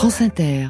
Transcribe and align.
France 0.00 0.22
Inter. 0.22 0.68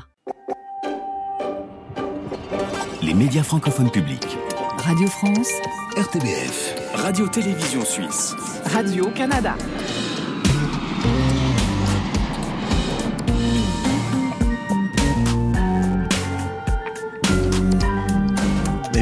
Les 3.01 3.15
médias 3.15 3.45
francophones 3.45 3.93
publics. 3.93 4.37
Radio 4.79 5.07
France. 5.07 5.49
RTBF. 5.97 6.75
Radio-Télévision 6.95 7.85
Suisse. 7.85 8.35
Radio-Canada. 8.65 9.55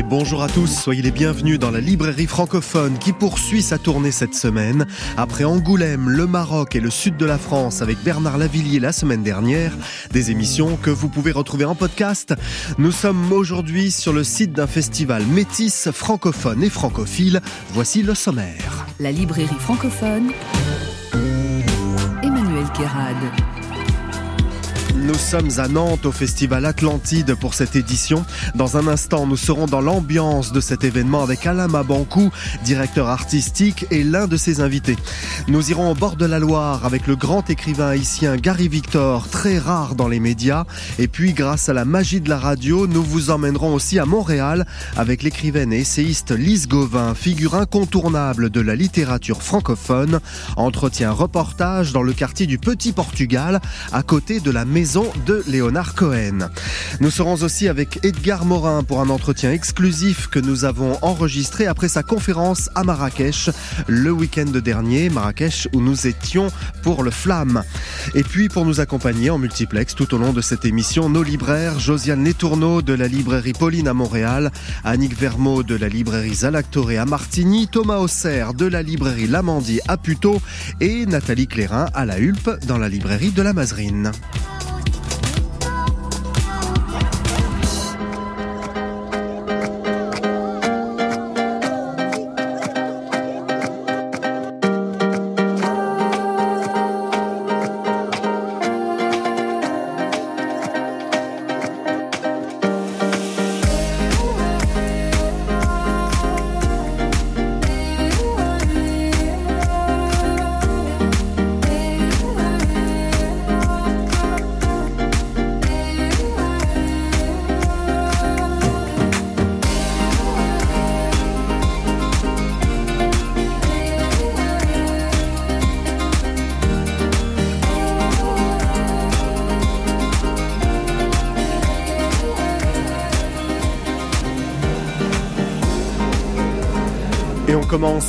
Bonjour 0.08 0.42
à 0.42 0.48
tous, 0.48 0.66
soyez 0.66 1.02
les 1.02 1.10
bienvenus 1.10 1.58
dans 1.58 1.70
la 1.70 1.80
librairie 1.80 2.26
francophone 2.26 2.98
qui 2.98 3.12
poursuit 3.12 3.62
sa 3.62 3.78
tournée 3.78 4.10
cette 4.10 4.34
semaine. 4.34 4.86
Après 5.16 5.44
Angoulême, 5.44 6.08
le 6.08 6.26
Maroc 6.26 6.74
et 6.76 6.80
le 6.80 6.90
sud 6.90 7.16
de 7.16 7.26
la 7.26 7.38
France 7.38 7.82
avec 7.82 8.02
Bernard 8.02 8.38
Lavillier 8.38 8.80
la 8.80 8.92
semaine 8.92 9.22
dernière, 9.22 9.72
des 10.12 10.30
émissions 10.30 10.76
que 10.76 10.90
vous 10.90 11.08
pouvez 11.08 11.32
retrouver 11.32 11.64
en 11.64 11.74
podcast. 11.74 12.34
Nous 12.78 12.92
sommes 12.92 13.32
aujourd'hui 13.32 13.90
sur 13.90 14.12
le 14.12 14.24
site 14.24 14.52
d'un 14.52 14.66
festival 14.66 15.24
métis 15.26 15.90
francophone 15.90 16.62
et 16.62 16.70
francophile. 16.70 17.40
Voici 17.72 18.02
le 18.02 18.14
sommaire. 18.14 18.86
La 19.00 19.12
librairie 19.12 19.48
francophone. 19.58 20.32
Emmanuel 22.22 22.66
Kérad. 22.74 23.57
Nous 25.04 25.14
sommes 25.14 25.50
à 25.58 25.68
Nantes 25.68 26.06
au 26.06 26.12
Festival 26.12 26.66
Atlantide 26.66 27.36
pour 27.36 27.54
cette 27.54 27.76
édition. 27.76 28.24
Dans 28.56 28.76
un 28.76 28.88
instant, 28.88 29.26
nous 29.26 29.36
serons 29.36 29.66
dans 29.66 29.80
l'ambiance 29.80 30.52
de 30.52 30.60
cet 30.60 30.82
événement 30.82 31.22
avec 31.22 31.46
Alain 31.46 31.68
Mabankou, 31.68 32.30
directeur 32.64 33.08
artistique 33.08 33.86
et 33.92 34.02
l'un 34.02 34.26
de 34.26 34.36
ses 34.36 34.60
invités. 34.60 34.96
Nous 35.46 35.70
irons 35.70 35.92
au 35.92 35.94
bord 35.94 36.16
de 36.16 36.26
la 36.26 36.40
Loire 36.40 36.84
avec 36.84 37.06
le 37.06 37.14
grand 37.14 37.48
écrivain 37.48 37.88
haïtien 37.88 38.36
Gary 38.36 38.66
Victor, 38.68 39.28
très 39.28 39.58
rare 39.58 39.94
dans 39.94 40.08
les 40.08 40.18
médias. 40.18 40.64
Et 40.98 41.06
puis, 41.06 41.32
grâce 41.32 41.68
à 41.68 41.74
la 41.74 41.84
magie 41.84 42.20
de 42.20 42.28
la 42.28 42.38
radio, 42.38 42.88
nous 42.88 43.02
vous 43.02 43.30
emmènerons 43.30 43.74
aussi 43.74 44.00
à 44.00 44.04
Montréal 44.04 44.66
avec 44.96 45.22
l'écrivaine 45.22 45.72
et 45.72 45.78
essayiste 45.78 46.32
Lise 46.32 46.66
Gauvin, 46.66 47.14
figure 47.14 47.54
incontournable 47.54 48.50
de 48.50 48.60
la 48.60 48.74
littérature 48.74 49.42
francophone. 49.42 50.18
Entretien 50.56 51.12
reportage 51.12 51.92
dans 51.92 52.02
le 52.02 52.12
quartier 52.12 52.46
du 52.46 52.58
Petit 52.58 52.92
Portugal, 52.92 53.60
à 53.92 54.02
côté 54.02 54.40
de 54.40 54.50
la 54.50 54.64
maison 54.64 54.88
de 55.26 55.44
Léonard 55.46 55.94
Cohen. 55.94 56.50
Nous 57.00 57.10
serons 57.10 57.34
aussi 57.42 57.68
avec 57.68 58.04
Edgar 58.04 58.44
Morin 58.44 58.82
pour 58.82 59.00
un 59.00 59.10
entretien 59.10 59.52
exclusif 59.52 60.26
que 60.26 60.38
nous 60.38 60.64
avons 60.64 60.98
enregistré 61.02 61.66
après 61.66 61.88
sa 61.88 62.02
conférence 62.02 62.68
à 62.74 62.82
Marrakech 62.82 63.50
le 63.86 64.10
week-end 64.10 64.46
dernier, 64.46 65.08
Marrakech 65.10 65.68
où 65.72 65.80
nous 65.80 66.06
étions 66.06 66.48
pour 66.82 67.02
le 67.02 67.10
Flamme. 67.10 67.62
Et 68.14 68.24
puis 68.24 68.48
pour 68.48 68.64
nous 68.64 68.80
accompagner 68.80 69.30
en 69.30 69.38
multiplex 69.38 69.94
tout 69.94 70.14
au 70.14 70.18
long 70.18 70.32
de 70.32 70.40
cette 70.40 70.64
émission, 70.64 71.08
nos 71.08 71.22
libraires, 71.22 71.78
Josiane 71.78 72.24
Letourneau 72.24 72.82
de 72.82 72.94
la 72.94 73.06
librairie 73.06 73.52
Pauline 73.52 73.88
à 73.88 73.94
Montréal, 73.94 74.50
Annick 74.84 75.18
Vermeau 75.18 75.62
de 75.62 75.76
la 75.76 75.88
librairie 75.88 76.34
Zalactoré 76.34 76.98
à 76.98 77.04
Martigny, 77.04 77.68
Thomas 77.68 77.98
Auxerre 77.98 78.54
de 78.54 78.66
la 78.66 78.82
librairie 78.82 79.28
Lamandier 79.28 79.80
à 79.86 79.96
Puteaux 79.96 80.40
et 80.80 81.06
Nathalie 81.06 81.46
Clérin 81.46 81.86
à 81.94 82.04
la 82.04 82.18
Hulpe 82.18 82.50
dans 82.66 82.78
la 82.78 82.88
librairie 82.88 83.30
de 83.30 83.42
la 83.42 83.52
Mazerine. 83.52 84.12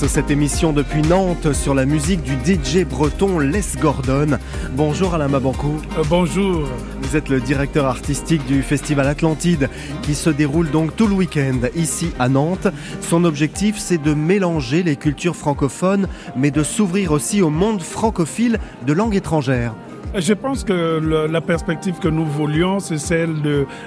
Cette 0.10 0.32
émission 0.32 0.74
depuis 0.74 1.04
Nantes 1.04 1.54
sur 1.54 1.76
la 1.76 1.86
musique 1.86 2.24
du 2.24 2.34
DJ 2.34 2.84
breton 2.84 3.38
Les 3.38 3.62
Gordon. 3.80 4.40
Bonjour 4.72 5.14
Alain 5.14 5.28
Mabankou. 5.28 5.80
Euh, 6.00 6.04
bonjour. 6.10 6.68
Vous 7.04 7.16
êtes 7.16 7.30
le 7.30 7.40
directeur 7.40 7.86
artistique 7.86 8.44
du 8.48 8.64
Festival 8.64 9.06
Atlantide 9.06 9.70
qui 10.02 10.16
se 10.16 10.32
déroule 10.32 10.72
donc 10.72 10.96
tout 10.96 11.06
le 11.06 11.14
week-end 11.14 11.60
ici 11.76 12.10
à 12.18 12.28
Nantes. 12.28 12.68
Son 13.02 13.24
objectif 13.24 13.78
c'est 13.78 14.02
de 14.02 14.16
mélanger 14.16 14.82
les 14.82 14.96
cultures 14.96 15.36
francophones 15.36 16.08
mais 16.36 16.50
de 16.50 16.64
s'ouvrir 16.64 17.12
aussi 17.12 17.44
au 17.44 17.52
monde 17.52 17.84
francophile 17.84 18.58
de 18.88 18.94
langue 18.94 19.16
étrangère. 19.16 19.76
Je 20.16 20.34
pense 20.34 20.64
que 20.64 21.28
la 21.30 21.42
perspective 21.42 22.00
que 22.00 22.08
nous 22.08 22.26
voulions, 22.26 22.80
c'est 22.80 22.98
celle 22.98 23.36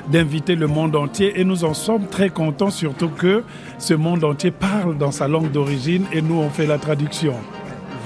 d'inviter 0.09 0.55
le 0.55 0.69
monde 0.69 0.95
entier 0.95 1.41
et 1.41 1.45
nous 1.45 1.65
en 1.65 1.75
sommes 1.75 2.07
très 2.07 2.31
contents, 2.31 2.71
surtout 2.71 3.09
que 3.09 3.43
ce 3.79 3.95
monde 3.95 4.23
entier 4.23 4.53
parle 4.53 4.97
dans 4.97 5.11
sa 5.11 5.27
langue 5.27 5.51
d'origine 5.51 6.05
et 6.13 6.23
nous 6.23 6.37
on 6.37 6.49
fait 6.49 6.67
la 6.67 6.79
traduction. 6.79 7.35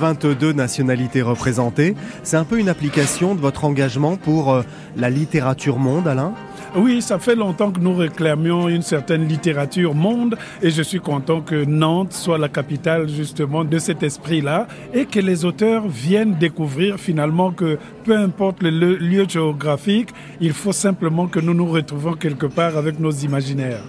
22 0.00 0.52
nationalités 0.52 1.22
représentées. 1.22 1.94
C'est 2.22 2.36
un 2.36 2.44
peu 2.44 2.58
une 2.58 2.68
application 2.68 3.34
de 3.34 3.40
votre 3.40 3.64
engagement 3.64 4.16
pour 4.16 4.52
euh, 4.52 4.62
la 4.96 5.10
littérature 5.10 5.78
monde, 5.78 6.06
Alain? 6.06 6.34
Oui, 6.76 7.00
ça 7.00 7.18
fait 7.18 7.34
longtemps 7.34 7.70
que 7.72 7.80
nous 7.80 7.94
réclamions 7.94 8.68
une 8.68 8.82
certaine 8.82 9.26
littérature 9.26 9.94
monde 9.94 10.36
et 10.62 10.70
je 10.70 10.82
suis 10.82 11.00
content 11.00 11.40
que 11.40 11.64
Nantes 11.64 12.12
soit 12.12 12.38
la 12.38 12.48
capitale 12.48 13.08
justement 13.08 13.64
de 13.64 13.78
cet 13.78 14.02
esprit-là 14.02 14.66
et 14.92 15.06
que 15.06 15.20
les 15.20 15.44
auteurs 15.44 15.88
viennent 15.88 16.34
découvrir 16.34 16.98
finalement 16.98 17.50
que 17.50 17.78
peu 18.04 18.16
importe 18.16 18.62
le 18.62 18.96
lieu 18.96 19.26
géographique, 19.26 20.10
il 20.40 20.52
faut 20.52 20.72
simplement 20.72 21.26
que 21.26 21.40
nous 21.40 21.54
nous 21.54 21.70
retrouvons 21.70 22.14
quelque 22.14 22.46
part 22.46 22.76
avec 22.76 23.00
nos 23.00 23.12
imaginaires. 23.12 23.82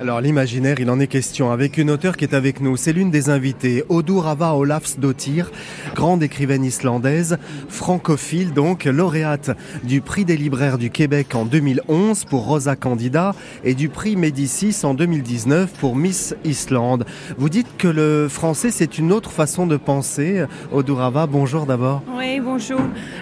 Alors 0.00 0.20
l'imaginaire, 0.20 0.80
il 0.80 0.90
en 0.90 0.98
est 0.98 1.06
question 1.06 1.52
avec 1.52 1.78
une 1.78 1.88
auteure 1.88 2.16
qui 2.16 2.24
est 2.24 2.34
avec 2.34 2.60
nous. 2.60 2.76
C'est 2.76 2.92
l'une 2.92 3.12
des 3.12 3.30
invitées, 3.30 3.84
Odurava 3.88 4.54
Olafsdottir, 4.54 5.52
grande 5.94 6.22
écrivaine 6.22 6.64
islandaise, 6.64 7.38
francophile 7.68 8.52
donc, 8.52 8.84
lauréate 8.86 9.52
du 9.84 10.00
prix 10.00 10.24
des 10.24 10.36
libraires 10.36 10.78
du 10.78 10.90
Québec 10.90 11.36
en 11.36 11.44
2011 11.44 12.24
pour 12.24 12.44
Rosa 12.44 12.74
Candida 12.74 13.36
et 13.62 13.74
du 13.74 13.88
prix 13.88 14.16
Médicis 14.16 14.76
en 14.82 14.94
2019 14.94 15.70
pour 15.78 15.94
Miss 15.94 16.34
Islande. 16.44 17.06
Vous 17.38 17.48
dites 17.48 17.76
que 17.78 17.88
le 17.88 18.28
français 18.28 18.72
c'est 18.72 18.98
une 18.98 19.12
autre 19.12 19.30
façon 19.30 19.66
de 19.68 19.76
penser. 19.76 20.44
Odurava, 20.72 21.28
bonjour 21.28 21.66
d'abord. 21.66 22.02
Oui, 22.16 22.40
bonjour. 22.40 22.80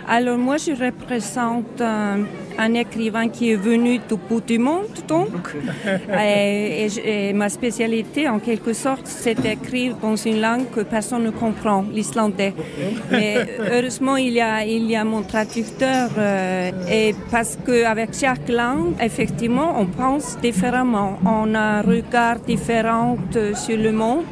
Alors 0.08 0.38
moi 0.38 0.56
je 0.56 0.70
représente 0.70 1.82
un, 1.82 2.20
un 2.58 2.74
écrivain 2.74 3.28
qui 3.28 3.52
est 3.52 3.56
venu 3.56 3.98
du 3.98 4.16
bout 4.28 4.40
du 4.40 4.58
monde 4.58 4.86
donc. 5.08 5.54
et 6.20 6.72
et, 6.72 7.28
et, 7.28 7.32
ma 7.32 7.48
spécialité, 7.48 8.28
en 8.28 8.38
quelque 8.38 8.72
sorte, 8.72 9.06
c'est 9.06 9.40
d'écrire 9.40 9.96
dans 9.96 10.16
une 10.16 10.40
langue 10.40 10.70
que 10.70 10.80
personne 10.80 11.24
ne 11.24 11.30
comprend, 11.30 11.84
l'islandais. 11.92 12.54
Mais 13.10 13.46
heureusement, 13.70 14.16
il 14.16 14.32
y 14.32 14.40
a, 14.40 14.64
il 14.64 14.90
y 14.90 14.96
a 14.96 15.04
mon 15.04 15.22
traducteur, 15.22 16.10
euh, 16.18 16.70
et 16.90 17.14
parce 17.30 17.58
qu'avec 17.64 18.10
chaque 18.14 18.48
langue, 18.48 18.94
effectivement, 19.00 19.74
on 19.78 19.86
pense 19.86 20.38
différemment. 20.40 21.18
On 21.24 21.54
a 21.54 21.60
un 21.78 21.82
regard 21.82 22.38
différent 22.40 23.16
sur 23.54 23.76
le 23.76 23.92
monde. 23.92 24.24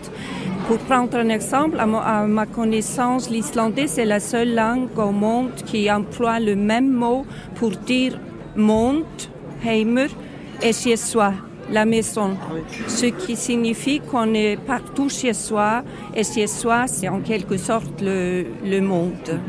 Pour 0.71 0.79
prendre 0.79 1.17
un 1.17 1.31
exemple, 1.31 1.81
à 1.81 1.87
ma, 1.87 1.99
à 1.99 2.27
ma 2.29 2.47
connaissance, 2.47 3.29
l'islandais, 3.29 3.89
c'est 3.89 4.05
la 4.05 4.21
seule 4.21 4.55
langue 4.55 4.97
au 4.97 5.11
monde 5.11 5.53
qui 5.67 5.91
emploie 5.91 6.39
le 6.39 6.55
même 6.55 6.89
mot 6.89 7.27
pour 7.57 7.71
dire 7.73 8.21
monde, 8.55 9.03
heimer, 9.67 10.07
et 10.63 10.73
chez 10.73 10.95
soi 10.95 11.33
la 11.73 11.85
maison, 11.85 12.37
ce 12.87 13.07
qui 13.07 13.35
signifie 13.35 13.99
qu'on 13.99 14.33
est 14.33 14.59
partout 14.65 15.09
chez 15.09 15.33
soi, 15.33 15.83
et 16.15 16.23
chez 16.23 16.47
soi, 16.47 16.87
c'est 16.87 17.09
en 17.09 17.19
quelque 17.19 17.57
sorte 17.57 18.01
le, 18.01 18.45
le 18.65 18.81
monde. 18.81 19.41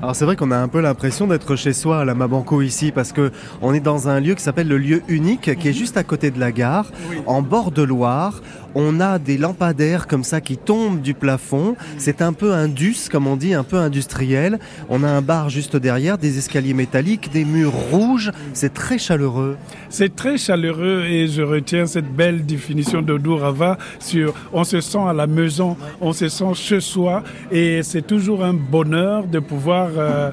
Alors 0.00 0.14
c'est 0.14 0.24
vrai 0.24 0.36
qu'on 0.36 0.52
a 0.52 0.56
un 0.56 0.68
peu 0.68 0.80
l'impression 0.80 1.26
d'être 1.26 1.56
chez 1.56 1.72
soi 1.72 2.00
à 2.00 2.04
la 2.04 2.14
Mabanco 2.14 2.62
ici 2.62 2.92
parce 2.92 3.10
que 3.12 3.32
on 3.60 3.74
est 3.74 3.80
dans 3.80 4.08
un 4.08 4.20
lieu 4.20 4.36
qui 4.36 4.42
s'appelle 4.44 4.68
le 4.68 4.78
lieu 4.78 5.02
unique 5.08 5.56
qui 5.58 5.68
est 5.68 5.72
juste 5.72 5.96
à 5.96 6.04
côté 6.04 6.30
de 6.30 6.38
la 6.38 6.52
gare, 6.52 6.92
en 7.26 7.42
bord 7.42 7.72
de 7.72 7.82
Loire. 7.82 8.40
On 8.74 9.00
a 9.00 9.18
des 9.18 9.38
lampadaires 9.38 10.06
comme 10.06 10.24
ça 10.24 10.40
qui 10.40 10.56
tombent 10.56 11.00
du 11.00 11.14
plafond. 11.14 11.76
C'est 11.96 12.22
un 12.22 12.32
peu 12.32 12.52
indus, 12.52 13.08
comme 13.10 13.26
on 13.26 13.36
dit, 13.36 13.54
un 13.54 13.64
peu 13.64 13.76
industriel. 13.76 14.58
On 14.88 15.02
a 15.02 15.08
un 15.08 15.22
bar 15.22 15.48
juste 15.48 15.76
derrière, 15.76 16.18
des 16.18 16.38
escaliers 16.38 16.74
métalliques, 16.74 17.30
des 17.32 17.44
murs 17.44 17.72
rouges. 17.72 18.30
C'est 18.52 18.74
très 18.74 18.98
chaleureux. 18.98 19.56
C'est 19.88 20.14
très 20.14 20.36
chaleureux 20.36 21.04
et 21.04 21.26
je 21.28 21.42
retiens 21.42 21.86
cette 21.86 22.12
belle 22.12 22.44
définition 22.44 23.02
de 23.02 23.16
Dourava 23.16 23.78
sur 23.98 24.34
on 24.52 24.64
se 24.64 24.80
sent 24.80 24.98
à 24.98 25.12
la 25.12 25.26
maison, 25.26 25.76
on 26.00 26.12
se 26.12 26.28
sent 26.28 26.54
chez 26.54 26.80
soi 26.80 27.22
et 27.50 27.82
c'est 27.82 28.06
toujours 28.06 28.44
un 28.44 28.54
bonheur 28.54 29.26
de 29.26 29.38
pouvoir 29.38 29.90
euh, 29.96 30.30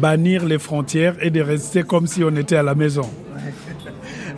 bannir 0.00 0.44
les 0.44 0.58
frontières 0.58 1.16
et 1.20 1.30
de 1.30 1.40
rester 1.40 1.82
comme 1.82 2.06
si 2.06 2.22
on 2.24 2.34
était 2.36 2.56
à 2.56 2.62
la 2.62 2.74
maison. 2.74 3.08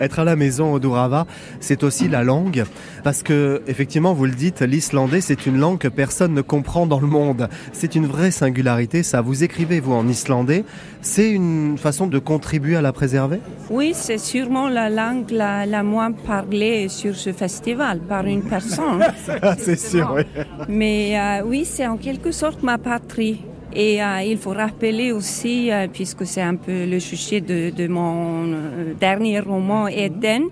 Être 0.00 0.18
à 0.18 0.24
la 0.24 0.36
maison 0.36 0.72
au 0.72 0.78
Dourava, 0.78 1.26
c'est 1.60 1.82
aussi 1.82 2.08
la 2.08 2.24
langue, 2.24 2.64
parce 3.02 3.22
que 3.22 3.62
effectivement, 3.66 4.14
vous 4.14 4.26
le 4.26 4.32
dites, 4.32 4.60
l'islandais, 4.62 5.20
c'est 5.20 5.46
une 5.46 5.58
langue 5.58 5.78
que 5.78 5.88
personne 5.88 6.34
ne 6.34 6.42
comprend 6.42 6.86
dans 6.86 7.00
le 7.00 7.06
monde. 7.06 7.48
C'est 7.72 7.94
une 7.94 8.06
vraie 8.06 8.30
singularité. 8.30 9.02
Ça, 9.02 9.20
vous 9.20 9.44
écrivez 9.44 9.80
vous 9.80 9.92
en 9.92 10.08
islandais. 10.08 10.64
C'est 11.00 11.30
une 11.30 11.76
façon 11.78 12.06
de 12.06 12.18
contribuer 12.18 12.76
à 12.76 12.82
la 12.82 12.92
préserver? 12.92 13.40
Oui, 13.70 13.92
c'est 13.94 14.18
sûrement 14.18 14.68
la 14.68 14.88
langue 14.88 15.30
la, 15.30 15.66
la, 15.66 15.82
moins 15.82 16.12
parlée 16.12 16.88
sur 16.88 17.14
ce 17.14 17.32
festival 17.32 18.00
par 18.00 18.24
une 18.26 18.42
personne. 18.42 19.04
c'est 19.58 19.78
sûr. 19.78 20.14
Oui. 20.16 20.22
Mais 20.68 21.18
euh, 21.18 21.42
oui, 21.44 21.64
c'est 21.64 21.86
en 21.86 21.96
quelque 21.96 22.32
sorte 22.32 22.62
ma 22.62 22.78
patrie. 22.78 23.42
Et 23.72 24.02
euh, 24.02 24.22
il 24.22 24.38
faut 24.38 24.50
rappeler 24.52 25.10
aussi, 25.12 25.70
euh, 25.72 25.88
puisque 25.92 26.24
c'est 26.26 26.42
un 26.42 26.54
peu 26.54 26.84
le 26.86 27.00
sujet 27.00 27.40
de, 27.40 27.70
de 27.70 27.88
mon 27.88 28.44
euh, 28.52 28.92
dernier 29.00 29.40
roman, 29.40 29.88
Eden, 29.88 30.44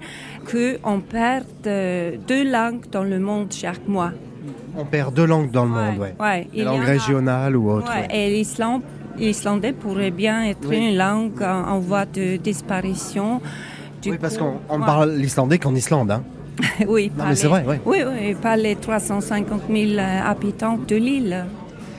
qu'on 0.51 1.01
perd 1.01 1.47
deux 1.65 2.51
langues 2.51 2.85
dans 2.91 3.05
le 3.05 3.21
monde 3.21 3.53
chaque 3.53 3.87
mois. 3.87 4.11
On 4.77 4.85
perd 4.85 5.15
deux 5.15 5.27
langues 5.27 5.51
dans 5.53 5.67
le 5.67 5.73
Ouais, 5.73 5.85
monde, 5.93 5.99
ouais. 5.99 6.15
ouais. 6.19 6.41
Des 6.45 6.49
Il 6.55 6.63
y 6.63 6.65
langues 6.65 6.81
en 6.81 6.83
a- 6.83 6.87
régionales 6.87 7.57
ou. 7.57 7.77
Ouais, 7.77 8.09
et 8.11 8.31
l'Islande, 8.31 8.83
l'islandais 9.17 9.73
pourrait 9.73 10.11
bien 10.11 10.45
être 10.47 10.67
Oui. 10.69 10.79
une 10.91 10.97
langue 10.97 11.41
en, 11.43 11.69
en 11.75 11.79
voie 11.79 12.07
de 12.07 12.37
disparition. 12.37 13.41
Du 14.03 14.11
Oui, 14.11 14.19
parce 14.21 14.37
qu'on 14.37 14.55
on 14.69 14.81
parle 14.81 15.13
l'islandais 15.15 15.59
qu'en 15.59 15.75
Islande. 15.77 16.11
Hein. 16.11 16.25
oui, 16.89 17.13
Non, 17.17 17.25
c'est 17.35 17.47
vrai, 17.47 17.65
ouais. 17.65 17.81
Oui, 17.87 17.99
oui, 18.05 18.35
par 18.35 18.57
les 18.57 18.75
350 18.75 19.63
000 19.71 20.01
habitants 20.01 20.79
de 20.89 20.97
l'île. 20.97 21.45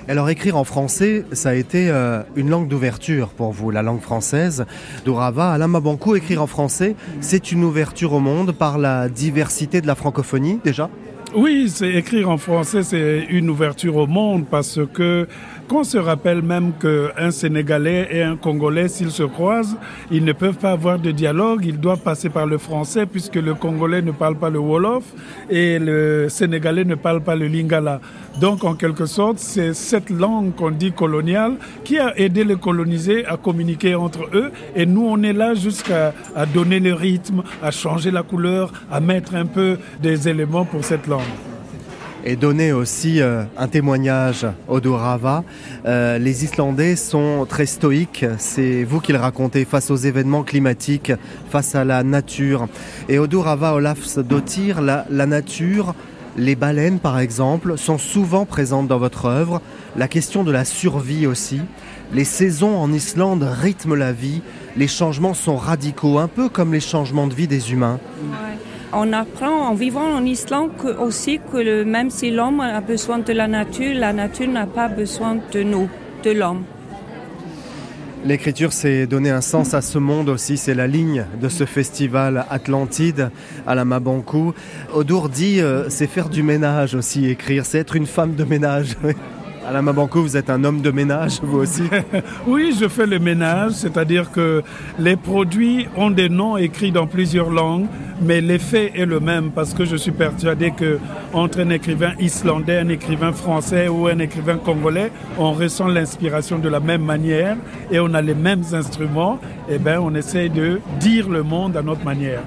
Alors 0.10 0.30
écrire 0.30 0.58
en 0.58 0.66
français, 0.66 1.24
ça 1.32 1.50
a 1.50 1.54
été 1.54 1.90
euh, 1.90 2.24
une 2.36 2.50
langue 2.50 2.68
d'ouverture 2.68 3.30
pour 3.30 3.54
vous, 3.54 3.72
la 3.72 3.82
langue 3.82 4.02
française. 4.02 4.66
Dourava, 5.06 5.52
Alain 5.52 5.68
Mabankou, 5.68 6.16
écrire 6.16 6.42
en 6.42 6.48
français, 6.48 6.98
c'est 7.22 7.54
une 7.54 7.64
ouverture 7.64 8.12
au 8.12 8.20
monde 8.20 8.52
par 8.52 8.78
la 8.78 9.08
diversité 9.08 9.80
de 9.80 9.88
la 9.88 9.96
francophonie 9.96 10.60
déjà? 10.62 10.90
Oui, 11.36 11.72
c'est 11.74 11.92
écrire 11.94 12.30
en 12.30 12.38
français, 12.38 12.84
c'est 12.84 13.26
une 13.30 13.50
ouverture 13.50 13.96
au 13.96 14.06
monde 14.06 14.46
parce 14.52 14.80
que 14.94 15.28
qu'on 15.74 15.84
se 15.84 15.98
rappelle 15.98 16.44
même 16.44 16.72
qu'un 16.74 17.32
Sénégalais 17.32 18.08
et 18.12 18.22
un 18.22 18.36
Congolais, 18.36 18.88
s'ils 18.90 19.10
se 19.10 19.24
croisent, 19.24 19.76
ils 20.12 20.24
ne 20.24 20.32
peuvent 20.32 20.60
pas 20.60 20.70
avoir 20.70 21.00
de 21.00 21.10
dialogue, 21.10 21.66
ils 21.66 21.80
doivent 21.80 22.02
passer 22.02 22.30
par 22.30 22.46
le 22.46 22.60
français 22.60 23.08
puisque 23.08 23.38
le 23.38 23.56
Congolais 23.56 24.04
ne 24.04 24.12
parle 24.12 24.36
pas 24.36 24.52
le 24.52 24.60
Wolof 24.60 25.04
et 25.50 25.80
le 25.80 26.28
Sénégalais 26.30 26.84
ne 26.86 26.94
parle 26.94 27.22
pas 27.22 27.36
le 27.36 27.48
Lingala. 27.48 28.02
Donc, 28.40 28.64
en 28.64 28.76
quelque 28.76 29.08
sorte, 29.08 29.40
c'est 29.40 29.74
cette 29.74 30.12
langue 30.12 30.54
qu'on 30.54 30.70
dit 30.70 30.92
coloniale 30.92 31.54
qui 31.84 31.98
a 31.98 32.16
aidé 32.20 32.44
les 32.44 32.56
colonisés 32.56 33.26
à 33.26 33.36
communiquer 33.36 33.96
entre 33.96 34.30
eux. 34.32 34.52
Et 34.76 34.86
nous, 34.86 35.08
on 35.08 35.24
est 35.24 35.34
là 35.34 35.56
jusqu'à 35.56 36.14
donner 36.54 36.80
le 36.80 36.94
rythme, 36.94 37.42
à 37.64 37.72
changer 37.72 38.12
la 38.12 38.22
couleur, 38.22 38.72
à 38.92 39.00
mettre 39.00 39.34
un 39.34 39.48
peu 39.48 39.80
des 40.00 40.30
éléments 40.30 40.66
pour 40.66 40.84
cette 40.84 41.08
langue. 41.08 41.53
Et 42.26 42.36
donner 42.36 42.72
aussi 42.72 43.22
euh, 43.22 43.44
un 43.58 43.68
témoignage 43.68 44.48
au 44.68 44.80
Dourava. 44.80 45.44
Euh, 45.86 46.18
les 46.18 46.44
Islandais 46.44 46.96
sont 46.96 47.46
très 47.48 47.66
stoïques, 47.66 48.26
c'est 48.38 48.84
vous 48.84 49.00
qui 49.00 49.12
le 49.12 49.20
racontez, 49.20 49.66
face 49.66 49.92
aux 49.92 49.96
événements 49.96 50.44
climatiques, 50.44 51.12
face 51.50 51.76
à 51.76 51.84
la 51.84 52.04
nature. 52.04 52.68
Et 53.10 53.20
au 53.20 53.28
Dourava, 53.28 53.74
Olaf 53.74 54.18
Dottir, 54.18 54.82
la 54.82 55.26
nature, 55.26 55.94
les 56.38 56.56
baleines 56.56 57.00
par 57.00 57.20
exemple, 57.20 57.78
sont 57.78 57.98
souvent 57.98 58.46
présentes 58.46 58.88
dans 58.88 58.98
votre 58.98 59.26
œuvre. 59.26 59.62
La 59.96 60.08
question 60.08 60.44
de 60.44 60.52
la 60.52 60.66
survie 60.66 61.28
aussi. 61.28 61.62
Les 62.14 62.26
saisons 62.26 62.78
en 62.78 62.92
Islande 62.92 63.44
rythment 63.44 63.96
la 63.96 64.12
vie, 64.12 64.42
les 64.78 64.88
changements 64.88 65.34
sont 65.34 65.58
radicaux, 65.58 66.20
un 66.20 66.28
peu 66.28 66.50
comme 66.50 66.74
les 66.74 66.80
changements 66.80 67.28
de 67.28 67.34
vie 67.34 67.48
des 67.48 67.72
humains. 67.72 68.00
On 68.96 69.12
apprend 69.12 69.70
en 69.70 69.74
vivant 69.74 70.14
en 70.14 70.24
Islande 70.24 70.72
aussi 71.00 71.40
que 71.52 71.84
même 71.84 72.12
si 72.12 72.30
l'homme 72.30 72.60
a 72.60 72.80
besoin 72.80 73.18
de 73.18 73.34
la 73.34 73.48
nature, 73.48 73.96
la 73.96 74.14
nature 74.14 74.48
n'a 74.48 74.68
pas 74.68 74.88
besoin 74.88 75.38
de 75.52 75.64
nous, 75.64 75.90
de 76.24 76.30
l'homme. 76.30 76.64
L'écriture, 78.24 78.72
c'est 78.72 79.06
donner 79.08 79.32
un 79.32 79.42
sens 79.42 79.74
à 79.74 79.82
ce 79.82 79.98
monde 79.98 80.30
aussi. 80.30 80.58
C'est 80.58 80.76
la 80.76 80.88
ligne 80.88 81.26
de 81.42 81.50
ce 81.50 81.66
festival 81.66 82.46
Atlantide 82.50 83.32
à 83.68 83.76
la 83.76 83.84
Mabankou. 83.84 84.54
Odour 84.94 85.28
dit, 85.28 85.60
euh, 85.60 85.90
c'est 85.90 86.08
faire 86.08 86.30
du 86.30 86.42
ménage 86.42 86.96
aussi, 86.96 87.26
écrire. 87.26 87.66
C'est 87.66 87.80
être 87.80 87.96
une 87.96 88.08
femme 88.08 88.36
de 88.36 88.44
ménage. 88.44 88.96
À 89.66 89.72
la 89.72 89.82
Mabankou, 89.82 90.22
vous 90.22 90.36
êtes 90.36 90.50
un 90.50 90.62
homme 90.66 90.82
de 90.82 90.92
ménage, 90.92 91.40
vous 91.42 91.60
aussi. 91.60 91.84
Oui, 92.48 92.76
je 92.78 92.88
fais 92.90 93.06
le 93.06 93.18
ménage, 93.18 93.72
c'est-à-dire 93.72 94.30
que 94.30 94.62
les 95.00 95.16
produits 95.16 95.88
ont 95.96 96.10
des 96.10 96.28
noms 96.28 96.58
écrits 96.58 96.92
dans 96.92 97.08
plusieurs 97.08 97.50
langues, 97.50 97.86
mais 98.22 98.42
l'effet 98.42 98.92
est 98.96 99.06
le 99.06 99.22
même 99.22 99.52
parce 99.52 99.74
que 99.74 99.86
je 99.86 99.96
suis 99.96 100.12
persuadé 100.12 100.72
que 100.72 101.00
entre 101.32 101.62
un 101.62 101.70
écrivain 101.70 102.12
islandais, 102.20 102.80
un 102.80 102.90
écrivain 102.90 103.32
français 103.32 103.88
ou 103.88 104.08
un 104.08 104.20
écrivain 104.20 104.58
congolais, 104.58 105.12
on 105.38 105.54
ressent 105.54 105.88
l'inspiration 105.88 106.60
de 106.60 106.68
la 106.68 106.82
même 106.82 107.04
manière 107.04 107.56
et 107.90 108.00
on 108.02 108.14
a 108.14 108.22
les 108.22 108.36
mêmes 108.36 108.64
instruments. 108.74 109.40
Et 109.70 109.78
ben, 109.78 110.00
on 110.02 110.14
essaye 110.14 110.50
de 110.50 110.82
dire 111.00 111.30
le 111.30 111.42
monde 111.42 111.78
à 111.78 111.82
notre 111.82 112.04
manière. 112.04 112.42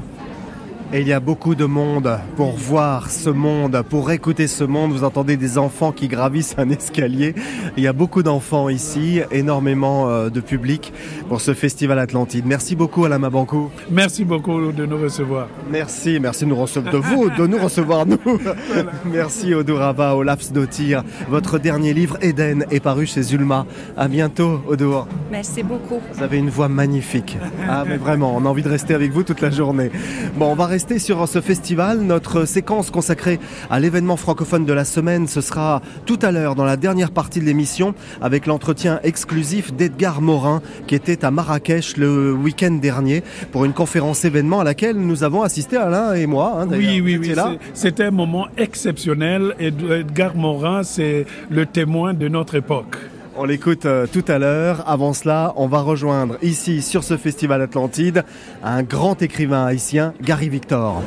Et 0.92 1.00
il 1.00 1.08
y 1.08 1.12
a 1.12 1.18
beaucoup 1.18 1.56
de 1.56 1.64
monde 1.64 2.20
pour 2.36 2.52
voir 2.52 3.10
ce 3.10 3.28
monde, 3.28 3.82
pour 3.90 4.12
écouter 4.12 4.46
ce 4.46 4.62
monde. 4.62 4.92
Vous 4.92 5.02
entendez 5.02 5.36
des 5.36 5.58
enfants 5.58 5.90
qui 5.90 6.06
gravissent 6.06 6.54
un 6.58 6.70
escalier. 6.70 7.34
Il 7.76 7.82
y 7.82 7.88
a 7.88 7.92
beaucoup 7.92 8.22
d'enfants 8.22 8.68
ici, 8.68 9.20
énormément 9.32 10.08
euh, 10.08 10.30
de 10.30 10.40
public 10.40 10.92
pour 11.28 11.40
ce 11.40 11.54
festival 11.54 11.98
Atlantide. 11.98 12.46
Merci 12.46 12.76
beaucoup 12.76 13.04
à 13.04 13.08
la 13.08 13.18
Mabankou. 13.18 13.70
Merci 13.90 14.24
beaucoup 14.24 14.70
de 14.70 14.86
nous 14.86 14.98
recevoir. 14.98 15.48
Merci, 15.68 16.20
merci 16.20 16.44
de 16.44 16.50
nous 16.50 16.56
recevoir, 16.56 16.92
de 16.94 16.98
vous, 16.98 17.30
de 17.30 17.46
nous 17.48 17.58
recevoir 17.58 18.06
nous. 18.06 18.18
Merci 19.04 19.54
Odorava, 19.54 20.14
Olaf 20.14 20.52
Dottir. 20.52 21.02
Votre 21.28 21.58
dernier 21.58 21.94
livre, 21.94 22.16
Eden, 22.22 22.64
est 22.70 22.80
paru 22.80 23.06
chez 23.06 23.22
Zulma. 23.22 23.66
À 23.96 24.06
bientôt, 24.06 24.60
Odur. 24.68 25.08
Merci 25.32 25.64
beaucoup. 25.64 26.00
Vous 26.12 26.22
avez 26.22 26.38
une 26.38 26.50
voix 26.50 26.68
magnifique. 26.68 27.36
Ah, 27.68 27.84
mais 27.86 27.96
vraiment, 27.96 28.36
on 28.36 28.44
a 28.44 28.48
envie 28.48 28.62
de 28.62 28.68
rester 28.68 28.94
avec 28.94 29.10
vous 29.10 29.24
toute 29.24 29.40
la 29.40 29.50
journée. 29.50 29.90
Bon, 30.36 30.52
on 30.52 30.54
va 30.54 30.66
rester 30.76 30.98
sur 30.98 31.26
ce 31.26 31.40
festival. 31.40 32.00
Notre 32.00 32.44
séquence 32.44 32.90
consacrée 32.90 33.40
à 33.70 33.80
l'événement 33.80 34.18
francophone 34.18 34.66
de 34.66 34.74
la 34.74 34.84
semaine, 34.84 35.26
ce 35.26 35.40
sera 35.40 35.80
tout 36.04 36.18
à 36.20 36.30
l'heure 36.30 36.54
dans 36.54 36.66
la 36.66 36.76
dernière 36.76 37.12
partie 37.12 37.40
de 37.40 37.46
l'émission 37.46 37.94
avec 38.20 38.44
l'entretien 38.44 39.00
exclusif 39.02 39.72
d'Edgar 39.72 40.20
Morin 40.20 40.60
qui 40.86 40.94
était 40.94 41.24
à 41.24 41.30
Marrakech 41.30 41.96
le 41.96 42.34
week-end 42.34 42.72
dernier 42.72 43.22
pour 43.52 43.64
une 43.64 43.72
conférence 43.72 44.26
événement 44.26 44.60
à 44.60 44.64
laquelle 44.64 44.98
nous 44.98 45.24
avons 45.24 45.40
assisté 45.42 45.78
Alain 45.78 46.12
et 46.12 46.26
moi. 46.26 46.58
hein. 46.60 46.68
Oui, 46.70 47.00
oui, 47.02 47.16
oui. 47.16 47.32
C'était 47.72 48.04
un 48.04 48.10
moment 48.10 48.48
exceptionnel. 48.58 49.54
Et 49.58 49.68
Edgar 49.68 50.36
Morin, 50.36 50.82
c'est 50.82 51.24
le 51.48 51.64
témoin 51.64 52.12
de 52.12 52.28
notre 52.28 52.54
époque. 52.54 52.96
On 53.38 53.44
l'écoute 53.44 53.84
euh, 53.84 54.06
tout 54.06 54.24
à 54.28 54.38
l'heure. 54.38 54.82
Avant 54.88 55.12
cela, 55.12 55.52
on 55.56 55.66
va 55.66 55.80
rejoindre 55.80 56.38
ici 56.42 56.80
sur 56.80 57.04
ce 57.04 57.16
festival 57.16 57.60
Atlantide 57.60 58.24
un 58.64 58.82
grand 58.82 59.20
écrivain 59.20 59.66
haïtien, 59.66 60.14
Gary 60.22 60.48
Victor. 60.48 61.02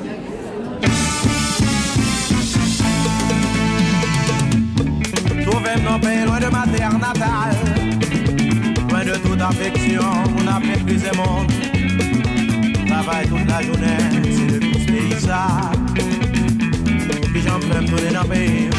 Loin 6.25 6.39
de 6.39 6.51
ma 6.51 6.77
terre 6.77 6.99
natale 6.99 7.55
Loin 8.89 9.05
de 9.05 9.15
toute 9.17 9.41
affection, 9.41 10.01
on 10.37 10.47
a 10.47 10.59
méprisé 10.59 11.09
monde 11.15 11.51
Travaille 12.87 13.27
toute 13.27 13.47
la 13.47 13.61
journée, 13.61 13.97
c'est 14.23 14.51
le 14.53 14.59
plus 14.59 14.85
pays 14.85 15.19
ça 15.19 15.47
Puis 17.33 17.41
j'en 17.41 17.59
fais 17.59 17.85
tourner 17.85 18.13
dans 18.13 18.23
le 18.23 18.27
pays 18.27 18.69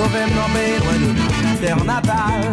Pays 0.00 0.78
loin 0.80 0.98
de 0.98 1.60
terre 1.60 1.84
natale 1.84 2.50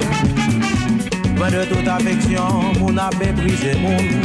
Loin 1.38 1.50
de 1.50 1.63
toute 1.63 1.88
affection, 1.88 2.44
on 2.82 2.98
a 2.98 3.10
méprisé 3.18 3.74
monde 3.75 4.22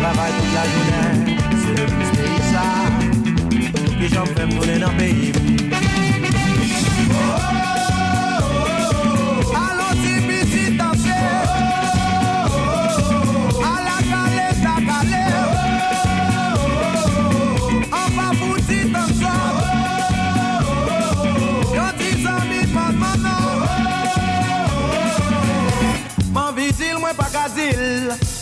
Travaille 0.00 0.32
toute 0.38 0.54
la 0.54 0.64
journée, 0.72 1.36
c'est 1.50 1.80
le 1.80 1.86
plus 1.86 2.10
pays 2.16 2.42
ça 2.52 2.66
Puis 3.98 4.08
j'en 4.08 4.26
fais 4.26 4.48
tourner 4.48 4.78
dans 4.78 4.90
le 4.92 4.96
pays 4.96 5.32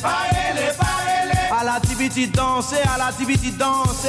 À 0.05 1.65
la 1.65 1.81
tibiti 1.81 2.27
danser, 2.27 2.77
à 2.95 2.99
la 2.99 3.13
tibiti 3.13 3.51
danser. 3.53 4.09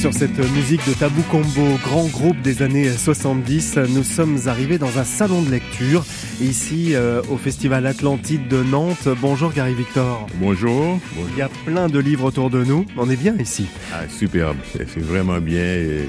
Sur 0.00 0.14
cette 0.14 0.38
musique 0.52 0.86
de 0.88 0.94
Tabou 0.94 1.22
Combo, 1.22 1.76
grand 1.82 2.06
groupe 2.06 2.40
des 2.40 2.62
années 2.62 2.88
70, 2.88 3.78
nous 3.88 4.04
sommes 4.04 4.38
arrivés 4.46 4.78
dans 4.78 4.96
un 4.98 5.04
salon 5.04 5.42
de 5.42 5.50
lecture, 5.50 6.04
ici 6.40 6.94
euh, 6.94 7.20
au 7.28 7.36
Festival 7.36 7.84
Atlantide 7.84 8.46
de 8.46 8.62
Nantes. 8.62 9.08
Bonjour 9.20 9.52
Gary 9.52 9.74
Victor. 9.74 10.28
Bonjour. 10.36 11.00
Il 11.32 11.36
y 11.36 11.42
a 11.42 11.48
plein 11.66 11.88
de 11.88 11.98
livres 11.98 12.24
autour 12.24 12.48
de 12.48 12.62
nous, 12.62 12.86
on 12.96 13.10
est 13.10 13.16
bien 13.16 13.36
ici. 13.38 13.66
Ah, 13.92 14.08
superbe, 14.08 14.58
c'est 14.72 15.00
vraiment 15.00 15.40
bien. 15.40 15.64
Et... 15.64 16.08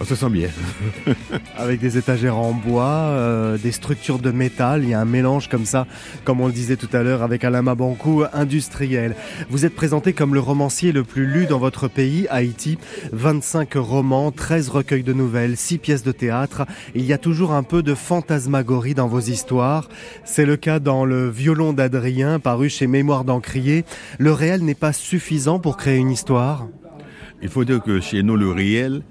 On 0.00 0.04
se 0.04 0.14
sent 0.14 0.30
bien. 0.30 0.48
Avec 1.58 1.78
des 1.78 1.98
étagères 1.98 2.38
en 2.38 2.54
bois, 2.54 2.88
euh, 2.88 3.58
des 3.58 3.70
structures 3.70 4.18
de 4.18 4.30
métal, 4.30 4.82
il 4.82 4.88
y 4.88 4.94
a 4.94 5.00
un 5.00 5.04
mélange 5.04 5.50
comme 5.50 5.66
ça, 5.66 5.86
comme 6.24 6.40
on 6.40 6.46
le 6.46 6.54
disait 6.54 6.76
tout 6.76 6.88
à 6.94 7.02
l'heure 7.02 7.22
avec 7.22 7.44
Alain 7.44 7.60
Mabankou, 7.60 8.24
industriel. 8.32 9.14
Vous 9.50 9.66
êtes 9.66 9.74
présenté 9.74 10.14
comme 10.14 10.32
le 10.32 10.40
romancier 10.40 10.92
le 10.92 11.04
plus 11.04 11.26
lu 11.26 11.44
dans 11.44 11.58
votre 11.58 11.86
pays, 11.86 12.26
Haïti. 12.30 12.78
25 13.12 13.74
romans, 13.74 14.32
13 14.32 14.70
recueils 14.70 15.02
de 15.02 15.12
nouvelles, 15.12 15.58
6 15.58 15.76
pièces 15.76 16.02
de 16.02 16.12
théâtre. 16.12 16.64
Il 16.94 17.04
y 17.04 17.12
a 17.12 17.18
toujours 17.18 17.52
un 17.52 17.62
peu 17.62 17.82
de 17.82 17.94
fantasmagorie 17.94 18.94
dans 18.94 19.06
vos 19.06 19.20
histoires. 19.20 19.90
C'est 20.24 20.46
le 20.46 20.56
cas 20.56 20.78
dans 20.78 21.04
Le 21.04 21.28
violon 21.28 21.74
d'Adrien, 21.74 22.38
paru 22.38 22.70
chez 22.70 22.86
Mémoire 22.86 23.24
d'Encrier. 23.24 23.84
Le 24.18 24.32
réel 24.32 24.64
n'est 24.64 24.74
pas 24.74 24.94
suffisant 24.94 25.58
pour 25.58 25.76
créer 25.76 25.98
une 25.98 26.10
histoire? 26.10 26.68
Il 27.42 27.50
faut 27.50 27.64
dire 27.64 27.82
que 27.82 28.00
chez 28.00 28.22
nous, 28.22 28.36
le 28.36 28.50
réel 28.50 29.02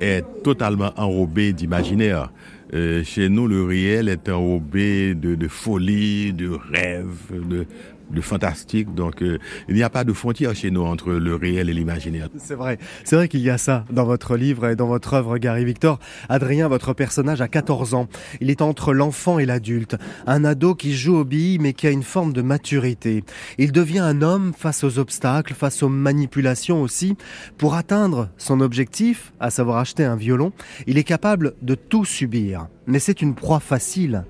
est 0.00 0.24
totalement 0.42 0.92
enrobé 0.96 1.52
d'imaginaire. 1.52 2.30
Euh, 2.72 3.02
chez 3.02 3.28
nous, 3.28 3.48
le 3.48 3.64
réel 3.64 4.08
est 4.08 4.28
enrobé 4.28 5.14
de, 5.14 5.34
de 5.34 5.48
folie, 5.48 6.32
de 6.32 6.50
rêve, 6.50 7.32
de, 7.32 7.66
de 8.12 8.20
fantastique. 8.20 8.94
Donc, 8.94 9.22
euh, 9.22 9.38
il 9.68 9.74
n'y 9.74 9.82
a 9.82 9.90
pas 9.90 10.04
de 10.04 10.12
frontière 10.12 10.54
chez 10.54 10.70
nous 10.70 10.82
entre 10.82 11.12
le 11.12 11.34
réel 11.34 11.68
et 11.68 11.74
l'imaginaire. 11.74 12.28
C'est 12.38 12.54
vrai. 12.54 12.78
C'est 13.04 13.16
vrai 13.16 13.28
qu'il 13.28 13.40
y 13.40 13.50
a 13.50 13.58
ça 13.58 13.84
dans 13.90 14.04
votre 14.04 14.36
livre 14.36 14.66
et 14.66 14.76
dans 14.76 14.86
votre 14.86 15.14
œuvre, 15.14 15.38
Gary 15.38 15.64
Victor. 15.64 15.98
Adrien, 16.28 16.68
votre 16.68 16.92
personnage 16.92 17.40
a 17.40 17.48
14 17.48 17.94
ans. 17.94 18.08
Il 18.40 18.50
est 18.50 18.62
entre 18.62 18.92
l'enfant 18.92 19.38
et 19.38 19.46
l'adulte. 19.46 19.96
Un 20.26 20.44
ado 20.44 20.74
qui 20.74 20.94
joue 20.94 21.16
aux 21.16 21.24
billes, 21.24 21.58
mais 21.58 21.72
qui 21.72 21.86
a 21.86 21.90
une 21.90 22.02
forme 22.02 22.32
de 22.32 22.42
maturité. 22.42 23.24
Il 23.58 23.72
devient 23.72 24.00
un 24.00 24.22
homme 24.22 24.52
face 24.56 24.84
aux 24.84 24.98
obstacles, 24.98 25.54
face 25.54 25.82
aux 25.82 25.88
manipulations 25.88 26.82
aussi. 26.82 27.16
Pour 27.58 27.74
atteindre 27.74 28.28
son 28.36 28.60
objectif, 28.60 29.32
à 29.40 29.50
savoir 29.50 29.78
acheter 29.78 30.04
un 30.04 30.16
violon, 30.16 30.52
il 30.86 30.98
est 30.98 31.04
capable 31.04 31.54
de 31.62 31.74
tout 31.74 32.04
subir. 32.04 32.66
Mais 32.86 32.98
c'est 32.98 33.22
une 33.22 33.34
proie 33.34 33.60
facile 33.60 34.24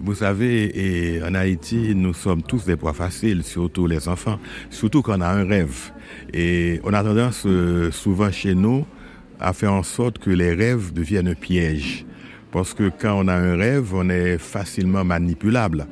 vous 0.00 0.14
savez, 0.14 1.20
en 1.26 1.34
Haïti, 1.34 1.94
nous 1.94 2.14
sommes 2.14 2.42
tous 2.42 2.64
des 2.64 2.76
proies 2.76 2.94
faciles, 2.94 3.42
surtout 3.42 3.86
les 3.86 4.08
enfants, 4.08 4.38
surtout 4.70 5.02
quand 5.02 5.18
on 5.18 5.20
a 5.20 5.28
un 5.28 5.44
rêve. 5.44 5.92
Et 6.32 6.80
on 6.84 6.94
a 6.94 7.02
tendance 7.02 7.44
euh, 7.46 7.90
souvent 7.90 8.30
chez 8.30 8.54
nous 8.54 8.86
à 9.38 9.52
faire 9.52 9.72
en 9.72 9.82
sorte 9.82 10.18
que 10.18 10.30
les 10.30 10.54
rêves 10.54 10.92
deviennent 10.92 11.28
un 11.28 11.34
piège. 11.34 12.06
Parce 12.52 12.74
que 12.74 12.90
quand 12.98 13.24
on 13.24 13.28
a 13.28 13.34
un 13.34 13.56
rêve, 13.56 13.92
on 13.94 14.08
est 14.08 14.38
facilement 14.38 15.04
manipulable. 15.04 15.86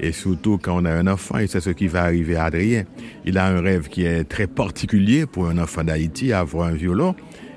Et 0.00 0.12
surtout 0.12 0.58
quand 0.58 0.82
on 0.82 0.84
a 0.84 0.92
un 0.92 1.06
enfant, 1.06 1.38
et 1.38 1.46
c'est 1.46 1.60
ce 1.60 1.70
qui 1.70 1.86
va 1.86 2.04
arriver 2.04 2.36
à 2.36 2.44
Adrien. 2.44 2.84
Il 3.24 3.38
a 3.38 3.46
un 3.46 3.60
rêve 3.60 3.88
qui 3.88 4.04
est 4.04 4.24
très 4.24 4.46
particulier 4.46 5.26
pour 5.26 5.48
un 5.48 5.58
enfant 5.58 5.84
d'Haïti, 5.84 6.32
avoir 6.32 6.68
un 6.68 6.74
violon. 6.74 7.14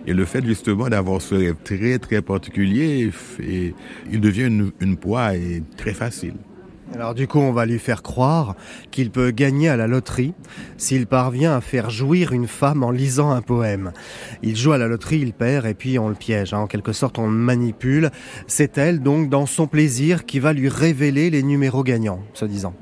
Et 0.08 0.13
le 0.13 0.25
fait 0.25 0.43
justement 0.46 0.89
d'avoir 0.89 1.22
ce 1.22 1.36
rêve 1.36 1.55
très 1.63 2.00
très 2.00 2.22
particulier, 2.22 3.12
et 3.39 3.74
il 4.12 4.20
devient 4.20 4.46
une, 4.46 4.72
une 4.79 4.98
proie 4.98 5.36
et 5.36 5.63
très 5.77 5.93
facile. 5.93 6.34
Alors 6.93 7.13
du 7.13 7.25
coup, 7.25 7.39
on 7.39 7.53
va 7.53 7.65
lui 7.65 7.79
faire 7.79 8.03
croire 8.03 8.55
qu'il 8.91 9.12
peut 9.12 9.31
gagner 9.31 9.70
à 9.70 9.77
la 9.77 9.88
loterie 9.88 10.34
s'il 10.75 11.08
parvient 11.08 11.55
à 11.55 11.62
faire 11.62 11.89
jouir 11.89 12.34
une 12.34 12.48
femme 12.48 12.84
en 12.84 12.91
lisant 12.91 13.31
un 13.31 13.41
poème. 13.41 13.93
Il 14.43 14.58
joue 14.58 14.74
à 14.74 14.77
la 14.77 14.88
loterie, 14.88 15.20
il 15.20 15.31
perd 15.31 15.65
et 15.65 15.74
puis 15.74 15.98
on 16.00 16.10
le 16.10 16.15
piège. 16.15 16.53
Hein. 16.53 16.60
En 16.60 16.67
quelque 16.67 16.91
sorte, 16.91 17.17
on 17.17 17.27
le 17.27 17.38
manipule. 17.38 18.12
C'est 18.46 18.77
elle 18.77 19.01
donc 19.01 19.29
dans 19.29 19.46
son 19.46 19.67
plaisir 19.67 20.25
qui 20.25 20.39
va 20.39 20.51
lui 20.51 20.67
révéler 20.67 21.29
les 21.29 21.43
numéros 21.43 21.84
gagnants, 21.84 22.24
se 22.34 22.43
disant. 22.43 22.74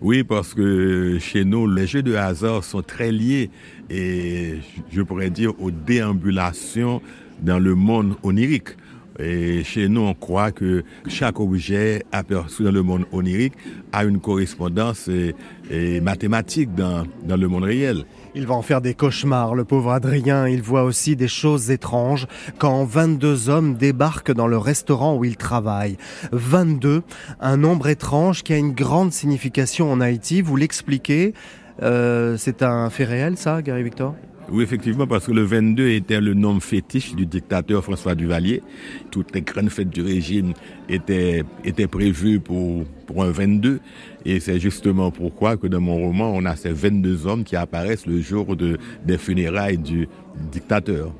Oui, 0.00 0.24
parce 0.24 0.54
que 0.54 1.18
chez 1.20 1.44
nous, 1.44 1.68
les 1.68 1.86
jeux 1.86 2.02
de 2.02 2.14
hasard 2.14 2.64
sont 2.64 2.82
très 2.82 3.12
liés 3.12 3.50
et 3.92 4.60
je 4.90 5.02
pourrais 5.02 5.30
dire 5.30 5.52
aux 5.60 5.70
déambulations 5.70 7.02
dans 7.42 7.58
le 7.58 7.74
monde 7.74 8.14
onirique. 8.22 8.70
Et 9.18 9.62
chez 9.62 9.88
nous, 9.88 10.00
on 10.00 10.14
croit 10.14 10.52
que 10.52 10.84
chaque 11.06 11.38
objet 11.38 12.02
aperçu 12.12 12.64
dans 12.64 12.72
le 12.72 12.82
monde 12.82 13.04
onirique 13.12 13.52
a 13.92 14.04
une 14.04 14.20
correspondance 14.20 15.06
et, 15.08 15.34
et 15.70 16.00
mathématique 16.00 16.74
dans, 16.74 17.04
dans 17.24 17.36
le 17.36 17.46
monde 17.46 17.64
réel. 17.64 18.06
Il 18.34 18.46
va 18.46 18.54
en 18.54 18.62
faire 18.62 18.80
des 18.80 18.94
cauchemars, 18.94 19.54
le 19.54 19.64
pauvre 19.64 19.92
Adrien. 19.92 20.48
Il 20.48 20.62
voit 20.62 20.84
aussi 20.84 21.14
des 21.14 21.28
choses 21.28 21.70
étranges 21.70 22.26
quand 22.56 22.84
22 22.84 23.50
hommes 23.50 23.74
débarquent 23.74 24.32
dans 24.32 24.46
le 24.46 24.56
restaurant 24.56 25.14
où 25.16 25.26
il 25.26 25.36
travaille. 25.36 25.98
22, 26.32 27.02
un 27.40 27.56
nombre 27.58 27.88
étrange 27.88 28.42
qui 28.42 28.54
a 28.54 28.56
une 28.56 28.72
grande 28.72 29.12
signification 29.12 29.92
en 29.92 30.00
Haïti. 30.00 30.40
Vous 30.40 30.56
l'expliquez. 30.56 31.34
Euh, 31.82 32.36
c'est 32.38 32.62
un 32.62 32.88
fait 32.90 33.04
réel, 33.04 33.36
ça, 33.36 33.60
Gary 33.60 33.82
Victor? 33.82 34.14
Oui, 34.50 34.64
effectivement, 34.64 35.06
parce 35.06 35.26
que 35.26 35.32
le 35.32 35.42
22 35.42 35.88
était 35.88 36.20
le 36.20 36.34
nom 36.34 36.58
fétiche 36.60 37.14
du 37.14 37.26
dictateur 37.26 37.82
François 37.82 38.14
Duvalier. 38.14 38.62
Toutes 39.10 39.34
les 39.34 39.42
grandes 39.42 39.70
fêtes 39.70 39.88
du 39.88 40.02
régime 40.02 40.52
étaient, 40.88 41.44
prévues 41.90 42.40
pour, 42.40 42.84
pour 43.06 43.22
un 43.22 43.30
22. 43.30 43.80
Et 44.24 44.40
c'est 44.40 44.58
justement 44.58 45.10
pourquoi 45.10 45.56
que 45.56 45.66
dans 45.66 45.80
mon 45.80 45.96
roman, 45.96 46.32
on 46.34 46.44
a 46.44 46.56
ces 46.56 46.72
22 46.72 47.26
hommes 47.26 47.44
qui 47.44 47.56
apparaissent 47.56 48.06
le 48.06 48.20
jour 48.20 48.56
de, 48.56 48.78
des 49.04 49.16
funérailles 49.16 49.78
du 49.78 50.08
dictateur. 50.50 51.12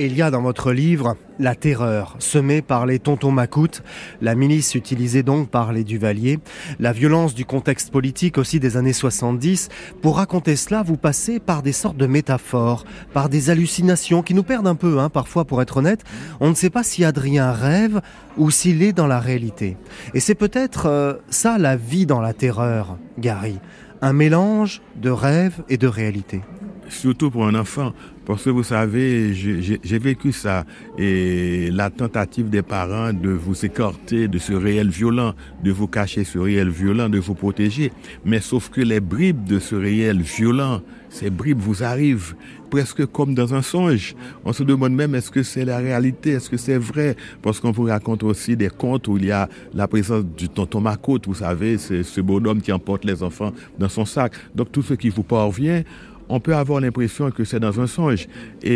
Il 0.00 0.16
y 0.16 0.22
a 0.22 0.30
dans 0.30 0.42
votre 0.42 0.70
livre 0.70 1.16
la 1.40 1.56
terreur 1.56 2.14
semée 2.20 2.62
par 2.62 2.86
les 2.86 3.00
tontons 3.00 3.32
macoutes, 3.32 3.82
la 4.20 4.36
milice 4.36 4.76
utilisée 4.76 5.24
donc 5.24 5.50
par 5.50 5.72
les 5.72 5.82
Duvaliers, 5.82 6.38
la 6.78 6.92
violence 6.92 7.34
du 7.34 7.44
contexte 7.44 7.90
politique 7.90 8.38
aussi 8.38 8.60
des 8.60 8.76
années 8.76 8.92
70. 8.92 9.70
Pour 10.00 10.18
raconter 10.18 10.54
cela, 10.54 10.84
vous 10.84 10.96
passez 10.96 11.40
par 11.40 11.62
des 11.62 11.72
sortes 11.72 11.96
de 11.96 12.06
métaphores, 12.06 12.84
par 13.12 13.28
des 13.28 13.50
hallucinations 13.50 14.22
qui 14.22 14.34
nous 14.34 14.44
perdent 14.44 14.68
un 14.68 14.76
peu, 14.76 15.00
hein, 15.00 15.08
parfois 15.08 15.44
pour 15.44 15.62
être 15.62 15.78
honnête. 15.78 16.04
On 16.38 16.50
ne 16.50 16.54
sait 16.54 16.70
pas 16.70 16.84
si 16.84 17.04
Adrien 17.04 17.50
rêve 17.50 18.00
ou 18.36 18.52
s'il 18.52 18.84
est 18.84 18.92
dans 18.92 19.08
la 19.08 19.18
réalité. 19.18 19.76
Et 20.14 20.20
c'est 20.20 20.36
peut-être 20.36 20.86
euh, 20.86 21.14
ça 21.28 21.58
la 21.58 21.74
vie 21.74 22.06
dans 22.06 22.20
la 22.20 22.34
terreur, 22.34 22.98
Gary. 23.18 23.58
Un 24.00 24.12
mélange 24.12 24.80
de 24.94 25.10
rêve 25.10 25.64
et 25.68 25.76
de 25.76 25.88
réalité. 25.88 26.42
Surtout 26.88 27.30
pour 27.30 27.46
un 27.46 27.54
enfant, 27.54 27.92
parce 28.28 28.44
que 28.44 28.50
vous 28.50 28.62
savez, 28.62 29.32
j'ai 29.32 29.98
vécu 29.98 30.32
ça 30.32 30.66
et 30.98 31.70
la 31.72 31.88
tentative 31.88 32.50
des 32.50 32.60
parents 32.60 33.14
de 33.14 33.30
vous 33.30 33.64
écarter 33.64 34.28
de 34.28 34.36
ce 34.36 34.52
réel 34.52 34.90
violent, 34.90 35.32
de 35.64 35.72
vous 35.72 35.86
cacher 35.86 36.24
ce 36.24 36.38
réel 36.38 36.68
violent, 36.68 37.08
de 37.08 37.18
vous 37.18 37.32
protéger. 37.32 37.90
Mais 38.26 38.40
sauf 38.40 38.68
que 38.68 38.82
les 38.82 39.00
bribes 39.00 39.44
de 39.44 39.58
ce 39.58 39.74
réel 39.74 40.20
violent, 40.20 40.82
ces 41.08 41.30
bribes 41.30 41.58
vous 41.58 41.82
arrivent 41.82 42.34
presque 42.68 43.06
comme 43.06 43.34
dans 43.34 43.54
un 43.54 43.62
songe. 43.62 44.14
On 44.44 44.52
se 44.52 44.62
demande 44.62 44.92
même 44.92 45.14
est-ce 45.14 45.30
que 45.30 45.42
c'est 45.42 45.64
la 45.64 45.78
réalité, 45.78 46.32
est-ce 46.32 46.50
que 46.50 46.58
c'est 46.58 46.76
vrai? 46.76 47.16
Parce 47.40 47.60
qu'on 47.60 47.70
vous 47.70 47.84
raconte 47.84 48.24
aussi 48.24 48.58
des 48.58 48.68
contes 48.68 49.08
où 49.08 49.16
il 49.16 49.24
y 49.24 49.32
a 49.32 49.48
la 49.72 49.88
présence 49.88 50.26
du 50.36 50.50
tonton 50.50 50.82
Macoute, 50.82 51.26
vous 51.26 51.36
savez, 51.36 51.78
c'est 51.78 52.02
ce 52.02 52.20
bonhomme 52.20 52.60
qui 52.60 52.72
emporte 52.72 53.06
les 53.06 53.22
enfants 53.22 53.54
dans 53.78 53.88
son 53.88 54.04
sac. 54.04 54.34
Donc 54.54 54.70
tout 54.70 54.82
ce 54.82 54.92
qui 54.92 55.08
vous 55.08 55.22
parvient, 55.22 55.82
on 56.28 56.40
peut 56.40 56.54
avoir 56.54 56.80
l'impression 56.80 57.30
que 57.30 57.44
c'est 57.44 57.60
dans 57.60 57.80
un 57.80 57.86
songe. 57.86 58.28
Et, 58.62 58.72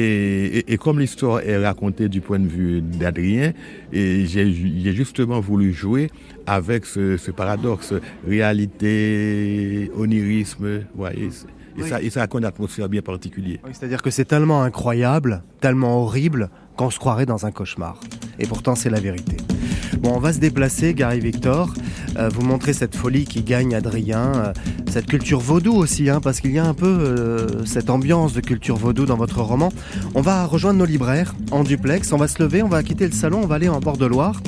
et, 0.59 0.73
et 0.73 0.79
comme 0.79 0.99
l'histoire 1.01 1.41
est 1.41 1.63
racontée 1.65 2.09
du 2.09 2.21
point 2.21 2.39
de 2.39 2.49
vue 2.49 2.81
d'Adrien, 2.81 3.53
j'ai 3.93 4.93
justement 4.93 5.41
voulu 5.41 5.73
jouer 5.73 6.11
avec 6.47 6.87
ce, 6.87 7.17
ce 7.17 7.31
paradoxe, 7.31 7.95
réalité, 8.27 9.91
onirisme, 9.97 10.85
voyez. 10.95 11.25
Et, 11.79 11.83
oui. 11.83 11.89
ça, 11.89 12.03
et 12.03 12.11
ça 12.11 12.25
a 12.25 12.29
une 12.37 12.45
atmosphère 12.45 12.89
bien 12.89 13.01
particulière. 13.01 13.59
Oui, 13.65 13.71
C'est-à-dire 13.73 14.03
que 14.03 14.11
c'est 14.11 14.27
tellement 14.27 14.63
incroyable, 14.63 15.43
tellement 15.61 16.03
horrible, 16.03 16.51
qu'on 16.77 16.91
se 16.91 16.99
croirait 16.99 17.27
dans 17.27 17.47
un 17.47 17.51
cauchemar. 17.51 17.99
Et 18.39 18.47
pourtant, 18.47 18.75
c'est 18.75 18.91
la 18.91 19.01
vérité. 19.01 19.37
Bon, 20.01 20.15
on 20.15 20.19
va 20.19 20.33
se 20.33 20.39
déplacer, 20.39 20.95
Gary 20.95 21.21
Victor. 21.21 21.73
Euh, 22.19 22.29
vous 22.29 22.43
montrer 22.43 22.73
cette 22.73 22.95
folie 22.95 23.25
qui 23.25 23.43
gagne 23.43 23.75
Adrien, 23.75 24.33
euh, 24.35 24.53
cette 24.91 25.07
culture 25.07 25.41
vaudou 25.41 25.75
aussi, 25.75 26.11
hein, 26.11 26.21
parce 26.21 26.41
qu'il 26.41 26.53
y 26.53 26.59
a 26.59 26.65
un 26.65 26.75
peu 26.75 26.87
euh, 26.87 27.65
cette 27.65 27.89
ambiance 27.89 28.33
de 28.33 28.41
culture 28.41 28.77
vaudou 28.77 29.07
dans 29.07 29.17
votre 29.17 29.41
roman. 29.41 29.71
On 30.15 30.21
va 30.21 30.45
rejoindre 30.45 30.79
nos 30.79 30.85
libraires 30.85 31.35
en 31.51 31.65
duplex, 31.65 32.13
on 32.13 32.17
va 32.17 32.29
se 32.29 32.43
lever, 32.43 32.63
on 32.63 32.69
va 32.69 32.83
quitter 32.83 33.07
le 33.07 33.13
salon, 33.13 33.41
on 33.43 33.47
va 33.47 33.55
aller 33.55 33.69
en 33.69 33.81
bord 33.81 33.97
de 33.97 34.07
Loire. 34.07 34.43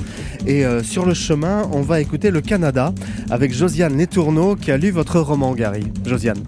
Et 0.46 0.64
sur 0.82 1.06
le 1.06 1.14
chemin, 1.14 1.66
on 1.72 1.80
va 1.80 2.02
écouter 2.02 2.30
le 2.30 2.42
Canada 2.42 2.92
avec 3.30 3.54
Josiane 3.54 3.96
Letourneau 3.96 4.56
qui 4.56 4.72
a 4.72 4.76
lu 4.76 4.90
votre 4.90 5.20
roman, 5.20 5.54
Gary. 5.54 5.84
Josiane. 6.04 6.42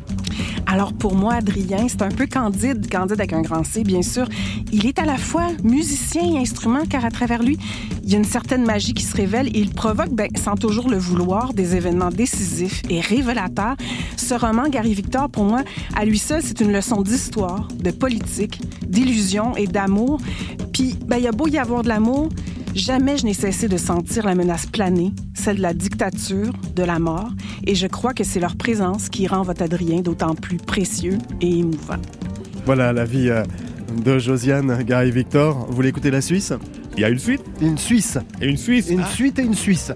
Alors 0.66 0.92
pour 0.92 1.14
moi, 1.14 1.34
Adrien, 1.34 1.86
c'est 1.88 2.02
un 2.02 2.08
peu 2.08 2.26
candide, 2.26 2.90
candide 2.90 3.20
avec 3.20 3.32
un 3.32 3.42
grand 3.42 3.64
C, 3.64 3.82
bien 3.84 4.02
sûr. 4.02 4.28
Il 4.72 4.86
est 4.86 4.98
à 4.98 5.04
la 5.04 5.16
fois 5.16 5.48
musicien 5.62 6.22
et 6.22 6.38
instrument, 6.38 6.84
car 6.88 7.04
à 7.04 7.10
travers 7.10 7.42
lui, 7.42 7.58
il 8.02 8.10
y 8.10 8.14
a 8.14 8.18
une 8.18 8.24
certaine 8.24 8.64
magie 8.64 8.94
qui 8.94 9.04
se 9.04 9.16
révèle 9.16 9.48
et 9.48 9.58
il 9.58 9.70
provoque, 9.70 10.10
ben, 10.10 10.28
sans 10.36 10.54
toujours 10.54 10.88
le 10.88 10.96
vouloir, 10.96 11.54
des 11.54 11.76
événements 11.76 12.10
décisifs 12.10 12.82
et 12.90 13.00
révélateurs. 13.00 13.76
Ce 14.16 14.34
roman, 14.34 14.68
Gary 14.68 14.94
Victor, 14.94 15.28
pour 15.28 15.44
moi, 15.44 15.62
à 15.94 16.04
lui 16.04 16.18
seul, 16.18 16.42
c'est 16.42 16.60
une 16.60 16.72
leçon 16.72 17.02
d'histoire, 17.02 17.68
de 17.78 17.90
politique, 17.90 18.60
d'illusion 18.86 19.56
et 19.56 19.66
d'amour. 19.66 20.20
Puis, 20.72 20.94
ben, 21.06 21.16
il 21.16 21.24
y 21.24 21.28
a 21.28 21.32
beau 21.32 21.48
y 21.48 21.58
avoir 21.58 21.82
de 21.82 21.88
l'amour, 21.88 22.28
Jamais 22.76 23.16
je 23.16 23.24
n'ai 23.24 23.32
cessé 23.32 23.68
de 23.68 23.78
sentir 23.78 24.26
la 24.26 24.34
menace 24.34 24.66
planer, 24.66 25.10
celle 25.32 25.56
de 25.56 25.62
la 25.62 25.72
dictature, 25.72 26.52
de 26.74 26.82
la 26.82 26.98
mort, 26.98 27.30
et 27.66 27.74
je 27.74 27.86
crois 27.86 28.12
que 28.12 28.22
c'est 28.22 28.38
leur 28.38 28.54
présence 28.54 29.08
qui 29.08 29.26
rend 29.26 29.40
votre 29.42 29.62
Adrien 29.62 30.02
d'autant 30.02 30.34
plus 30.34 30.58
précieux 30.58 31.16
et 31.40 31.58
émouvant. 31.60 31.96
Voilà 32.66 32.92
la 32.92 33.06
vie 33.06 33.30
euh, 33.30 33.44
de 34.04 34.18
Josiane, 34.18 34.82
Gary 34.82 35.10
Victor. 35.10 35.64
Vous 35.70 35.74
voulez 35.74 35.88
écouter 35.88 36.10
la 36.10 36.20
Suisse? 36.20 36.52
Il 36.98 37.00
y 37.00 37.04
a 37.04 37.08
une 37.08 37.18
suite 37.18 37.42
Une 37.62 37.78
Suisse. 37.78 38.18
Et 38.42 38.46
une 38.46 38.56
Suisse 38.58 38.88
Une 38.90 39.00
Ah, 39.00 39.10
suite 39.10 39.38
et 39.38 39.42
une 39.42 39.54
Suisse. 39.54 39.90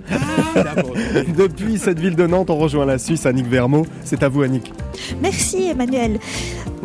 d'abord. 0.54 0.94
Depuis 1.36 1.78
cette 1.78 1.98
ville 1.98 2.16
de 2.16 2.26
Nantes, 2.26 2.48
on 2.48 2.56
rejoint 2.58 2.86
la 2.86 2.98
Suisse, 2.98 3.26
Annick 3.26 3.46
Vermont. 3.46 3.84
C'est 4.04 4.22
à 4.22 4.28
vous, 4.30 4.40
Annick. 4.42 4.72
Merci 5.20 5.64
Emmanuel. 5.64 6.18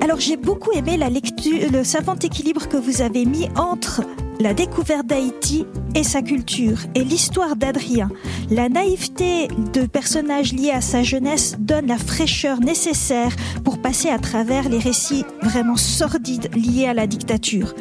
Alors 0.01 0.19
j'ai 0.19 0.35
beaucoup 0.35 0.71
aimé 0.73 0.97
la 0.97 1.09
lecture, 1.09 1.71
le 1.71 1.85
savant 1.85 2.15
équilibre 2.15 2.67
que 2.67 2.75
vous 2.77 3.01
avez 3.01 3.23
mis 3.25 3.47
entre 3.55 4.01
la 4.39 4.53
découverte 4.53 5.07
d'Haïti 5.07 5.65
et 5.95 6.03
sa 6.03 6.21
culture 6.21 6.79
et 6.93 7.03
l'histoire 7.03 7.55
d'Adrien. 7.55 8.09
La 8.49 8.69
naïveté 8.69 9.47
de 9.73 9.85
personnages 9.85 10.53
liés 10.53 10.71
à 10.71 10.81
sa 10.81 11.03
jeunesse 11.03 11.55
donne 11.59 11.87
la 11.87 11.97
fraîcheur 11.97 12.59
nécessaire 12.59 13.35
pour 13.63 13.81
passer 13.81 14.09
à 14.09 14.19
travers 14.19 14.69
les 14.69 14.79
récits 14.79 15.25
vraiment 15.41 15.77
sordides 15.77 16.49
liés 16.55 16.87
à 16.87 16.93
la 16.93 17.07
dictature. 17.07 17.73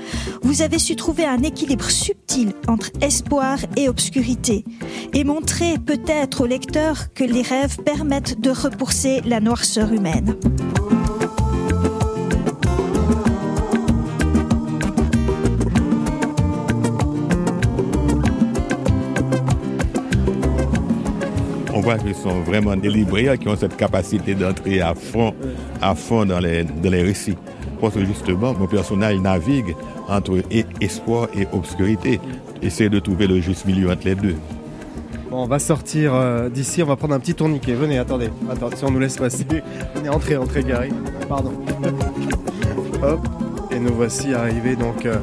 Vous 0.42 0.62
avez 0.62 0.78
su 0.78 0.96
trouver 0.96 1.24
un 1.24 1.42
équilibre 1.42 1.90
subtil 1.90 2.52
entre 2.68 2.90
espoir 3.00 3.58
et 3.76 3.88
obscurité 3.88 4.64
et 5.12 5.24
montrer 5.24 5.78
peut-être 5.78 6.42
au 6.42 6.46
lecteur 6.46 7.12
que 7.14 7.24
les 7.24 7.42
rêves 7.42 7.78
permettent 7.84 8.40
de 8.40 8.50
repousser 8.50 9.20
la 9.22 9.40
noirceur 9.40 9.92
humaine. 9.92 10.36
Voit 21.84 21.98
sont 22.14 22.40
vraiment 22.40 22.76
des 22.76 22.88
libraires 22.88 23.38
qui 23.38 23.46
ont 23.48 23.56
cette 23.56 23.76
capacité 23.76 24.34
d'entrer 24.34 24.80
à 24.80 24.94
fond, 24.94 25.34
à 25.82 25.94
fond 25.94 26.24
dans 26.24 26.40
les, 26.40 26.64
dans 26.64 26.90
les 26.90 27.02
récits. 27.02 27.36
Parce 27.80 27.94
que 27.94 28.04
justement, 28.04 28.54
mon 28.54 28.66
personnage 28.66 29.18
navigue 29.18 29.76
entre 30.08 30.40
espoir 30.80 31.28
et 31.36 31.46
obscurité. 31.52 32.20
Essaie 32.62 32.88
de 32.88 32.98
trouver 32.98 33.26
le 33.26 33.40
juste 33.40 33.66
milieu 33.66 33.90
entre 33.90 34.06
les 34.06 34.14
deux. 34.14 34.36
Bon, 35.30 35.42
on 35.42 35.46
va 35.46 35.58
sortir 35.58 36.14
euh, 36.14 36.48
d'ici, 36.48 36.82
on 36.82 36.86
va 36.86 36.96
prendre 36.96 37.14
un 37.14 37.20
petit 37.20 37.34
tourniquet. 37.34 37.74
Venez, 37.74 37.98
attendez. 37.98 38.30
Attendez, 38.50 38.76
si 38.76 38.84
on 38.84 38.90
nous 38.90 39.00
laisse 39.00 39.16
passer. 39.16 39.44
Venez, 39.94 40.08
entrez, 40.08 40.36
entrez, 40.36 40.62
Gary. 40.62 40.90
Pardon. 41.28 41.52
Hop. 43.02 43.20
Et 43.70 43.78
nous 43.78 43.94
voici 43.94 44.32
arrivés 44.32 44.76
donc 44.76 45.04
euh, 45.04 45.16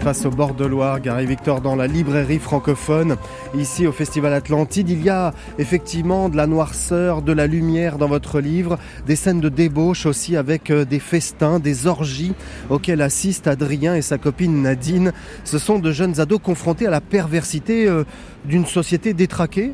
face 0.00 0.24
au 0.24 0.30
bord 0.30 0.54
de 0.54 0.64
Loire. 0.64 1.00
Gary 1.00 1.26
Victor 1.26 1.60
dans 1.60 1.76
la 1.76 1.86
librairie 1.86 2.38
francophone. 2.38 3.16
Ici 3.54 3.86
au 3.86 3.92
Festival 3.92 4.32
Atlantide, 4.32 4.88
il 4.88 5.02
y 5.02 5.10
a 5.10 5.34
effectivement 5.58 6.28
de 6.28 6.36
la 6.36 6.46
noirceur, 6.46 7.22
de 7.22 7.32
la 7.32 7.46
lumière 7.46 7.98
dans 7.98 8.08
votre 8.08 8.40
livre, 8.40 8.78
des 9.06 9.16
scènes 9.16 9.40
de 9.40 9.48
débauche 9.48 10.06
aussi 10.06 10.36
avec 10.36 10.70
euh, 10.70 10.84
des 10.84 11.00
festins, 11.00 11.58
des 11.58 11.86
orgies 11.86 12.32
auxquelles 12.70 13.02
assistent 13.02 13.46
Adrien 13.46 13.94
et 13.94 14.02
sa 14.02 14.16
copine 14.16 14.62
Nadine. 14.62 15.12
Ce 15.44 15.58
sont 15.58 15.78
de 15.78 15.92
jeunes 15.92 16.18
ados 16.18 16.40
confrontés 16.42 16.86
à 16.86 16.90
la 16.90 17.02
perversité 17.02 17.86
euh, 17.86 18.04
d'une 18.44 18.66
société 18.66 19.12
détraquée. 19.12 19.72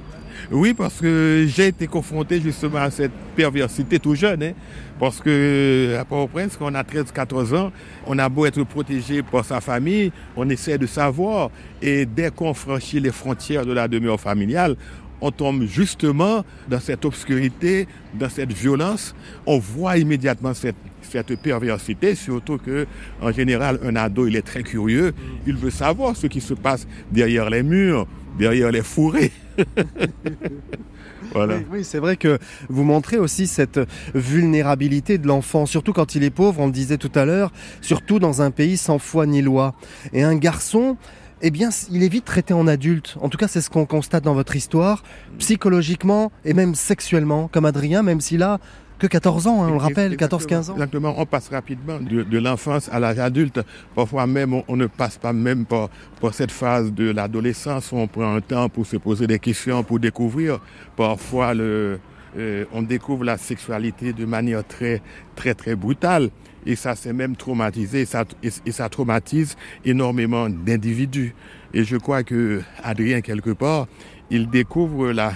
Oui, 0.50 0.75
parce 0.75 1.00
que 1.00 1.47
j'ai 1.49 1.69
été 1.69 1.87
confronté 1.87 2.40
justement 2.40 2.78
à 2.78 2.90
cette 2.90 3.12
perversité 3.35 3.99
tout 3.99 4.14
jeune. 4.14 4.42
hein. 4.42 4.53
parce 4.99 5.20
que 5.20 5.96
à 5.99 6.05
Port-au-Prince, 6.05 6.57
quand 6.59 6.70
on 6.70 6.75
a 6.75 6.83
13-14 6.83 7.57
ans, 7.57 7.72
on 8.07 8.18
a 8.18 8.29
beau 8.29 8.46
être 8.46 8.62
protégé 8.64 9.22
par 9.22 9.44
sa 9.44 9.61
famille, 9.61 10.12
on 10.37 10.49
essaie 10.49 10.79
de 10.79 10.87
savoir. 10.87 11.51
Et 11.83 12.07
dès 12.07 12.31
qu'on 12.31 12.55
franchit 12.55 13.01
les 13.01 13.12
frontières 13.12 13.66
de 13.66 13.72
la 13.72 13.88
demeure 13.88 14.20
familiale, 14.20 14.77
on 15.20 15.31
tombe 15.31 15.64
justement 15.64 16.44
dans 16.68 16.81
cette 16.81 17.05
obscurité, 17.05 17.88
dans 18.14 18.29
cette 18.29 18.53
violence. 18.53 19.14
On 19.46 19.59
voit 19.59 19.96
immédiatement 19.96 20.53
cette, 20.53 20.77
cette 21.01 21.40
perversité, 21.40 22.14
surtout 22.14 22.59
que, 22.59 22.87
en 23.22 23.33
général, 23.33 23.79
un 23.83 23.96
ado, 23.96 24.27
il 24.27 24.37
est 24.37 24.42
très 24.42 24.62
curieux. 24.62 25.14
Il 25.46 25.57
veut 25.57 25.70
savoir 25.70 26.16
ce 26.16 26.27
qui 26.27 26.40
se 26.42 26.53
passe 26.55 26.87
derrière 27.11 27.49
les 27.49 27.62
murs, 27.62 28.07
derrière 28.38 28.70
les 28.70 28.83
fourrés. 28.83 29.33
voilà. 31.33 31.57
Oui, 31.70 31.85
c'est 31.85 31.99
vrai 31.99 32.16
que 32.16 32.38
vous 32.68 32.85
montrez 32.85 33.18
aussi 33.18 33.46
cette 33.46 33.81
vulnérabilité 34.14 35.18
de 35.18 35.27
l'enfant, 35.27 35.66
surtout 35.66 35.92
quand 35.92 36.14
il 36.14 36.25
est 36.25 36.31
pauvre, 36.31 36.61
on 36.61 36.66
le 36.66 36.72
disait 36.72 36.99
tout 36.99 37.12
à 37.14 37.25
l'heure, 37.25 37.53
surtout 37.81 38.18
dans 38.18 38.42
un 38.42 38.51
pays 38.51 38.77
sans 38.77 38.99
foi 38.99 39.27
ni 39.27 39.42
loi. 39.42 39.75
Et 40.12 40.22
un 40.22 40.37
garçon, 40.37 40.96
eh 41.42 41.51
bien, 41.51 41.70
il 41.90 42.03
est 42.03 42.09
vite 42.09 42.25
traité 42.25 42.55
en 42.55 42.66
adulte. 42.66 43.16
En 43.20 43.29
tout 43.29 43.38
cas, 43.38 43.49
c'est 43.49 43.61
ce 43.61 43.70
qu'on 43.70 43.87
constate 43.87 44.25
dans 44.25 44.35
votre 44.35 44.57
histoire, 44.57 45.03
psychologiquement 45.38 46.33
et 46.44 46.55
même 46.55 46.75
sexuellement, 46.75 47.49
comme 47.49 47.64
Adrien, 47.64 48.03
même 48.03 48.20
s'il 48.20 48.42
a 48.42 48.59
que 48.98 49.06
14 49.06 49.46
ans, 49.46 49.62
hein, 49.62 49.68
on 49.68 49.72
le 49.72 49.76
rappelle, 49.76 50.12
Exactement. 50.14 50.40
14-15 50.40 50.70
ans. 50.70 50.74
Exactement, 50.74 51.14
on 51.18 51.26
passe 51.26 51.48
rapidement 51.48 51.98
de, 52.00 52.22
de 52.22 52.38
l'enfance 52.38 52.88
à 52.90 52.98
l'âge 52.98 53.18
adulte. 53.18 53.61
Parfois 53.94 54.26
même, 54.26 54.54
on, 54.54 54.64
on 54.68 54.76
ne 54.76 54.87
passe 54.87 55.18
pas 55.18 55.32
même 55.32 55.66
par, 55.66 55.90
par 56.20 56.35
cette 56.35 56.50
phase 56.50 56.92
de 56.92 57.11
l'adolescence. 57.11 57.92
On 57.92 58.06
prend 58.06 58.35
un 58.35 58.40
temps 58.40 58.68
pour 58.68 58.87
se 58.87 58.96
poser 58.96 59.26
des 59.26 59.38
questions, 59.38 59.82
pour 59.82 59.98
découvrir. 59.98 60.61
Parfois, 60.96 61.52
le, 61.54 61.98
euh, 62.38 62.64
on 62.72 62.82
découvre 62.82 63.24
la 63.24 63.37
sexualité 63.38 64.12
de 64.12 64.24
manière 64.24 64.66
très, 64.66 65.02
très, 65.35 65.54
très 65.54 65.74
brutale. 65.74 66.30
Et 66.64 66.74
ça, 66.74 66.96
c'est 66.96 67.12
même 67.12 67.37
traumatisé. 67.37 68.02
Et 68.02 68.06
ça, 68.06 68.24
et, 68.42 68.50
et 68.64 68.72
ça 68.72 68.88
traumatise 68.88 69.56
énormément 69.85 70.48
d'individus. 70.48 71.35
Et 71.72 71.85
je 71.85 71.96
crois 71.96 72.22
que 72.22 72.62
Adrien, 72.82 73.20
quelque 73.20 73.50
part, 73.50 73.87
il 74.30 74.48
découvre 74.50 75.12
la, 75.12 75.32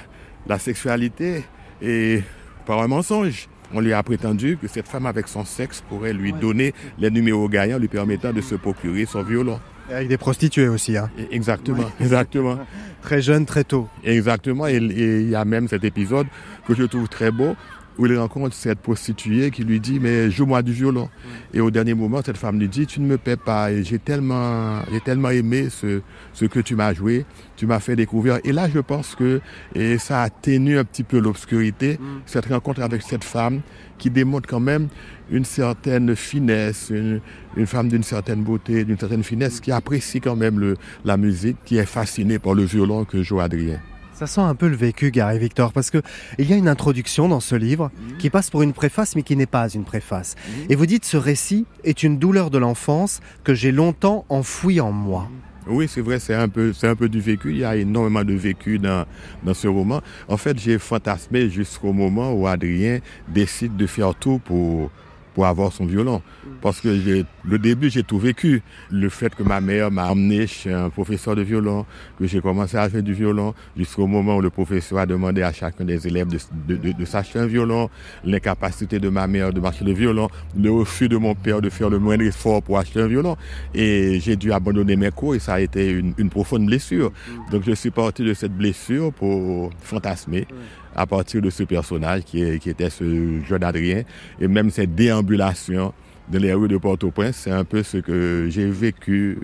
la 0.47 0.59
sexualité 0.59 1.45
et 1.83 2.23
par 2.67 2.81
un 2.83 2.89
mensonge. 2.89 3.49
On 3.73 3.81
lui 3.81 3.93
a 3.93 4.03
prétendu 4.03 4.59
que 4.61 4.67
cette 4.67 4.89
femme 4.89 5.07
avec 5.07 5.29
son 5.29 5.45
sexe 5.45 5.83
pourrait 5.89 6.13
lui 6.13 6.33
donner 6.33 6.75
les 6.99 7.11
numéros 7.11 7.49
gagnants 7.49 7.79
lui 7.79 7.87
permettant 7.89 8.33
de 8.33 8.41
se 8.41 8.57
procurer 8.57 9.07
son 9.07 9.23
violon. 9.23 9.61
Et 9.91 9.95
Avec 9.95 10.09
des 10.09 10.19
prostituées 10.19 10.69
aussi, 10.69 10.97
hein. 10.97 11.11
Exactement, 11.31 11.91
exactement, 12.01 12.59
très 13.03 13.23
jeune, 13.23 13.47
très 13.47 13.65
tôt. 13.65 13.89
exactement. 14.05 14.67
Et 14.67 14.77
il 14.77 15.29
y 15.31 15.35
a 15.35 15.45
même 15.45 15.69
cet 15.69 15.85
épisode 15.85 16.27
que 16.67 16.75
je 16.75 16.83
trouve 16.85 17.09
très 17.09 17.31
beau 17.31 17.55
où 18.01 18.07
il 18.07 18.19
rencontre 18.19 18.55
cette 18.57 18.79
prostituée 18.79 19.51
qui 19.51 19.63
lui 19.63 19.79
dit 19.79 20.01
mais 20.01 20.31
joue-moi 20.31 20.63
du 20.63 20.73
violon. 20.73 21.11
Et 21.53 21.61
au 21.61 21.71
dernier 21.71 21.93
moment, 21.93 22.23
cette 22.25 22.39
femme 22.39 22.59
lui 22.59 22.67
dit 22.67 22.87
tu 22.87 22.99
ne 23.01 23.07
me 23.07 23.19
paies 23.19 23.37
pas. 23.37 23.71
Et 23.71 23.85
j'ai 23.85 23.99
tellement, 23.99 24.81
j'ai 24.91 25.01
tellement 25.01 25.29
aimé 25.29 25.69
ce, 25.69 26.01
ce 26.33 26.47
que 26.47 26.61
tu 26.61 26.75
m'as 26.77 26.95
joué, 26.95 27.27
tu 27.57 27.67
m'as 27.67 27.79
fait 27.79 27.97
découvrir. 27.97 28.39
Et 28.43 28.53
là, 28.53 28.69
je 28.73 28.79
pense 28.81 29.15
que 29.15 29.43
et 29.75 29.99
ça 29.99 30.23
atténue 30.23 30.79
un 30.79 30.85
petit 30.85 31.05
peu 31.05 31.19
l'obscurité, 31.19 31.99
cette 32.25 32.47
rencontre 32.47 32.81
avec 32.81 33.03
cette 33.03 33.25
femme 33.25 33.61
qui 33.99 34.09
démontre 34.09 34.49
quand 34.49 34.61
même 34.61 34.89
une 35.31 35.45
certaine 35.45 36.17
finesse, 36.17 36.89
une, 36.91 37.21
une 37.55 37.67
femme 37.67 37.89
d'une 37.89 38.03
certaine 38.03 38.43
beauté, 38.43 38.85
d'une 38.85 38.99
certaine 38.99 39.23
finesse, 39.23 39.61
qui 39.61 39.73
apprécie 39.73 40.23
quand 40.23 40.37
même 40.37 40.59
le, 40.59 40.79
la 41.05 41.19
musique, 41.19 41.59
qui 41.67 41.77
est 41.77 41.85
fascinée 41.85 42.39
par 42.39 42.55
le 42.55 42.63
violon 42.63 43.05
que 43.05 43.23
joue 43.23 43.41
Adrien. 43.41 43.79
Ça 44.21 44.27
sent 44.27 44.43
un 44.43 44.55
peu 44.55 44.69
le 44.69 44.77
vécu, 44.77 45.11
Gary 45.11 45.39
Victor, 45.39 45.73
parce 45.73 45.89
que 45.89 46.03
il 46.39 46.45
y 46.45 46.53
a 46.53 46.57
une 46.57 46.69
introduction 46.69 47.27
dans 47.27 47.41
ce 47.41 47.55
livre 47.55 47.91
qui 48.19 48.29
passe 48.29 48.51
pour 48.51 48.61
une 48.61 48.75
préface, 48.75 49.17
mais 49.17 49.23
qui 49.23 49.35
n'est 49.35 49.47
pas 49.47 49.71
une 49.71 49.85
préface. 49.85 50.37
Et 50.69 50.75
vous 50.75 50.85
dites 50.85 51.07
ce 51.07 51.17
récit 51.17 51.65
est 51.85 52.03
une 52.03 52.19
douleur 52.19 52.51
de 52.51 52.59
l'enfance 52.59 53.21
que 53.45 53.55
j'ai 53.55 53.73
longtemps 53.73 54.27
enfouie 54.29 54.79
en 54.79 54.93
moi. 54.93 55.31
Oui, 55.67 55.89
c'est 55.89 56.03
vrai, 56.03 56.19
c'est 56.19 56.35
un 56.35 56.51
peu, 56.51 56.75
c'est 56.75 56.87
un 56.87 56.97
peu 56.97 57.09
du 57.09 57.19
vécu. 57.19 57.53
Il 57.53 57.57
y 57.61 57.65
a 57.65 57.77
énormément 57.77 58.23
de 58.23 58.35
vécu 58.35 58.79
dans, 58.79 59.07
dans 59.43 59.55
ce 59.55 59.69
roman. 59.69 60.03
En 60.29 60.37
fait, 60.37 60.59
j'ai 60.59 60.79
fantasmé 60.79 61.49
jusqu'au 61.49 61.95
moment 61.95 62.35
où 62.35 62.47
Adrien 62.47 62.99
décide 63.27 63.75
de 63.79 63.87
faire 63.87 64.15
tout 64.15 64.39
pour, 64.39 64.91
pour 65.41 65.47
avoir 65.47 65.73
son 65.73 65.87
violon. 65.87 66.21
Parce 66.61 66.83
que 66.83 66.95
j'ai, 67.01 67.25
le 67.45 67.59
début, 67.59 67.89
j'ai 67.89 68.03
tout 68.03 68.19
vécu. 68.19 68.63
Le 68.91 69.09
fait 69.09 69.35
que 69.35 69.43
ma 69.43 69.63
mère 69.63 69.91
m'a 69.91 70.11
emmené 70.11 70.47
chez 70.47 70.71
un 70.71 70.91
professeur 70.91 71.35
de 71.35 71.41
violon, 71.41 71.87
que 72.19 72.27
j'ai 72.27 72.43
commencé 72.43 72.77
à 72.77 72.91
jouer 72.91 73.01
du 73.01 73.15
violon, 73.15 73.55
jusqu'au 73.75 74.07
moment 74.07 74.37
où 74.37 74.43
le 74.43 74.51
professeur 74.51 74.99
a 74.99 75.07
demandé 75.07 75.41
à 75.41 75.51
chacun 75.51 75.87
des 75.87 76.07
élèves 76.07 76.29
de, 76.29 76.39
de, 76.69 76.77
de, 76.77 76.93
de 76.93 77.05
s'acheter 77.07 77.39
un 77.39 77.47
violon, 77.47 77.89
l'incapacité 78.23 78.99
de 78.99 79.09
ma 79.09 79.27
mère 79.27 79.51
de 79.55 79.61
marcher 79.61 79.83
le 79.83 79.93
violon, 79.93 80.29
le 80.55 80.71
refus 80.71 81.09
de 81.09 81.17
mon 81.17 81.35
père 81.35 81.63
de 81.63 81.71
faire 81.71 81.89
le 81.89 81.99
moindre 81.99 82.25
effort 82.25 82.63
pour 82.63 82.77
acheter 82.77 83.01
un 83.01 83.07
violon. 83.07 83.39
Et 83.75 84.21
j'ai 84.21 84.37
dû 84.37 84.53
abandonner 84.53 84.97
mes 84.97 85.11
cours 85.11 85.35
et 85.35 85.39
ça 85.39 85.55
a 85.55 85.61
été 85.61 85.89
une, 85.91 86.13
une 86.19 86.29
profonde 86.29 86.67
blessure. 86.67 87.13
Donc 87.51 87.63
je 87.65 87.73
suis 87.73 87.91
parti 87.91 88.25
de 88.25 88.35
cette 88.35 88.53
blessure 88.55 89.11
pour 89.11 89.71
fantasmer 89.81 90.47
à 90.95 91.07
partir 91.07 91.41
de 91.43 91.51
ce 91.51 91.63
personnage 91.63 92.23
qui, 92.25 92.43
est, 92.43 92.59
qui 92.59 92.71
était 92.71 92.91
ce 92.91 93.41
jeune 93.47 93.65
Adrien. 93.65 94.03
Et 94.41 94.49
même 94.49 94.71
cette 94.71 94.95
déambulation 94.95 95.93
dans 96.29 96.39
les 96.39 96.53
rues 96.53 96.69
de 96.69 96.77
Port-au-Prince, 96.77 97.37
c'est 97.45 97.51
un 97.51 97.65
peu 97.65 97.83
ce 97.83 97.99
que 97.99 98.47
j'ai 98.51 98.69
vécu 98.71 99.39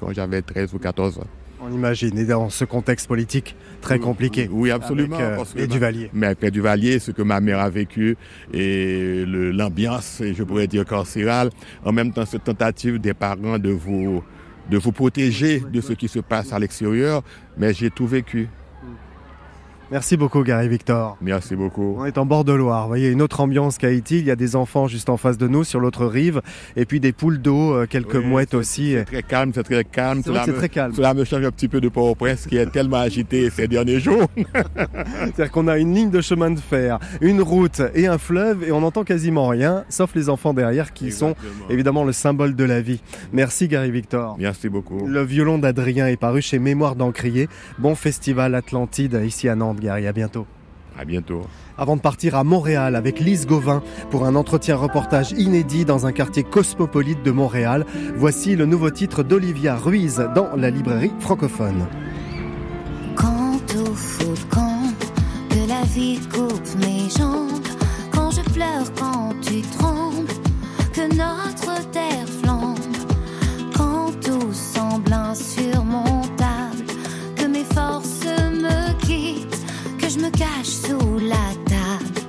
quand 0.00 0.12
j'avais 0.12 0.42
13 0.42 0.74
ou 0.74 0.78
14 0.78 1.18
ans. 1.18 1.26
On 1.60 1.72
imagine, 1.72 2.18
et 2.18 2.24
dans 2.24 2.50
ce 2.50 2.64
contexte 2.64 3.08
politique 3.08 3.56
très 3.80 3.98
compliqué. 3.98 4.48
Oui, 4.50 4.70
absolument. 4.70 5.16
Avec, 5.16 5.26
euh, 5.26 5.36
parce 5.36 5.54
que 5.54 5.64
Duvalier. 5.64 6.10
Mais 6.12 6.26
avec 6.26 6.50
Duvalier, 6.52 6.98
ce 6.98 7.10
que 7.12 7.22
ma 7.22 7.40
mère 7.40 7.60
a 7.60 7.70
vécu 7.70 8.16
et 8.52 9.24
l'ambiance, 9.26 10.22
je 10.22 10.42
pourrais 10.42 10.66
dire 10.66 10.84
carcérale, 10.84 11.50
en 11.84 11.92
même 11.92 12.12
temps 12.12 12.26
cette 12.26 12.44
tentative 12.44 12.98
des 12.98 13.14
parents 13.14 13.58
de 13.58 13.70
vous, 13.70 14.22
de 14.70 14.76
vous 14.76 14.92
protéger 14.92 15.60
de 15.60 15.80
ce 15.80 15.94
qui 15.94 16.08
se 16.08 16.18
passe 16.18 16.52
à 16.52 16.58
l'extérieur, 16.58 17.22
mais 17.56 17.72
j'ai 17.72 17.90
tout 17.90 18.06
vécu. 18.06 18.48
Merci 19.92 20.16
beaucoup, 20.16 20.42
Gary 20.42 20.68
Victor. 20.68 21.16
Merci 21.20 21.54
beaucoup. 21.54 21.94
On 21.98 22.04
est 22.06 22.18
en 22.18 22.26
bord 22.26 22.44
de 22.44 22.52
Loire. 22.52 22.82
Vous 22.82 22.88
voyez, 22.88 23.08
une 23.08 23.22
autre 23.22 23.38
ambiance 23.40 23.78
qu'Haïti. 23.78 24.18
Il 24.18 24.24
y 24.26 24.32
a 24.32 24.36
des 24.36 24.56
enfants 24.56 24.88
juste 24.88 25.08
en 25.08 25.16
face 25.16 25.38
de 25.38 25.46
nous, 25.46 25.62
sur 25.62 25.78
l'autre 25.78 26.06
rive, 26.06 26.42
et 26.74 26.84
puis 26.86 26.98
des 26.98 27.12
poules 27.12 27.38
d'eau, 27.40 27.72
euh, 27.72 27.86
quelques 27.88 28.14
Oui, 28.16 28.24
mouettes 28.24 28.54
aussi. 28.54 28.94
C'est 28.94 29.04
très 29.04 29.22
calme, 29.22 29.52
c'est 29.54 29.62
très 29.62 29.84
calme. 29.84 30.22
C'est 30.24 30.32
me- 30.32 30.54
très 30.56 30.68
calme. 30.68 30.92
Cela 30.92 31.14
me 31.14 31.22
change 31.24 31.44
un 31.44 31.52
petit 31.52 31.68
peu 31.68 31.80
de 31.80 31.88
Port-au-Prince 31.88 32.46
qui 32.48 32.56
est 32.56 32.66
tellement 32.66 32.96
agité 32.96 33.48
ces 33.48 33.68
derniers 33.68 34.00
jours. 34.00 34.26
C'est-à-dire 34.36 35.52
qu'on 35.52 35.68
a 35.68 35.78
une 35.78 35.94
ligne 35.94 36.10
de 36.10 36.20
chemin 36.20 36.50
de 36.50 36.58
fer, 36.58 36.98
une 37.20 37.40
route 37.40 37.80
et 37.94 38.08
un 38.08 38.18
fleuve, 38.18 38.64
et 38.64 38.72
on 38.72 38.80
n'entend 38.80 39.04
quasiment 39.04 39.46
rien, 39.46 39.84
sauf 39.88 40.16
les 40.16 40.28
enfants 40.28 40.52
derrière 40.52 40.92
qui 40.94 41.12
sont 41.12 41.36
évidemment 41.70 42.02
le 42.02 42.12
symbole 42.12 42.56
de 42.56 42.64
la 42.64 42.80
vie. 42.80 43.00
Merci, 43.32 43.68
Gary 43.68 43.92
Victor. 43.92 44.36
Merci 44.38 44.68
beaucoup. 44.68 45.06
Le 45.06 45.22
violon 45.22 45.58
d'Adrien 45.58 46.08
est 46.08 46.16
paru 46.16 46.42
chez 46.42 46.58
Mémoire 46.58 46.96
d'Encrier. 46.96 47.48
Bon 47.78 47.94
festival 47.94 48.56
Atlantide 48.56 49.20
ici 49.24 49.48
à 49.48 49.54
Nantes, 49.54 49.75
Gary. 49.80 50.06
À 50.06 50.12
bientôt. 50.12 50.46
À 50.98 51.04
bientôt. 51.04 51.42
Avant 51.76 51.96
de 51.96 52.00
partir 52.00 52.36
à 52.36 52.44
Montréal 52.44 52.96
avec 52.96 53.20
Lise 53.20 53.46
Gauvin 53.46 53.82
pour 54.10 54.24
un 54.24 54.34
entretien 54.34 54.76
reportage 54.76 55.32
inédit 55.32 55.84
dans 55.84 56.06
un 56.06 56.12
quartier 56.12 56.42
cosmopolite 56.42 57.22
de 57.22 57.30
Montréal, 57.30 57.84
voici 58.16 58.56
le 58.56 58.64
nouveau 58.64 58.90
titre 58.90 59.22
d'Olivia 59.22 59.76
Ruiz 59.76 60.24
dans 60.34 60.56
la 60.56 60.70
librairie 60.70 61.12
francophone. 61.20 61.86
Quand 63.14 63.58
au 63.76 63.94
foot, 63.94 64.46
quand 64.48 64.94
que 65.50 65.68
la 65.68 65.82
vie 65.82 66.18
coupe 66.32 66.76
mes 66.80 67.10
jambes, 67.10 67.50
quand 68.10 68.30
je 68.30 68.40
pleure, 68.52 68.90
quand 68.98 69.34
tu 69.42 69.60
trembles, 69.60 70.32
que 70.94 71.14
notre 71.14 71.90
terre 71.90 72.26
flambe, 72.40 72.78
quand 73.76 74.12
tout 74.22 74.52
semble 74.52 75.12
insurmontable, 75.12 76.25
cache 80.30 80.66
sous 80.66 81.18
la 81.18 81.48
table, 81.66 82.20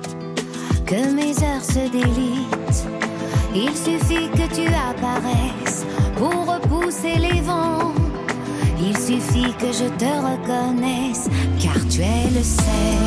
que 0.86 1.10
mes 1.12 1.32
heures 1.42 1.64
se 1.64 1.90
délitent. 1.90 2.86
Il 3.54 3.70
suffit 3.76 4.28
que 4.30 4.46
tu 4.54 4.66
apparaisses 4.66 5.84
pour 6.16 6.46
repousser 6.46 7.16
les 7.16 7.40
vents. 7.40 7.92
Il 8.80 8.96
suffit 8.96 9.52
que 9.54 9.72
je 9.72 9.88
te 9.98 10.04
reconnaisse, 10.04 11.28
car 11.60 11.78
tu 11.88 12.00
es 12.00 12.30
le 12.34 12.42
sel, 12.42 13.04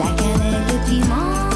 la 0.00 0.10
cannelle, 0.16 0.64
le 0.68 0.90
piment. 0.90 1.47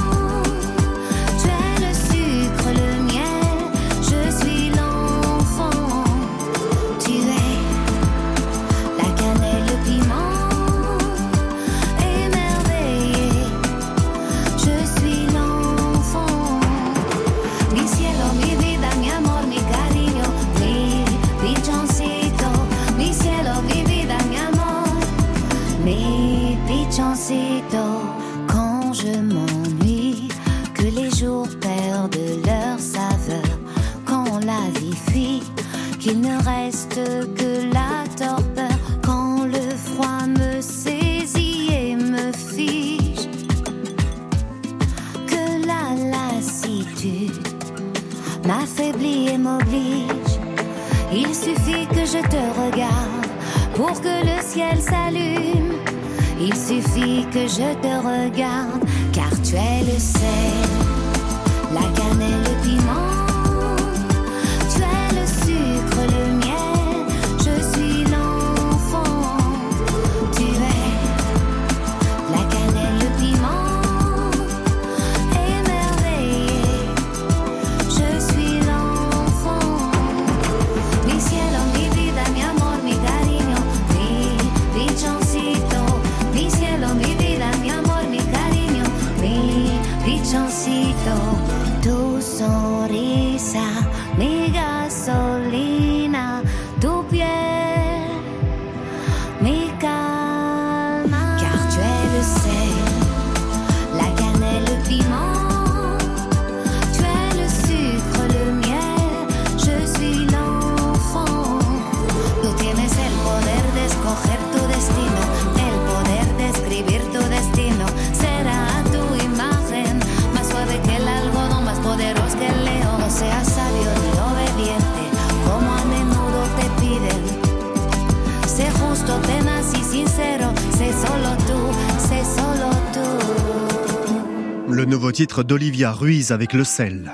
Titre 135.22 135.44
d'Olivia 135.44 135.92
Ruiz 135.92 136.32
avec 136.32 136.52
le 136.52 136.64
sel. 136.64 137.12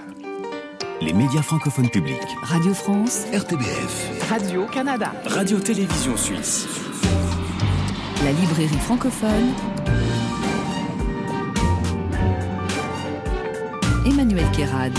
Les 1.02 1.12
médias 1.12 1.42
francophones 1.42 1.90
publics. 1.90 2.16
Radio 2.40 2.72
France, 2.72 3.26
RTBF. 3.34 4.30
Radio-Canada. 4.30 5.12
Radio-Télévision 5.26 6.16
Suisse. 6.16 6.66
la 8.24 8.32
librairie 8.32 8.78
francophone. 8.78 9.52
Emmanuel 14.06 14.46
Kérad. 14.56 14.98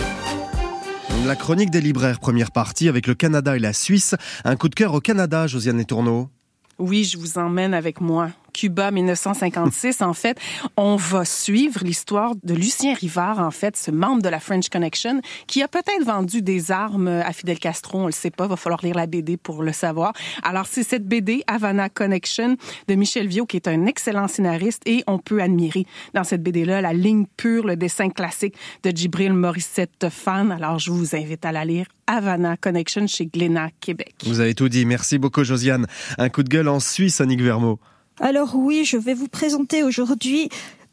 La 1.26 1.36
chronique 1.36 1.72
des 1.72 1.82
libraires, 1.82 2.20
première 2.20 2.52
partie 2.52 2.90
avec 2.90 3.08
le 3.08 3.16
Canada 3.16 3.56
et 3.56 3.60
la 3.60 3.74
Suisse. 3.74 4.14
Un 4.46 4.56
coup 4.56 4.70
de 4.70 4.76
cœur 4.76 4.94
au 4.94 5.00
Canada, 5.00 5.48
Josiane 5.48 5.84
Tourneau. 5.84 6.30
Oui, 6.78 7.06
je 7.06 7.18
vous 7.18 7.40
emmène 7.40 7.74
avec 7.74 8.02
moi. 8.02 8.30
Cuba 8.60 8.92
1956, 8.92 10.02
en 10.02 10.12
fait, 10.12 10.38
on 10.76 10.98
va 10.98 11.24
suivre 11.24 11.80
l'histoire 11.82 12.34
de 12.44 12.54
Lucien 12.54 12.94
Rivard, 12.94 13.40
en 13.40 13.52
fait, 13.52 13.78
ce 13.78 13.90
membre 13.90 14.22
de 14.22 14.28
la 14.28 14.42
French 14.42 14.68
Connection, 14.68 15.22
qui 15.48 15.64
a 15.64 15.70
peut-être 15.70 16.04
vendu 16.04 16.42
des 16.42 16.70
armes 16.70 17.08
à 17.08 17.32
Fidel 17.32 17.58
Castro, 17.58 18.00
on 18.00 18.06
le 18.08 18.12
sait 18.12 18.32
pas, 18.32 18.48
va 18.48 18.58
falloir 18.58 18.82
lire 18.84 18.96
la 18.96 19.08
BD 19.08 19.38
pour 19.38 19.64
le 19.64 19.72
savoir. 19.72 20.12
Alors, 20.44 20.66
c'est 20.66 20.84
cette 20.84 21.08
BD, 21.08 21.42
Havana 21.48 21.88
Connection, 21.88 22.58
de 22.90 22.96
Michel 22.96 23.30
Viau, 23.30 23.46
qui 23.46 23.56
est 23.56 23.70
un 23.70 23.86
excellent 23.86 24.28
scénariste, 24.28 24.82
et 24.86 25.06
on 25.08 25.20
peut 25.20 25.42
admirer 25.42 25.86
dans 26.14 26.26
cette 26.26 26.44
BD-là 26.44 26.82
la 26.82 26.92
ligne 26.92 27.28
pure, 27.38 27.66
le 27.66 27.78
dessin 27.78 28.10
classique 28.10 28.56
de 28.84 28.92
Djibril 28.92 29.32
Morissette 29.32 30.08
fan. 30.10 30.52
Alors, 30.52 30.80
je 30.80 30.92
vous 30.92 31.16
invite 31.16 31.46
à 31.46 31.54
la 31.54 31.64
lire. 31.64 31.86
Havana 32.08 32.58
Connection 32.58 33.08
chez 33.08 33.28
Glénat, 33.28 33.70
Québec. 33.80 34.16
Vous 34.26 34.42
avez 34.42 34.54
tout 34.54 34.68
dit. 34.68 34.86
Merci 34.86 35.18
beaucoup, 35.18 35.46
Josiane. 35.46 35.88
Un 36.18 36.28
coup 36.28 36.44
de 36.44 36.50
gueule 36.50 36.68
en 36.68 36.82
Suisse, 36.82 37.22
Annick 37.22 37.42
Vermeau. 37.42 37.80
Alors 38.22 38.56
oui, 38.56 38.84
je 38.84 38.98
vais 38.98 39.14
vous 39.14 39.30
présenter 39.30 39.82
aujourd'hui 39.82 40.50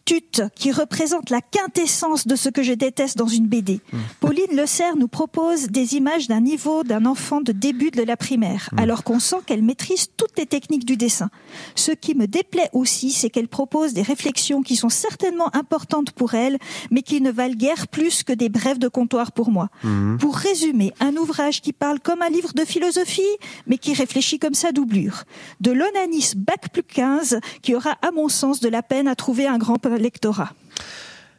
Tut, 0.07 0.41
qui 0.55 0.71
représente 0.71 1.31
la 1.31 1.41
quintessence 1.41 2.29
de 2.29 2.37
ce 2.37 2.49
que 2.49 2.63
je 2.63 2.73
déteste 2.73 3.19
dans 3.19 3.27
une 3.27 3.49
BD. 3.49 3.81
Mmh. 3.93 3.99
Pauline 4.21 4.55
Le 4.57 4.65
Serre 4.65 4.97
nous 4.97 5.09
propose 5.09 5.67
des 5.67 5.97
images 5.97 6.29
d'un 6.29 6.41
niveau 6.41 6.85
d'un 6.85 7.07
enfant 7.07 7.41
de 7.41 7.51
début 7.51 7.91
de 7.91 8.03
la 8.03 8.17
primaire, 8.17 8.71
Mmh. 8.73 8.79
alors 8.79 9.03
qu'on 9.05 9.19
sent 9.19 9.37
qu'elle 9.47 9.63
maîtrise 9.63 10.09
toutes 10.17 10.39
les 10.39 10.47
techniques 10.47 10.85
du 10.85 10.97
dessin. 10.97 11.29
Ce 11.75 11.91
qui 11.91 12.15
me 12.15 12.27
déplaît 12.27 12.71
aussi, 12.73 13.11
c'est 13.11 13.31
qu'elle 13.31 13.49
propose 13.49 13.93
des 13.95 14.03
réflexions 14.03 14.63
qui 14.63 14.77
sont 14.77 14.89
certainement 14.89 15.55
importantes 15.57 16.13
pour 16.13 16.35
elle, 16.35 16.59
mais 16.93 17.03
qui 17.03 17.21
ne 17.21 17.33
valent 17.33 17.55
guère 17.55 17.89
plus 17.89 18.23
que 18.23 18.33
des 18.33 18.49
brèves 18.49 18.79
de 18.79 18.89
comptoir 18.89 19.33
pour 19.33 19.51
moi. 19.51 19.69
Mmh. 19.83 20.19
Pour 20.19 20.37
résumer, 20.37 20.93
un 21.01 21.17
ouvrage 21.17 21.61
qui 21.61 21.73
parle 21.73 21.99
comme 22.01 22.23
un 22.23 22.29
livre 22.29 22.53
de 22.55 22.65
philosophie, 22.65 23.23
mais 23.67 23.79
qui 23.79 23.93
réfléchit 23.93 24.39
comme 24.39 24.55
sa 24.55 24.71
doublure. 24.71 25.25
De 25.61 25.73
l'onanis 25.73 26.35
bac 26.37 26.71
plus 26.73 26.85
15, 26.85 27.41
qui 27.63 27.75
aura, 27.75 27.97
à 28.03 28.13
mon 28.13 28.29
sens, 28.29 28.61
de 28.61 28.69
la 28.69 28.83
peine 28.83 29.09
à 29.09 29.17
trouver 29.17 29.49
un 29.49 29.59
grand 29.59 29.79
lectorat. 29.99 30.53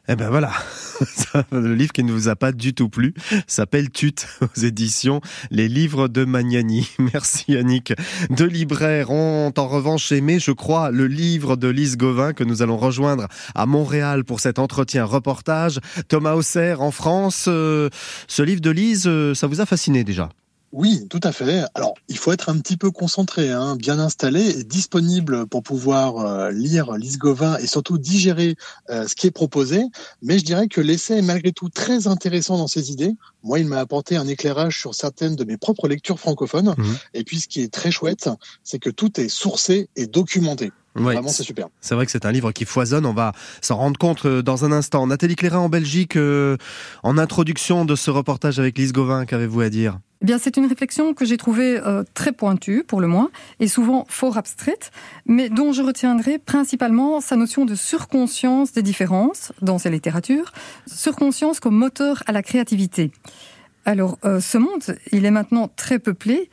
Eh 0.10 0.16
ben 0.16 0.30
voilà, 0.30 0.54
le 1.52 1.76
livre 1.76 1.92
qui 1.92 2.02
ne 2.02 2.14
vous 2.14 2.30
a 2.30 2.38
pas 2.38 2.54
du 2.54 2.74
tout 2.74 2.88
plu 2.88 3.14
s'appelle 3.46 3.90
Tut 3.90 4.16
aux 4.42 4.60
éditions 4.62 5.20
Les 5.52 5.68
Livres 5.68 6.08
de 6.08 6.24
Magnani. 6.24 6.90
Merci 6.98 7.44
Yannick. 7.50 7.92
Deux 8.30 8.46
libraires 8.46 9.12
ont 9.12 9.52
en 9.58 9.68
revanche 9.68 10.10
aimé, 10.14 10.40
je 10.40 10.52
crois, 10.52 10.92
le 10.92 11.08
livre 11.08 11.58
de 11.58 11.68
Lise 11.68 11.98
Gauvin 11.98 12.32
que 12.32 12.46
nous 12.46 12.62
allons 12.62 12.78
rejoindre 12.78 13.28
à 13.54 13.66
Montréal 13.66 14.24
pour 14.24 14.40
cet 14.40 14.60
entretien 14.60 15.04
reportage. 15.04 15.82
Thomas 16.08 16.36
Auxerre 16.36 16.82
en 16.82 16.92
France, 16.92 17.48
euh, 17.50 17.90
ce 18.30 18.44
livre 18.44 18.62
de 18.62 18.72
Lise, 18.72 19.08
euh, 19.08 19.34
ça 19.34 19.48
vous 19.48 19.60
a 19.60 19.66
fasciné 19.66 20.06
déjà? 20.06 20.30
Oui, 20.74 21.08
tout 21.10 21.22
à 21.24 21.32
fait. 21.32 21.64
Alors, 21.76 21.94
il 22.10 22.18
faut 22.18 22.34
être 22.34 22.50
un 22.50 22.60
petit 22.60 22.76
peu 22.76 22.92
concentré, 22.92 23.52
hein, 23.52 23.78
bien 23.78 24.00
installé 24.00 24.60
et 24.60 24.64
disponible 24.66 25.48
pour 25.48 25.64
pouvoir 25.64 26.18
euh, 26.18 26.52
lire 26.52 26.92
Lise 26.98 27.18
Gauvin 27.18 27.58
et 27.58 27.68
surtout 27.68 27.98
digérer 27.98 28.56
euh, 28.90 29.08
ce 29.08 29.16
qui 29.16 29.28
est 29.28 29.32
proposé. 29.32 29.82
Mais 30.22 30.38
je 30.38 30.44
dirais 30.44 30.68
que 30.68 30.82
l'essai 30.82 31.20
est 31.20 31.22
malgré 31.22 31.54
tout 31.54 31.70
très 31.70 32.08
intéressant 32.08 32.58
dans 32.58 32.68
ses 32.68 32.92
idées. 32.92 33.16
Moi, 33.44 33.60
il 33.60 33.68
m'a 33.68 33.80
apporté 33.80 34.18
un 34.18 34.28
éclairage 34.28 34.78
sur 34.80 34.94
certaines 34.94 35.38
de 35.38 35.46
mes 35.46 35.58
propres 35.58 35.88
lectures 35.88 36.20
francophones. 36.20 36.76
Mhm. 36.78 36.98
Et 37.14 37.24
puis, 37.24 37.40
ce 37.40 37.48
qui 37.48 37.62
est 37.62 37.74
très 37.74 37.92
chouette, 37.92 38.30
c'est 38.64 38.80
que 38.80 38.90
tout 38.90 39.22
est 39.22 39.30
sourcé 39.30 39.90
et 39.96 40.06
documenté. 40.06 40.72
Ouais, 40.98 41.14
Vraiment, 41.14 41.30
c'est 41.30 41.44
super. 41.44 41.68
C'est 41.82 41.96
vrai 41.96 42.06
que 42.06 42.12
c'est 42.12 42.26
un 42.26 42.32
livre 42.32 42.52
qui 42.52 42.66
foisonne, 42.66 43.06
on 43.06 43.14
va 43.14 43.32
s'en 43.62 43.78
rendre 43.78 43.98
compte 43.98 44.26
euh, 44.26 44.42
dans 44.42 44.66
un 44.66 44.72
instant. 44.72 45.08
Nathalie 45.08 45.36
Clérin 45.36 45.60
en 45.60 45.70
Belgique, 45.70 46.16
euh, 46.16 46.58
en 47.04 47.18
introduction 47.18 47.86
de 47.86 47.96
ce 47.96 48.10
reportage 48.12 48.60
avec 48.60 48.78
Lise 48.78 48.94
Gauvin, 48.94 49.26
qu'avez-vous 49.26 49.62
à 49.62 49.70
dire? 49.70 50.00
Eh 50.22 50.26
bien, 50.26 50.40
c'est 50.40 50.58
une 50.58 50.66
réflexion 50.66 51.14
que 51.14 51.26
j'ai 51.26 51.38
trouvée 51.38 51.80
euh, 51.80 52.04
très 52.16 52.32
pointue, 52.32 52.84
pour 52.84 53.02
le 53.02 53.08
moins, 53.08 53.30
et 53.60 53.68
souvent 53.68 54.06
fort 54.10 54.38
abstraite, 54.38 54.92
mais 55.28 55.50
dont 55.50 55.74
je 55.74 55.84
retiendrai 55.84 56.40
principalement 56.40 57.22
sa 57.22 57.36
notion 57.36 57.66
de 57.66 57.76
surconscience 57.76 58.72
des 58.72 58.82
différences 58.82 59.52
dans 59.62 59.78
ses 59.78 59.92
littératures, 59.92 60.52
surconscience 60.88 61.60
comme 61.60 61.76
moteur 61.76 62.24
à 62.26 62.32
la 62.32 62.42
créativité. 62.42 63.12
Alors, 63.86 64.18
euh, 64.26 64.42
ce 64.42 64.58
monde, 64.58 64.98
il 65.12 65.26
est 65.26 65.32
maintenant 65.32 65.70
très 65.76 66.00
peuplé, 66.00 66.50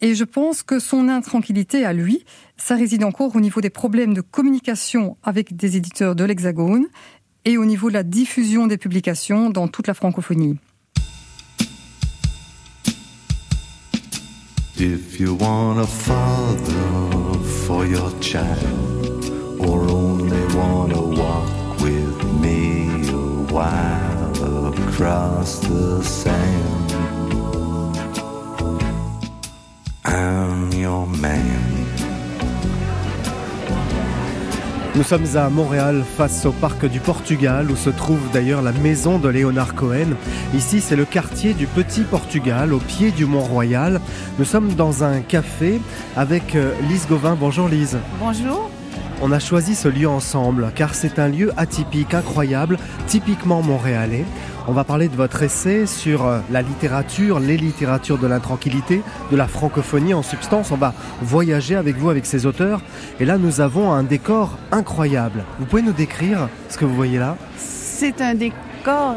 et 0.00 0.14
je 0.14 0.24
pense 0.24 0.62
que 0.62 0.78
son 0.78 1.08
intranquillité 1.08 1.84
à 1.84 1.92
lui, 1.92 2.24
ça 2.58 2.74
réside 2.74 3.04
encore 3.04 3.34
au 3.34 3.40
niveau 3.40 3.60
des 3.60 3.70
problèmes 3.70 4.14
de 4.14 4.20
communication 4.20 5.16
avec 5.22 5.56
des 5.56 5.76
éditeurs 5.76 6.14
de 6.14 6.24
l'Hexagone 6.24 6.86
et 7.44 7.56
au 7.56 7.64
niveau 7.64 7.88
de 7.88 7.94
la 7.94 8.02
diffusion 8.02 8.66
des 8.66 8.76
publications 8.76 9.48
dans 9.50 9.68
toute 9.68 9.86
la 9.86 9.94
francophonie. 9.94 10.58
If 14.80 15.18
you 15.18 15.36
want 15.36 15.80
a 15.80 15.86
father 15.86 17.42
for 17.66 17.84
your 17.84 18.12
child, 18.20 19.24
or 19.58 19.80
only 19.90 20.30
want 20.54 20.92
to 20.92 21.02
walk 21.20 21.80
with 21.80 22.22
me 22.40 22.86
a 23.08 23.52
while 23.52 24.68
across 24.68 25.58
the 25.58 26.00
sand, 26.04 26.94
I'm 30.04 30.70
your 30.72 31.08
man. 31.08 31.77
Nous 34.98 35.04
sommes 35.04 35.36
à 35.36 35.48
Montréal 35.48 36.02
face 36.16 36.44
au 36.44 36.50
parc 36.50 36.84
du 36.84 36.98
Portugal 36.98 37.70
où 37.70 37.76
se 37.76 37.88
trouve 37.88 38.18
d'ailleurs 38.32 38.62
la 38.62 38.72
maison 38.72 39.20
de 39.20 39.28
Léonard 39.28 39.76
Cohen. 39.76 40.16
Ici 40.54 40.80
c'est 40.80 40.96
le 40.96 41.04
quartier 41.04 41.54
du 41.54 41.68
Petit 41.68 42.00
Portugal 42.00 42.72
au 42.72 42.78
pied 42.78 43.12
du 43.12 43.24
Mont-Royal. 43.24 44.00
Nous 44.40 44.44
sommes 44.44 44.74
dans 44.74 45.04
un 45.04 45.20
café 45.20 45.80
avec 46.16 46.56
euh, 46.56 46.72
Lise 46.88 47.06
Gauvin. 47.06 47.36
Bonjour 47.38 47.68
Lise. 47.68 47.96
Bonjour. 48.18 48.68
On 49.22 49.30
a 49.30 49.38
choisi 49.38 49.76
ce 49.76 49.86
lieu 49.86 50.08
ensemble 50.08 50.72
car 50.74 50.96
c'est 50.96 51.20
un 51.20 51.28
lieu 51.28 51.52
atypique, 51.56 52.14
incroyable, 52.14 52.76
typiquement 53.06 53.62
montréalais. 53.62 54.24
On 54.70 54.72
va 54.72 54.84
parler 54.84 55.08
de 55.08 55.16
votre 55.16 55.42
essai 55.42 55.86
sur 55.86 56.26
euh, 56.26 56.40
la 56.50 56.60
littérature, 56.60 57.40
les 57.40 57.56
littératures 57.56 58.18
de 58.18 58.26
l'intranquillité, 58.26 59.00
de 59.30 59.36
la 59.36 59.48
francophonie 59.48 60.12
en 60.12 60.22
substance. 60.22 60.70
On 60.72 60.76
va 60.76 60.92
voyager 61.22 61.74
avec 61.74 61.96
vous, 61.96 62.10
avec 62.10 62.26
ces 62.26 62.44
auteurs. 62.44 62.82
Et 63.18 63.24
là, 63.24 63.38
nous 63.38 63.62
avons 63.62 63.90
un 63.94 64.02
décor 64.02 64.58
incroyable. 64.70 65.44
Vous 65.58 65.64
pouvez 65.64 65.80
nous 65.80 65.92
décrire 65.92 66.50
ce 66.68 66.76
que 66.76 66.84
vous 66.84 66.94
voyez 66.94 67.18
là? 67.18 67.38
C'est 67.56 68.20
un 68.20 68.34
décor 68.34 68.67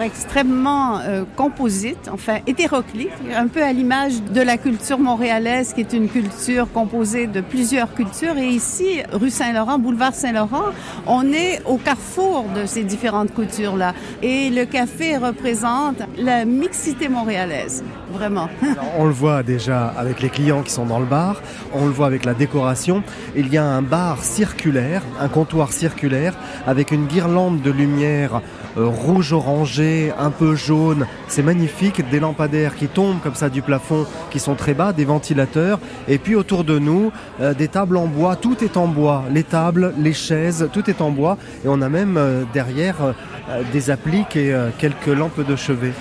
extrêmement 0.02 1.00
euh, 1.00 1.24
composite, 1.36 2.10
enfin 2.12 2.39
hétéroclite, 2.47 3.12
un 3.36 3.47
peu 3.47 3.63
à 3.63 3.71
l'image 3.71 4.21
de 4.21 4.41
la 4.41 4.58
culture 4.58 5.00
montréalaise 5.00 5.74
qui 5.74 5.82
est 5.82 5.93
une 5.93 6.10
culture 6.10 6.67
composée 6.71 7.28
de 7.28 7.41
plusieurs 7.41 7.93
cultures. 7.93 8.38
Et 8.38 8.47
ici, 8.47 9.02
rue 9.12 9.30
Saint-Laurent, 9.30 9.80
boulevard 9.80 10.13
Saint-Laurent, 10.13 10.71
on 11.08 11.32
est 11.32 11.62
au 11.65 11.78
carrefour 11.78 12.45
de 12.56 12.65
ces 12.65 12.84
différentes 12.84 13.34
cultures-là. 13.34 13.93
Et 14.21 14.50
le 14.50 14.65
café 14.65 15.17
représente 15.17 15.97
la 16.17 16.45
mixité 16.45 17.08
montréalaise, 17.08 17.84
vraiment. 18.12 18.50
On 18.97 19.06
le 19.06 19.12
voit 19.12 19.43
déjà 19.43 19.88
avec 19.88 20.21
les 20.21 20.30
clients 20.30 20.63
qui 20.63 20.71
sont 20.71 20.86
dans 20.86 21.00
le 21.00 21.06
bar, 21.06 21.41
on 21.74 21.86
le 21.86 21.91
voit 21.91 22.08
avec 22.08 22.26
la 22.26 22.34
décoration. 22.34 23.04
Il 23.36 23.47
y 23.54 23.58
a 23.58 23.63
un 23.63 23.82
bar 23.82 24.24
circulaire, 24.24 25.02
un 25.19 25.30
comptoir 25.30 25.71
circulaire 25.71 26.34
avec 26.67 26.91
une 26.91 27.06
guirlande 27.06 27.62
de 27.62 27.71
lumière 27.71 28.41
rouge 28.76 29.34
orangé, 29.34 30.12
un 30.18 30.32
peu 30.32 30.56
jaune. 30.56 31.06
C'est 31.28 31.44
magnifique, 31.44 32.08
des 32.10 32.20
lampadaires 32.20 32.76
qui 32.76 32.88
tombent 32.88 33.22
comme 33.22 33.36
ça 33.36 33.50
du 33.50 33.62
plafond, 33.62 34.06
qui 34.30 34.40
sont 34.40 34.56
très 34.56 34.74
bas, 34.74 34.94
des 34.94 35.06
ventilateurs. 35.06 35.80
Et 36.08 36.18
puis 36.18 36.36
autour 36.36 36.64
de 36.64 36.80
nous, 36.80 37.12
euh, 37.42 37.54
des 37.54 37.68
tables 37.68 37.98
en 37.98 38.08
bois, 38.08 38.36
tout 38.36 38.64
est 38.64 38.78
en 38.78 38.88
bois. 38.88 39.24
Les 39.32 39.44
tables, 39.44 39.94
les 39.98 40.14
chaises, 40.14 40.70
tout 40.72 40.90
est 40.90 41.02
en 41.02 41.12
bois. 41.12 41.38
Et 41.66 41.68
on 41.68 41.82
a 41.82 41.90
même 41.90 42.18
euh, 42.18 42.44
derrière 42.54 43.02
euh, 43.04 43.12
euh, 43.50 43.64
des 43.74 43.90
appliques 43.90 44.36
et 44.36 44.54
euh, 44.54 44.70
quelques 44.78 45.08
lampes 45.08 45.46
de 45.46 45.56
chevet. 45.56 45.94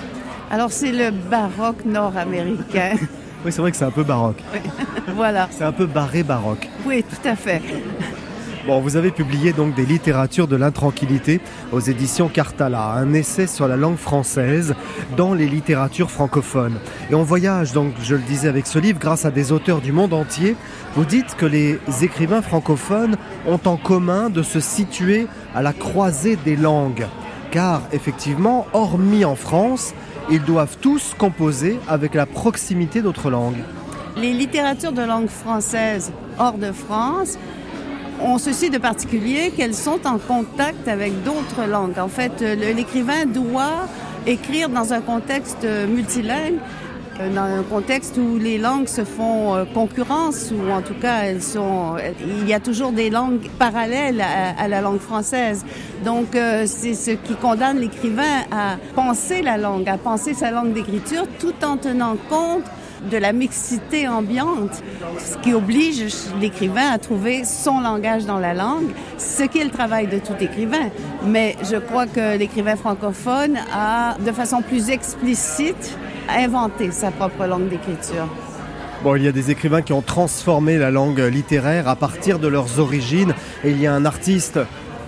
Alors 0.51 0.71
c'est 0.71 0.91
le 0.91 1.11
baroque 1.11 1.85
nord-américain. 1.85 2.93
Oui, 3.43 3.51
c'est 3.51 3.59
vrai 3.59 3.71
que 3.71 3.77
c'est 3.77 3.85
un 3.85 3.89
peu 3.89 4.03
baroque. 4.03 4.43
voilà. 5.15 5.47
C'est 5.49 5.63
un 5.63 5.71
peu 5.71 5.87
barré 5.87 6.21
baroque. 6.21 6.69
Oui, 6.85 7.03
tout 7.03 7.27
à 7.27 7.35
fait. 7.35 7.59
Bon, 8.67 8.79
vous 8.79 8.95
avez 8.95 9.09
publié 9.09 9.53
donc 9.53 9.73
des 9.73 9.87
littératures 9.87 10.47
de 10.47 10.55
l'intranquillité 10.55 11.41
aux 11.71 11.79
éditions 11.79 12.27
Cartala, 12.27 12.91
un 12.91 13.11
essai 13.13 13.47
sur 13.47 13.67
la 13.67 13.75
langue 13.75 13.97
française 13.97 14.75
dans 15.17 15.33
les 15.33 15.47
littératures 15.47 16.11
francophones. 16.11 16.77
Et 17.09 17.15
on 17.15 17.23
voyage 17.23 17.73
donc, 17.73 17.93
je 18.03 18.13
le 18.13 18.21
disais 18.21 18.47
avec 18.47 18.67
ce 18.67 18.77
livre, 18.77 18.99
grâce 18.99 19.25
à 19.25 19.31
des 19.31 19.51
auteurs 19.51 19.81
du 19.81 19.91
monde 19.91 20.13
entier. 20.13 20.55
Vous 20.95 21.05
dites 21.05 21.35
que 21.37 21.47
les 21.47 21.79
écrivains 22.03 22.43
francophones 22.43 23.17
ont 23.47 23.59
en 23.65 23.77
commun 23.77 24.29
de 24.29 24.43
se 24.43 24.59
situer 24.59 25.25
à 25.55 25.63
la 25.63 25.73
croisée 25.73 26.35
des 26.35 26.55
langues. 26.55 27.07
Car 27.49 27.81
effectivement, 27.91 28.67
hormis 28.73 29.25
en 29.25 29.35
France, 29.35 29.95
ils 30.29 30.43
doivent 30.43 30.77
tous 30.79 31.15
composer 31.17 31.79
avec 31.87 32.13
la 32.13 32.27
proximité 32.27 33.01
d'autres 33.01 33.31
langues. 33.31 33.63
Les 34.17 34.33
littératures 34.33 34.91
de 34.91 35.01
langue 35.01 35.29
française 35.29 36.11
hors 36.37 36.59
de 36.59 36.71
France 36.71 37.39
ont 38.25 38.37
ceci 38.37 38.69
de 38.69 38.77
particulier 38.77 39.51
qu'elles 39.55 39.75
sont 39.75 39.99
en 40.05 40.17
contact 40.17 40.87
avec 40.87 41.23
d'autres 41.23 41.65
langues. 41.69 41.99
En 41.99 42.07
fait, 42.07 42.33
le- 42.41 42.73
l'écrivain 42.73 43.25
doit 43.25 43.87
écrire 44.27 44.69
dans 44.69 44.93
un 44.93 45.01
contexte 45.01 45.63
euh, 45.63 45.87
multilingue, 45.87 46.59
euh, 47.19 47.33
dans 47.33 47.41
un 47.59 47.63
contexte 47.63 48.17
où 48.17 48.37
les 48.37 48.57
langues 48.57 48.87
se 48.87 49.03
font 49.03 49.55
euh, 49.55 49.65
concurrence, 49.73 50.51
ou 50.51 50.71
en 50.71 50.81
tout 50.81 50.93
cas, 51.01 51.21
elles 51.23 51.41
sont, 51.41 51.95
euh, 51.97 52.11
il 52.41 52.47
y 52.47 52.53
a 52.53 52.59
toujours 52.59 52.91
des 52.91 53.09
langues 53.09 53.49
parallèles 53.57 54.21
à, 54.21 54.61
à 54.63 54.67
la 54.67 54.81
langue 54.81 54.99
française. 54.99 55.65
Donc, 56.05 56.35
euh, 56.35 56.65
c'est 56.67 56.93
ce 56.93 57.11
qui 57.11 57.33
condamne 57.35 57.79
l'écrivain 57.79 58.45
à 58.51 58.77
penser 58.95 59.41
la 59.41 59.57
langue, 59.57 59.89
à 59.89 59.97
penser 59.97 60.33
sa 60.33 60.51
langue 60.51 60.73
d'écriture, 60.73 61.23
tout 61.39 61.55
en 61.65 61.77
tenant 61.77 62.15
compte 62.29 62.63
de 63.09 63.17
la 63.17 63.33
mixité 63.33 64.07
ambiante, 64.07 64.83
ce 65.17 65.37
qui 65.37 65.53
oblige 65.53 66.03
l'écrivain 66.39 66.91
à 66.91 66.97
trouver 66.97 67.43
son 67.45 67.79
langage 67.79 68.25
dans 68.25 68.39
la 68.39 68.53
langue, 68.53 68.89
ce 69.17 69.43
qui 69.43 69.59
est 69.59 69.63
le 69.63 69.71
travail 69.71 70.07
de 70.07 70.19
tout 70.19 70.35
écrivain. 70.39 70.89
Mais 71.25 71.55
je 71.63 71.77
crois 71.77 72.05
que 72.05 72.37
l'écrivain 72.37 72.75
francophone 72.75 73.57
a, 73.73 74.17
de 74.19 74.31
façon 74.31 74.61
plus 74.61 74.89
explicite, 74.89 75.97
inventé 76.29 76.91
sa 76.91 77.11
propre 77.11 77.45
langue 77.45 77.69
d'écriture. 77.69 78.27
Bon, 79.03 79.15
il 79.15 79.23
y 79.23 79.27
a 79.27 79.31
des 79.31 79.49
écrivains 79.49 79.81
qui 79.81 79.93
ont 79.93 80.03
transformé 80.03 80.77
la 80.77 80.91
langue 80.91 81.19
littéraire 81.19 81.87
à 81.87 81.95
partir 81.95 82.37
de 82.37 82.47
leurs 82.47 82.77
origines. 82.77 83.33
Et 83.63 83.71
il 83.71 83.81
y 83.81 83.87
a 83.87 83.93
un 83.93 84.05
artiste 84.05 84.59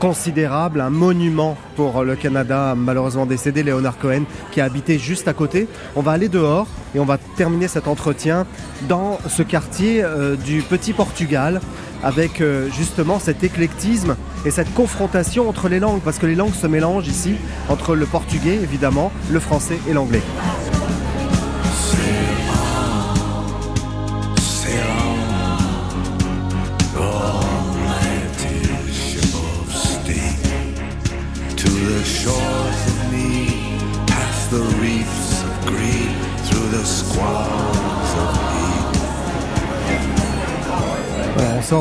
considérable, 0.04 0.82
un 0.82 0.90
monument 0.90 1.56
pour 1.78 2.04
le 2.04 2.18
Canada, 2.18 2.76
malheureusement 2.76 3.26
décédé, 3.26 3.64
Léonard 3.64 3.98
Cohen, 3.98 4.24
qui 4.52 4.60
a 4.60 4.66
habité 4.66 5.00
juste 5.00 5.30
à 5.30 5.34
côté. 5.34 5.66
On 5.96 6.02
va 6.02 6.12
aller 6.12 6.28
dehors 6.28 6.68
et 6.94 7.00
on 7.00 7.06
va 7.06 7.18
terminer 7.38 7.70
cet 7.70 7.88
entretien 7.88 8.46
dans 8.90 9.18
ce 9.30 9.44
quartier 9.44 10.04
euh, 10.04 10.36
du 10.36 10.62
Petit 10.62 10.92
Portugal, 10.92 11.62
avec 12.04 12.42
euh, 12.42 12.70
justement 12.70 13.18
cet 13.18 13.46
éclectisme 13.46 14.18
et 14.46 14.52
cette 14.52 14.74
confrontation 14.74 15.48
entre 15.48 15.70
les 15.70 15.80
langues, 15.80 16.02
parce 16.02 16.18
que 16.20 16.26
les 16.26 16.36
langues 16.36 16.54
se 16.54 16.68
mélangent 16.68 17.08
ici, 17.08 17.36
entre 17.70 17.96
le 17.96 18.06
portugais 18.06 18.56
évidemment, 18.56 19.10
le 19.32 19.40
français 19.40 19.80
et 19.88 19.94
l'anglais. 19.94 20.22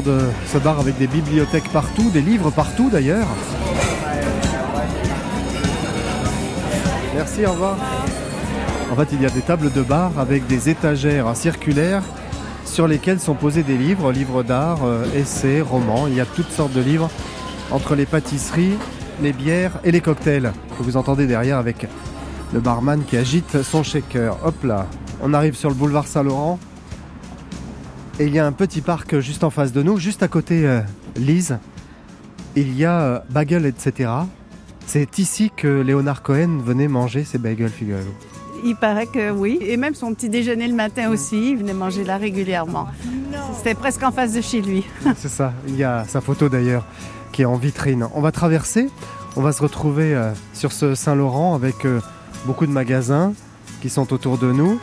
De 0.01 0.19
ce 0.47 0.57
bar 0.57 0.81
avec 0.81 0.97
des 0.97 1.07
bibliothèques 1.07 1.69
partout, 1.69 2.09
des 2.11 2.23
livres 2.23 2.51
partout 2.51 2.89
d'ailleurs. 2.91 3.27
Merci, 7.15 7.45
au 7.45 7.53
revoir. 7.53 7.77
En 8.91 8.97
fait, 8.97 9.09
il 9.13 9.21
y 9.21 9.27
a 9.27 9.31
des 9.31 9.43
tables 9.43 9.71
de 9.71 9.83
bar 9.83 10.13
avec 10.19 10.47
des 10.47 10.71
étagères 10.71 11.37
circulaires 11.37 12.03
sur 12.65 12.89
lesquelles 12.89 13.21
sont 13.21 13.35
posés 13.35 13.63
des 13.63 13.77
livres, 13.77 14.13
livres 14.13 14.43
d'art, 14.43 14.79
euh, 14.85 15.05
essais, 15.15 15.61
romans. 15.61 16.07
Il 16.07 16.15
y 16.15 16.21
a 16.21 16.27
toutes 16.27 16.51
sortes 16.51 16.73
de 16.73 16.81
livres 16.81 17.11
entre 17.71 17.95
les 17.95 18.07
pâtisseries, 18.07 18.79
les 19.21 19.35
bières 19.35 19.73
et 19.85 19.91
les 19.91 20.01
cocktails 20.01 20.53
que 20.79 20.83
vous 20.83 20.97
entendez 20.97 21.27
derrière 21.27 21.59
avec 21.59 21.87
le 22.55 22.61
barman 22.61 23.03
qui 23.05 23.19
agite 23.19 23.63
son 23.63 23.83
shaker. 23.83 24.39
Hop 24.45 24.65
là, 24.65 24.87
on 25.23 25.35
arrive 25.35 25.55
sur 25.55 25.69
le 25.69 25.75
boulevard 25.75 26.07
Saint-Laurent. 26.07 26.59
Et 28.23 28.27
il 28.27 28.35
y 28.35 28.39
a 28.39 28.47
un 28.47 28.53
petit 28.53 28.83
parc 28.83 29.19
juste 29.19 29.43
en 29.43 29.51
face 29.51 29.73
de 29.73 29.83
nous, 29.83 29.97
juste 29.97 30.23
à 30.23 30.29
côté 30.29 30.65
euh, 30.65 30.81
Lise. 31.17 31.59
Il 32.55 32.73
y 32.79 32.85
a 32.85 33.01
euh, 33.01 33.19
bagels, 33.31 33.67
etc. 33.67 34.13
C'est 34.87 35.19
ici 35.19 35.51
que 35.57 35.81
Léonard 35.81 36.23
Cohen 36.23 36.61
venait 36.65 36.87
manger 36.87 37.25
ses 37.25 37.39
bagels, 37.39 37.71
figurez-vous. 37.71 38.15
Il 38.65 38.77
paraît 38.77 39.09
que 39.09 39.33
oui. 39.33 39.59
Et 39.63 39.77
même 39.77 39.97
son 39.97 40.15
petit 40.15 40.29
déjeuner 40.29 40.69
le 40.69 40.75
matin 40.77 41.11
aussi, 41.11 41.51
il 41.51 41.57
venait 41.57 41.75
manger 41.75 42.05
là 42.05 42.17
régulièrement. 42.17 42.87
C'était 43.57 43.75
presque 43.75 44.05
en 44.05 44.13
face 44.13 44.35
de 44.35 44.41
chez 44.41 44.63
lui. 44.63 44.85
C'est 45.17 45.29
ça, 45.29 45.53
il 45.67 45.75
y 45.75 45.83
a 45.83 46.05
sa 46.05 46.21
photo 46.21 46.49
d'ailleurs 46.49 46.87
qui 47.33 47.43
est 47.43 47.47
en 47.47 47.57
vitrine. 47.57 48.07
On 48.15 48.21
va 48.21 48.31
traverser, 48.31 48.89
on 49.35 49.43
va 49.43 49.51
se 49.51 49.63
retrouver 49.63 50.15
euh, 50.15 50.31
sur 50.55 50.71
ce 50.71 50.95
Saint-Laurent 50.95 51.57
avec 51.57 51.75
beaucoup 52.47 52.67
de 52.67 52.73
magasins 52.73 53.33
qui 53.81 53.91
sont 53.91 54.13
autour 54.13 54.39
de 54.39 54.53
nous. 54.53 54.79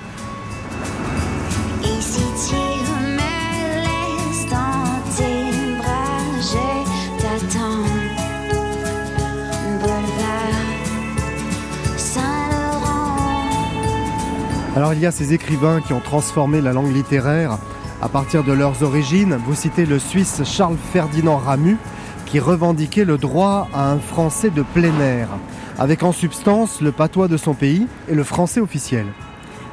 Alors 14.79 14.93
il 14.93 15.01
y 15.01 15.05
a 15.05 15.11
ces 15.11 15.33
écrivains 15.33 15.81
qui 15.81 15.91
ont 15.91 15.99
transformé 15.99 16.61
la 16.61 16.71
langue 16.71 16.95
littéraire 16.95 17.57
à 18.01 18.07
partir 18.07 18.45
de 18.45 18.53
leurs 18.53 18.81
origines. 18.81 19.37
Vous 19.45 19.53
citez 19.53 19.85
le 19.85 19.99
Suisse 19.99 20.41
Charles 20.45 20.77
Ferdinand 20.93 21.35
Ramu 21.35 21.75
qui 22.25 22.39
revendiquait 22.39 23.03
le 23.03 23.17
droit 23.17 23.67
à 23.73 23.91
un 23.91 23.99
français 23.99 24.49
de 24.49 24.61
plein 24.61 24.97
air, 25.01 25.27
avec 25.77 26.01
en 26.01 26.13
substance 26.13 26.79
le 26.79 26.93
patois 26.93 27.27
de 27.27 27.35
son 27.35 27.55
pays 27.55 27.87
et 28.07 28.15
le 28.15 28.23
français 28.23 28.61
officiel. 28.61 29.07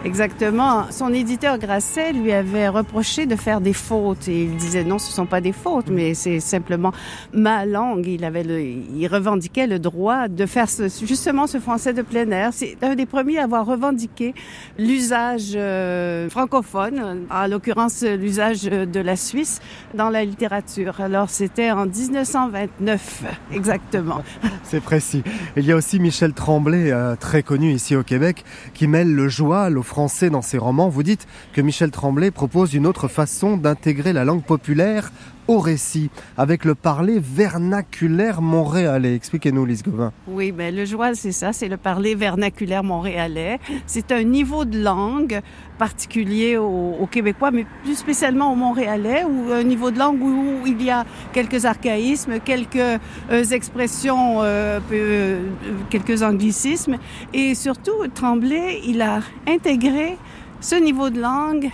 Exactement. 0.07 0.87
Son 0.93 1.13
éditeur 1.13 1.59
Grasset 1.59 2.13
lui 2.13 2.31
avait 2.31 2.69
reproché 2.69 3.27
de 3.27 3.35
faire 3.35 3.61
des 3.61 3.73
fautes 3.73 4.29
et 4.29 4.45
il 4.45 4.57
disait 4.57 4.85
non, 4.85 5.01
ce 5.01 5.11
sont 5.13 5.27
pas 5.27 5.41
des 5.41 5.51
fautes, 5.51 5.89
mais 5.91 6.15
c'est 6.15 6.39
simplement 6.39 6.93
ma 7.33 7.67
langue. 7.67 8.07
Il 8.07 9.09
revendiquait 9.09 9.67
le 9.67 9.81
droit 9.81 10.29
de 10.29 10.47
faire 10.47 10.67
justement 11.03 11.49
ce 11.49 11.59
français 11.59 11.93
de 11.93 12.03
plein 12.03 12.31
air. 12.31 12.51
C'est 12.53 12.77
un 12.83 12.95
des 12.95 13.05
premiers 13.05 13.39
à 13.39 13.45
avoir 13.45 13.67
revendiqué 13.67 14.33
l'usage 14.79 15.55
euh, 15.57 16.31
francophone, 16.31 17.27
en 17.29 17.49
l'occurrence 17.49 18.05
l'usage 18.05 18.63
de 18.63 19.01
la 19.01 19.17
Suisse 19.17 19.61
dans 19.95 20.09
la 20.09 20.25
littérature. 20.25 21.01
Alors 21.01 21.31
c'était 21.31 21.73
en 21.73 21.85
1929 21.85 23.25
exactement. 23.51 24.23
C'est 24.63 24.81
précis. 24.81 25.25
Il 25.57 25.65
y 25.65 25.73
a 25.73 25.77
aussi 25.77 25.99
Michel 25.99 26.33
Tremblay, 26.33 26.93
euh, 26.93 27.17
très 27.17 27.43
connu 27.43 27.73
ici 27.73 27.97
au 27.97 28.05
Québec, 28.05 28.45
qui 28.73 28.87
mêle 28.87 29.13
le 29.13 29.29
joual 29.29 29.79
au 29.79 29.83
français 29.83 29.96
dans 29.97 30.43
ses 30.43 30.59
romans. 30.59 30.91
Vous 30.91 31.03
dites 31.03 31.27
que 31.55 31.63
Michel 31.63 31.91
Tremblay 31.91 32.31
propose 32.31 32.75
une 32.75 32.87
autre 32.87 33.09
façon 33.09 33.57
d'intégrer 33.57 34.13
la 34.13 34.27
langue 34.27 34.45
populaire 34.45 35.11
au 35.49 35.59
récit, 35.59 36.11
avec 36.37 36.65
le 36.65 36.75
parler 36.75 37.19
vernaculaire 37.21 38.41
montréalais. 38.43 39.15
Expliquez-nous, 39.15 39.65
Lise 39.65 39.83
Gauvin. 39.83 40.13
Oui, 40.27 40.53
ben 40.53 40.75
le 40.75 40.85
joual, 40.85 41.17
c'est 41.17 41.33
ça, 41.33 41.53
c'est 41.53 41.69
le 41.69 41.77
parler 41.77 42.15
vernaculaire 42.15 42.83
montréalais. 42.83 43.59
C'est 43.87 44.13
un 44.13 44.23
niveau 44.23 44.65
de 44.65 44.83
langue 44.83 45.41
particulier 45.79 46.57
aux, 46.57 47.07
Québécois, 47.11 47.51
mais 47.51 47.67
plus 47.85 47.97
spécialement 47.97 48.53
aux 48.53 48.57
Montréalais, 48.57 49.25
ou 49.25 49.53
un 49.53 49.63
niveau 49.63 49.91
de 49.91 49.99
langue 49.99 50.21
où, 50.21 50.67
il 50.67 50.83
y 50.83 50.91
a 50.91 51.05
quelques 51.33 51.65
archaïsmes, 51.65 52.41
quelques 52.41 52.77
euh, 52.77 53.45
expressions, 53.51 54.43
euh, 54.43 54.81
euh, 54.93 55.43
quelques 55.91 56.23
anglicismes, 56.23 56.97
et 57.33 57.55
surtout, 57.55 58.07
Tremblay, 58.15 58.81
il 58.87 59.03
a 59.03 59.21
intégré 59.47 60.17
ce 60.61 60.75
niveau 60.75 61.11
de 61.11 61.21
langue 61.21 61.71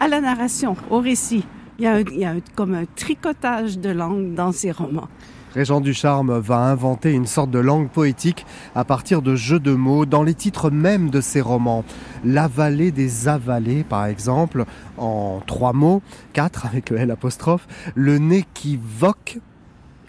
à 0.00 0.08
la 0.08 0.20
narration, 0.20 0.76
au 0.90 0.98
récit. 0.98 1.44
Il 1.78 1.84
y 1.84 1.86
a, 1.86 1.94
un- 1.94 2.00
il 2.00 2.18
y 2.18 2.24
a 2.24 2.30
un- 2.30 2.40
comme 2.54 2.74
un 2.74 2.84
tricotage 2.96 3.78
de 3.78 3.90
langue 3.90 4.34
dans 4.34 4.52
ses 4.52 4.70
romans. 4.72 5.08
Régent 5.54 5.80
Ducharme 5.80 6.38
va 6.38 6.58
inventer 6.58 7.12
une 7.12 7.24
sorte 7.26 7.50
de 7.50 7.58
langue 7.58 7.88
poétique 7.88 8.44
à 8.74 8.84
partir 8.84 9.22
de 9.22 9.36
jeux 9.36 9.58
de 9.58 9.72
mots 9.72 10.04
dans 10.04 10.22
les 10.22 10.34
titres 10.34 10.70
même 10.70 11.08
de 11.08 11.22
ses 11.22 11.40
romans. 11.40 11.82
La 12.24 12.46
vallée 12.46 12.90
des 12.90 13.26
avalés, 13.26 13.82
par 13.82 14.04
exemple, 14.04 14.64
en 14.98 15.40
trois 15.46 15.72
mots, 15.72 16.02
quatre 16.34 16.66
avec 16.66 16.90
le 16.90 16.98
L 16.98 17.10
apostrophe. 17.10 17.66
Le 17.94 18.18
nez 18.18 18.44
qui 18.52 18.78
voque, 18.82 19.38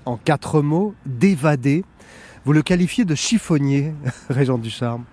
en 0.06 0.18
quatre 0.18 0.62
mots, 0.62 0.94
d'évadé. 1.06 1.86
Vous 2.44 2.52
le 2.52 2.62
qualifiez 2.62 3.06
de 3.06 3.16
chiffonnier, 3.16 3.94
Régent 4.30 4.58
Ducharme. 4.58 5.04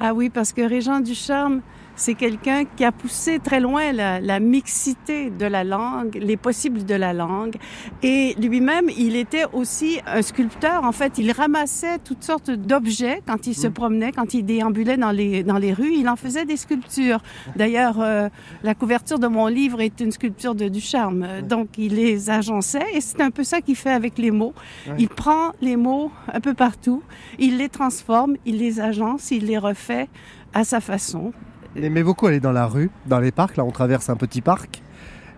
Ah 0.00 0.14
oui, 0.14 0.30
parce 0.30 0.52
que 0.54 0.62
Régent 0.66 1.00
Ducharme, 1.00 1.60
c'est 1.98 2.14
quelqu'un 2.14 2.64
qui 2.64 2.84
a 2.84 2.92
poussé 2.92 3.40
très 3.40 3.60
loin 3.60 3.92
la, 3.92 4.20
la 4.20 4.40
mixité 4.40 5.30
de 5.30 5.44
la 5.44 5.64
langue, 5.64 6.14
les 6.14 6.36
possibles 6.36 6.84
de 6.84 6.94
la 6.94 7.12
langue. 7.12 7.56
Et 8.02 8.34
lui-même, 8.40 8.88
il 8.96 9.16
était 9.16 9.44
aussi 9.52 10.00
un 10.06 10.22
sculpteur. 10.22 10.84
En 10.84 10.92
fait, 10.92 11.18
il 11.18 11.30
ramassait 11.32 11.98
toutes 11.98 12.22
sortes 12.22 12.50
d'objets 12.50 13.20
quand 13.26 13.46
il 13.46 13.54
se 13.54 13.66
promenait, 13.66 14.12
quand 14.12 14.32
il 14.32 14.44
déambulait 14.44 14.96
dans 14.96 15.10
les, 15.10 15.42
dans 15.42 15.58
les 15.58 15.72
rues. 15.72 15.92
Il 15.92 16.08
en 16.08 16.16
faisait 16.16 16.44
des 16.44 16.56
sculptures. 16.56 17.20
D'ailleurs, 17.56 18.00
euh, 18.00 18.28
la 18.62 18.74
couverture 18.74 19.18
de 19.18 19.26
mon 19.26 19.48
livre 19.48 19.80
est 19.80 20.00
une 20.00 20.12
sculpture 20.12 20.54
de 20.54 20.68
Ducharme. 20.68 21.42
Donc, 21.42 21.70
il 21.78 21.96
les 21.96 22.30
agençait 22.30 22.86
et 22.94 23.00
c'est 23.00 23.20
un 23.20 23.30
peu 23.30 23.42
ça 23.42 23.60
qu'il 23.60 23.76
fait 23.76 23.90
avec 23.90 24.18
les 24.18 24.30
mots. 24.30 24.54
Ouais. 24.86 24.94
Il 24.98 25.08
prend 25.08 25.52
les 25.60 25.76
mots 25.76 26.12
un 26.32 26.40
peu 26.40 26.54
partout, 26.54 27.02
il 27.38 27.58
les 27.58 27.68
transforme, 27.68 28.36
il 28.46 28.58
les 28.58 28.80
agence, 28.80 29.32
il 29.32 29.46
les 29.46 29.58
refait 29.58 30.08
à 30.54 30.64
sa 30.64 30.80
façon. 30.80 31.32
Il 31.78 31.84
aimait 31.84 32.02
beaucoup 32.02 32.26
aller 32.26 32.40
dans 32.40 32.50
la 32.50 32.66
rue, 32.66 32.90
dans 33.06 33.20
les 33.20 33.30
parcs. 33.30 33.56
Là, 33.56 33.64
on 33.64 33.70
traverse 33.70 34.10
un 34.10 34.16
petit 34.16 34.40
parc. 34.40 34.82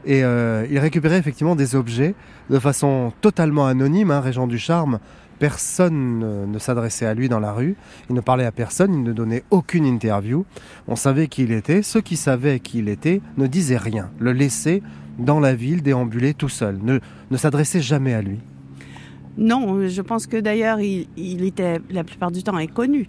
Et 0.07 0.25
euh, 0.25 0.67
il 0.71 0.79
récupérait 0.79 1.19
effectivement 1.19 1.55
des 1.55 1.77
objets 1.77 2.15
de 2.49 2.59
façon 2.59 3.13
totalement 3.21 3.67
anonyme, 3.67 4.11
hein, 4.11 4.21
Régent 4.21 4.47
Ducharme. 4.47 5.01
Personne 5.39 6.23
euh, 6.25 6.47
ne 6.47 6.59
s'adressait 6.59 7.05
à 7.05 7.13
lui 7.13 7.29
dans 7.29 7.41
la 7.41 7.53
rue. 7.53 7.77
Il 8.09 8.15
ne 8.15 8.23
parlait 8.23 8.47
à 8.47 8.53
personne, 8.53 8.95
il 8.95 9.03
ne 9.03 9.13
donnait 9.13 9.45
aucune 9.51 9.85
interview. 9.85 10.47
On 10.89 10.97
savait 10.97 11.29
qui 11.29 11.43
il 11.43 11.53
était. 11.53 11.83
Ceux 11.83 12.01
qui 12.01 12.17
savaient 12.17 12.59
qui 12.59 12.79
il 12.79 12.89
était 12.89 13.21
ne 13.37 13.47
disaient 13.47 13.77
rien. 13.77 14.09
Le 14.19 14.33
laissaient 14.33 14.83
dans 15.19 15.41
la 15.41 15.55
ville 15.55 15.83
déambuler 15.83 16.33
tout 16.33 16.49
seul. 16.49 16.79
Ne, 16.83 17.01
ne 17.31 17.37
s'adressaient 17.37 17.83
jamais 17.83 18.15
à 18.15 18.23
lui. 18.23 18.39
Non, 19.39 19.87
je 19.89 20.03
pense 20.03 20.27
que 20.27 20.37
d'ailleurs, 20.37 20.81
il, 20.81 21.07
il 21.17 21.45
était 21.45 21.81
la 21.91 22.05
plupart 22.05 22.31
du 22.31 22.43
temps 22.43 22.57
inconnu. 22.57 23.09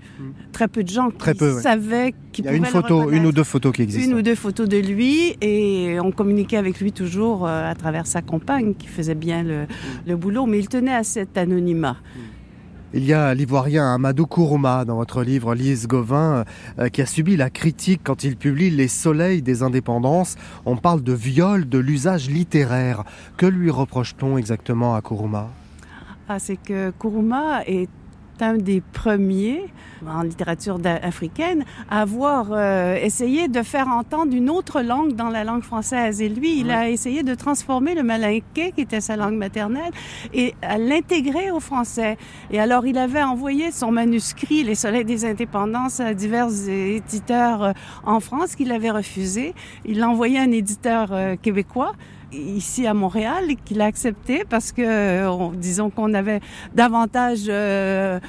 Très 0.51 0.67
peu 0.67 0.84
de 0.84 0.89
gens. 0.89 1.09
Très 1.11 1.34
qui 1.34 1.39
peu, 1.39 1.55
ouais. 1.55 1.61
savaient 1.61 2.09
Il 2.09 2.32
qu'il 2.32 2.45
y 2.45 2.47
a 2.47 2.53
une 2.53 2.65
photo, 2.65 3.11
une 3.11 3.26
ou 3.26 3.32
deux 3.32 3.43
photos 3.43 3.74
qui 3.74 3.82
existent. 3.82 4.09
Une 4.11 4.17
ou 4.17 4.22
deux 4.22 4.36
photos 4.36 4.69
de 4.69 4.78
lui 4.78 5.36
et 5.41 5.97
on 5.99 6.11
communiquait 6.11 6.57
avec 6.57 6.80
lui 6.80 6.91
toujours 6.91 7.45
euh, 7.45 7.69
à 7.69 7.76
travers 7.76 8.07
sa 8.07 8.22
compagne 8.22 8.74
qui 8.76 8.88
faisait 8.88 9.15
bien 9.15 9.43
le, 9.43 9.61
Hmm. 9.63 10.07
le 10.07 10.15
boulot, 10.15 10.45
mais 10.45 10.59
il 10.59 10.67
tenait 10.69 10.93
à 10.93 11.03
cet 11.03 11.38
anonymat. 11.38 11.97
Il 12.93 13.05
y 13.05 13.13
a 13.13 13.34
l'ivoirien 13.34 13.93
Amadou 13.93 14.26
Kourouma 14.26 14.84
dans 14.84 14.97
votre 14.97 15.24
livre 15.24 15.55
Lise 15.55 15.88
Gauvin 15.88 16.43
euh, 16.78 16.89
qui 16.89 17.01
a 17.01 17.05
subi 17.05 17.38
la 17.38 17.49
critique 17.49 18.01
quand 18.03 18.26
il 18.26 18.36
publie 18.36 18.69
Les 18.69 18.89
soleils 18.89 19.41
des 19.41 19.63
indépendances. 19.63 20.36
On 20.65 20.76
parle 20.76 21.01
de 21.01 21.13
viol 21.13 21.69
de 21.69 21.78
l'usage 21.78 22.30
littéraire. 22.30 23.03
Que 23.38 23.45
lui 23.45 23.69
reproche-t-on 23.69 24.38
exactement 24.38 24.93
à 24.93 25.01
Kourouma? 25.01 25.49
Ah, 26.30 26.39
c'est 26.39 26.57
que 26.57 26.91
Kourouma 26.91 27.63
est 27.65 27.89
un 28.41 28.55
des 28.55 28.82
premiers 28.82 29.65
en 30.07 30.24
littérature 30.24 30.80
africaine 31.03 31.63
à 31.89 32.01
avoir 32.01 32.47
euh, 32.51 32.95
essayé 32.95 33.47
de 33.47 33.61
faire 33.61 33.88
entendre 33.88 34.36
une 34.36 34.49
autre 34.49 34.82
langue 34.82 35.13
dans 35.13 35.30
la 35.30 35.43
langue 35.43 35.61
française. 35.61 36.22
Et 36.22 36.30
lui, 36.30 36.59
il 36.59 36.72
a 36.72 36.89
essayé 36.89 37.24
de 37.24 37.36
transformer 37.36 37.93
le 37.93 38.03
malinqué, 38.03 38.72
qui 38.72 38.82
était 38.82 39.01
sa 39.01 39.15
langue 39.15 39.36
maternelle, 39.36 39.91
et 40.34 40.55
à 40.61 40.78
l'intégrer 40.78 41.51
au 41.51 41.59
français. 41.59 42.17
Et 42.49 42.59
alors, 42.59 42.88
il 42.88 42.97
avait 42.97 43.24
envoyé 43.24 43.72
son 43.72 43.91
manuscrit, 43.91 44.63
Les 44.63 44.76
Soleils 44.76 45.05
des 45.05 45.26
Indépendances, 45.26 45.99
à 45.99 46.13
divers 46.13 46.49
éditeurs 46.67 47.63
euh, 47.63 47.72
en 48.03 48.19
France 48.19 48.55
qu'il 48.55 48.72
avait 48.72 48.91
refusé. 48.91 49.53
Il 49.86 49.99
l'a 49.99 50.09
envoyé 50.09 50.39
à 50.39 50.41
un 50.41 50.51
éditeur 50.51 51.09
euh, 51.11 51.36
québécois 51.36 51.93
ici 52.34 52.88
à 52.88 52.94
Montréal 52.94 53.46
et 53.50 53.56
qu'il 53.56 53.82
a 53.82 53.86
accepté 53.86 54.44
parce 54.50 54.72
que, 54.72 55.28
on- 55.28 55.52
disons 55.52 55.90
qu'on 55.90 56.14
avait 56.14 56.40
davantage 56.76 57.44
euh, 57.50 58.20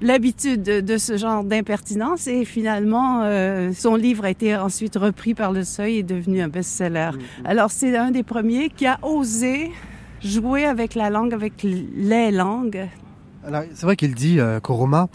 l'habitude 0.00 0.62
de, 0.62 0.80
de 0.80 0.96
ce 0.96 1.16
genre 1.16 1.42
d'impertinence 1.44 2.26
et 2.28 2.44
finalement 2.44 3.22
euh, 3.24 3.72
son 3.74 3.96
livre 3.96 4.24
a 4.24 4.30
été 4.30 4.56
ensuite 4.56 4.96
repris 4.96 5.34
par 5.34 5.50
le 5.52 5.64
Seuil 5.64 5.96
et 5.98 6.02
devenu 6.04 6.40
un 6.40 6.48
best-seller. 6.48 7.10
Alors 7.44 7.70
c'est 7.70 7.96
un 7.96 8.10
des 8.12 8.22
premiers 8.22 8.68
qui 8.70 8.86
a 8.86 8.98
osé 9.02 9.72
jouer 10.22 10.64
avec 10.64 10.94
la 10.94 11.10
langue, 11.10 11.34
avec 11.34 11.62
les 11.62 12.30
langues. 12.30 12.86
Alors, 13.46 13.62
C'est 13.74 13.86
vrai 13.86 13.96
qu'il 13.96 14.14
dit, 14.14 14.40
euh, 14.40 14.58
Kourouma, 14.60 15.08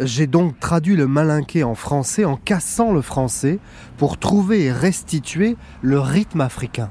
j'ai 0.00 0.26
donc 0.26 0.58
traduit 0.60 0.94
le 0.96 1.06
malinqué 1.06 1.64
en 1.64 1.74
français 1.74 2.24
en 2.24 2.36
cassant 2.36 2.92
le 2.92 3.02
français 3.02 3.58
pour 3.96 4.18
trouver 4.18 4.64
et 4.64 4.72
restituer 4.72 5.56
le 5.82 5.98
rythme 5.98 6.40
africain. 6.42 6.90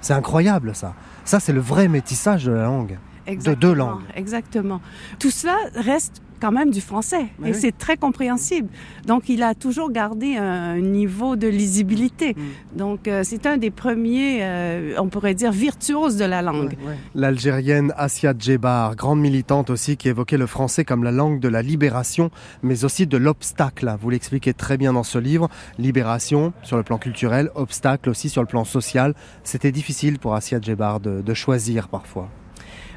C'est 0.00 0.14
incroyable 0.14 0.74
ça. 0.74 0.94
Ça, 1.24 1.40
c'est 1.40 1.52
le 1.52 1.60
vrai 1.60 1.88
métissage 1.88 2.44
de 2.44 2.52
la 2.52 2.64
langue. 2.64 2.98
De 3.26 3.54
deux 3.54 3.74
langues. 3.74 4.02
Exactement. 4.16 4.80
Tout 5.18 5.30
cela 5.30 5.56
reste 5.76 6.20
quand 6.40 6.52
même 6.52 6.70
du 6.70 6.80
français 6.80 7.26
Mais 7.38 7.50
et 7.50 7.52
oui. 7.52 7.58
c'est 7.60 7.76
très 7.76 7.96
compréhensible. 7.96 8.68
Donc 9.06 9.28
il 9.28 9.42
a 9.42 9.54
toujours 9.54 9.90
gardé 9.90 10.36
un 10.36 10.80
niveau 10.80 11.36
de 11.36 11.46
lisibilité. 11.46 12.34
Mm. 12.34 12.78
Donc 12.78 13.08
euh, 13.08 13.22
c'est 13.24 13.46
un 13.46 13.56
des 13.56 13.70
premiers, 13.70 14.38
euh, 14.42 14.94
on 14.98 15.08
pourrait 15.08 15.34
dire, 15.34 15.52
virtuoses 15.52 16.16
de 16.16 16.24
la 16.24 16.42
langue. 16.42 16.76
L'Algérienne 17.14 17.92
Assia 17.96 18.34
Djebar, 18.36 18.96
grande 18.96 19.20
militante 19.20 19.70
aussi, 19.70 19.96
qui 19.96 20.08
évoquait 20.08 20.38
le 20.38 20.46
français 20.46 20.84
comme 20.84 21.04
la 21.04 21.12
langue 21.12 21.40
de 21.40 21.48
la 21.48 21.62
libération, 21.62 22.30
mais 22.62 22.84
aussi 22.84 23.06
de 23.06 23.16
l'obstacle. 23.16 23.94
Vous 24.00 24.10
l'expliquez 24.10 24.54
très 24.54 24.76
bien 24.76 24.92
dans 24.92 25.02
ce 25.02 25.18
livre. 25.18 25.48
Libération 25.78 26.52
sur 26.62 26.76
le 26.76 26.82
plan 26.82 26.98
culturel, 26.98 27.50
obstacle 27.54 28.08
aussi 28.10 28.28
sur 28.28 28.42
le 28.42 28.48
plan 28.48 28.64
social. 28.64 29.14
C'était 29.44 29.72
difficile 29.72 30.18
pour 30.18 30.34
Assia 30.34 30.60
Djebar 30.60 31.00
de, 31.00 31.20
de 31.20 31.34
choisir 31.34 31.88
parfois. 31.88 32.28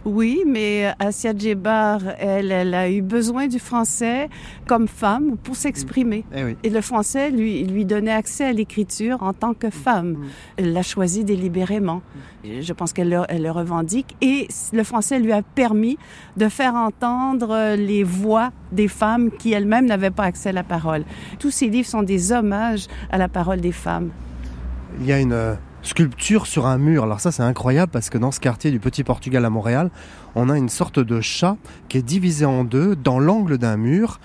Oui, 0.06 0.44
mais 0.46 0.94
Assia 1.00 1.34
Djebar, 1.36 2.02
elle, 2.20 2.52
elle 2.52 2.74
a 2.74 2.90
eu 2.90 3.02
besoin 3.02 3.48
du 3.48 3.58
français 3.60 4.30
comme 4.68 4.88
femme 4.88 5.38
pour 5.42 5.56
s'exprimer. 5.56 6.26
Eh 6.36 6.44
oui. 6.44 6.58
Et 6.64 6.70
le 6.70 6.82
français 6.82 7.32
lui, 7.32 7.64
lui 7.64 7.86
donnait 7.86 8.12
accès 8.12 8.44
à 8.44 8.52
l'écriture 8.52 9.24
en 9.24 9.32
tant 9.32 9.54
que 9.54 9.70
femme. 9.70 10.18
Elle 10.58 10.74
l'a 10.74 10.84
choisi 10.84 11.24
délibérément. 11.24 12.02
Et 12.44 12.62
Je 12.62 12.74
pense 12.74 12.92
qu'elle 12.92 13.10
le, 13.10 13.22
le 13.30 13.52
revendique. 13.52 14.16
Et 14.22 14.50
le 14.74 14.84
français 14.84 15.20
lui 15.20 15.32
a 15.32 15.42
permis 15.42 15.98
de 16.36 16.50
faire 16.50 16.76
entendre 16.76 17.76
les 17.76 18.04
voix 18.04 18.52
des 18.74 18.90
femmes 18.90 19.32
qui 19.32 19.54
elles-mêmes 19.54 19.86
n'avaient 19.86 20.12
pas 20.12 20.24
accès 20.24 20.50
à 20.50 20.54
la 20.54 20.64
parole. 20.64 21.06
Tous 21.40 21.52
ces 21.52 21.68
livres 21.68 21.88
sont 21.88 22.04
des 22.04 22.34
hommages 22.34 22.88
à 23.10 23.18
la 23.18 23.30
parole 23.30 23.62
des 23.62 23.72
femmes. 23.72 24.10
Il 25.00 25.06
y 25.06 25.14
a 25.14 25.20
une 25.20 25.32
euh, 25.32 25.56
sculpture 25.84 26.48
sur 26.48 26.66
un 26.66 26.78
mur. 26.78 27.04
Alors 27.04 27.20
ça 27.20 27.32
c'est 27.32 27.44
incroyable 27.44 27.92
parce 27.92 28.10
que 28.10 28.18
dans 28.18 28.32
ce 28.32 28.40
quartier 28.40 28.72
du 28.72 28.80
Petit 28.80 29.04
Portugal 29.04 29.46
à 29.46 29.50
Montréal, 29.50 29.92
on 30.36 30.50
a 30.50 30.58
une 30.58 30.70
sorte 30.70 31.00
de 31.00 31.22
chat 31.22 31.58
qui 31.90 31.98
est 31.98 32.02
divisé 32.02 32.46
en 32.46 32.64
deux 32.64 32.96
dans 32.96 33.20
l'angle 33.20 33.58
d'un 33.58 33.78
mur 33.78 34.20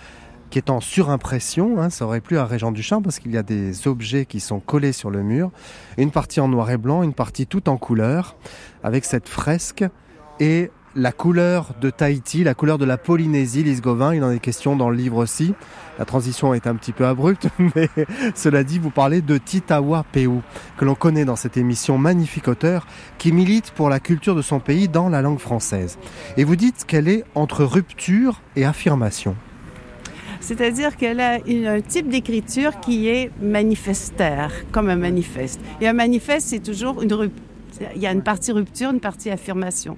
qui 0.51 0.59
est 0.59 0.71
en 0.71 0.81
surimpression, 0.81 1.81
hein, 1.81 1.91
ça 1.91 2.07
aurait 2.07 2.21
plu 2.21 2.39
à 2.39 2.47
Régent 2.47 2.73
Duchamp 2.73 3.03
parce 3.03 3.19
qu'il 3.19 3.33
y 3.33 3.37
a 3.37 3.43
des 3.43 3.87
objets 3.87 4.25
qui 4.25 4.41
sont 4.41 4.61
collés 4.61 4.93
sur 4.93 5.11
le 5.11 5.23
mur, 5.23 5.51
une 5.99 6.11
partie 6.11 6.41
en 6.41 6.49
noir 6.49 6.71
et 6.71 6.79
blanc, 6.79 7.03
une 7.03 7.13
partie 7.13 7.47
toute 7.47 7.69
en 7.69 7.77
couleur, 7.77 8.37
avec 8.83 9.05
cette 9.05 9.29
fresque. 9.29 9.85
Et 10.41 10.71
la 10.97 11.13
couleur 11.13 11.75
de 11.81 11.91
Tahiti, 11.91 12.45
la 12.45 12.55
couleur 12.55 12.79
de 12.79 12.85
la 12.85 12.97
Polynésie, 12.97 13.63
Lise 13.63 13.83
Gauvin, 13.83 14.15
il 14.15 14.25
en 14.25 14.31
est 14.31 14.39
question 14.39 14.77
dans 14.77 14.91
le 14.91 14.97
livre 14.97 15.17
aussi. 15.17 15.55
La 15.99 16.05
transition 16.05 16.55
est 16.55 16.67
un 16.67 16.75
petit 16.77 16.93
peu 16.93 17.07
abrupte, 17.07 17.49
mais 17.77 17.89
cela 18.35 18.65
dit, 18.65 18.79
vous 18.79 18.91
parlez 18.91 19.21
de 19.21 19.37
Titawa 19.39 20.05
Peu, 20.13 20.29
que 20.77 20.85
l'on 20.85 20.95
connaît 20.95 21.25
dans 21.25 21.37
cette 21.37 21.57
émission, 21.57 21.99
magnifique 21.99 22.49
auteur, 22.49 22.87
qui 23.19 23.33
milite 23.33 23.71
pour 23.73 23.89
la 23.89 24.01
culture 24.01 24.35
de 24.35 24.43
son 24.43 24.61
pays 24.61 24.89
dans 24.89 25.09
la 25.09 25.23
langue 25.23 25.41
française. 25.41 25.99
Et 26.37 26.45
vous 26.45 26.57
dites 26.57 26.85
qu'elle 26.87 27.09
est 27.09 27.25
entre 27.35 27.65
rupture 27.65 28.41
et 28.57 28.65
affirmation. 28.65 29.37
C'est-à-dire 30.41 30.97
qu'elle 30.97 31.21
a 31.21 31.39
un 31.49 31.81
type 31.81 32.09
d'écriture 32.09 32.79
qui 32.81 33.09
est 33.09 33.31
manifestaire, 33.43 34.53
comme 34.71 34.89
un 34.89 34.97
manifeste. 34.97 35.61
Et 35.81 35.89
un 35.89 35.93
manifeste, 35.93 36.49
c'est 36.49 36.63
toujours 36.63 37.03
une 37.03 37.13
rupture. 37.13 37.48
Il 37.95 38.03
y 38.03 38.07
a 38.07 38.13
une 38.13 38.23
partie 38.23 38.53
rupture, 38.53 38.91
une 38.91 39.01
partie 39.01 39.31
affirmation. 39.31 39.97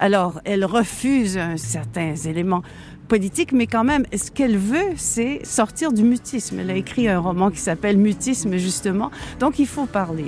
Alors, 0.00 0.40
elle 0.44 0.64
refuse 0.64 1.38
certains 1.56 2.14
éléments 2.14 2.62
politiques, 3.08 3.52
mais 3.52 3.66
quand 3.66 3.84
même, 3.84 4.04
ce 4.14 4.30
qu'elle 4.30 4.58
veut, 4.58 4.94
c'est 4.96 5.40
sortir 5.44 5.92
du 5.92 6.02
mutisme. 6.02 6.58
Elle 6.60 6.70
a 6.70 6.74
écrit 6.76 7.08
un 7.08 7.18
roman 7.18 7.50
qui 7.50 7.58
s'appelle 7.58 7.96
Mutisme, 7.96 8.56
justement. 8.56 9.10
Donc, 9.40 9.58
il 9.58 9.66
faut 9.66 9.86
parler. 9.86 10.26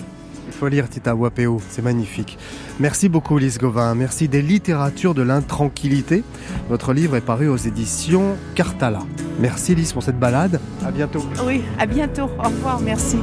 Il 0.48 0.52
faut 0.52 0.66
lire 0.66 0.88
Tita 0.88 1.14
Wapeo, 1.14 1.60
c'est 1.68 1.80
magnifique. 1.80 2.36
Merci 2.80 3.08
beaucoup 3.08 3.38
Lise 3.38 3.58
Gauvin, 3.58 3.94
merci 3.94 4.26
des 4.26 4.42
littératures 4.42 5.14
de 5.14 5.22
l'intranquillité. 5.22 6.24
Votre 6.68 6.92
livre 6.92 7.14
est 7.14 7.20
paru 7.20 7.48
aux 7.48 7.56
éditions 7.56 8.36
Cartala. 8.56 9.00
Merci 9.38 9.76
Lise 9.76 9.92
pour 9.92 10.02
cette 10.02 10.18
balade, 10.18 10.60
à 10.84 10.90
bientôt. 10.90 11.22
Oui, 11.46 11.62
à 11.78 11.86
bientôt. 11.86 12.28
Au 12.38 12.48
revoir, 12.48 12.80
merci. 12.80 13.18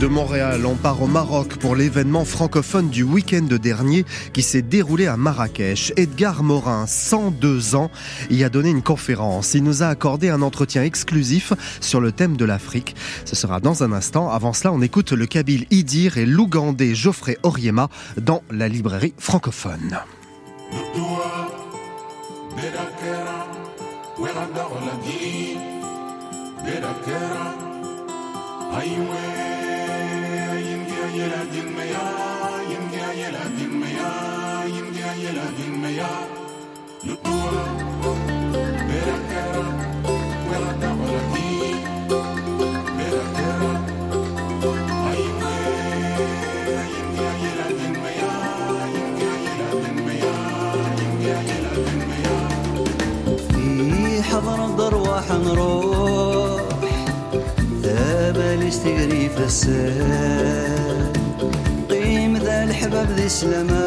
De 0.00 0.06
Montréal, 0.06 0.64
on 0.64 0.76
part 0.76 1.02
au 1.02 1.06
Maroc 1.06 1.56
pour 1.56 1.76
l'événement 1.76 2.24
francophone 2.24 2.88
du 2.88 3.02
week-end 3.02 3.42
dernier 3.42 4.06
qui 4.32 4.40
s'est 4.40 4.62
déroulé 4.62 5.06
à 5.06 5.18
Marrakech. 5.18 5.92
Edgar 5.98 6.42
Morin, 6.42 6.86
102 6.86 7.74
ans, 7.74 7.90
y 8.30 8.42
a 8.42 8.48
donné 8.48 8.70
une 8.70 8.80
conférence. 8.80 9.52
Il 9.52 9.62
nous 9.62 9.82
a 9.82 9.88
accordé 9.88 10.30
un 10.30 10.40
entretien 10.40 10.84
exclusif 10.84 11.52
sur 11.82 12.00
le 12.00 12.12
thème 12.12 12.38
de 12.38 12.46
l'Afrique. 12.46 12.96
Ce 13.26 13.36
sera 13.36 13.60
dans 13.60 13.82
un 13.82 13.92
instant. 13.92 14.30
Avant 14.30 14.54
cela, 14.54 14.72
on 14.72 14.80
écoute 14.80 15.12
le 15.12 15.26
Kabyle 15.26 15.66
Idir 15.70 16.16
et 16.16 16.24
l'Ougandais 16.24 16.94
Geoffrey 16.94 17.36
Oriema 17.42 17.90
dans 18.16 18.42
la 18.50 18.68
librairie 18.68 19.12
francophone. 19.18 19.98
Look 37.02 37.79
la. 63.48 63.79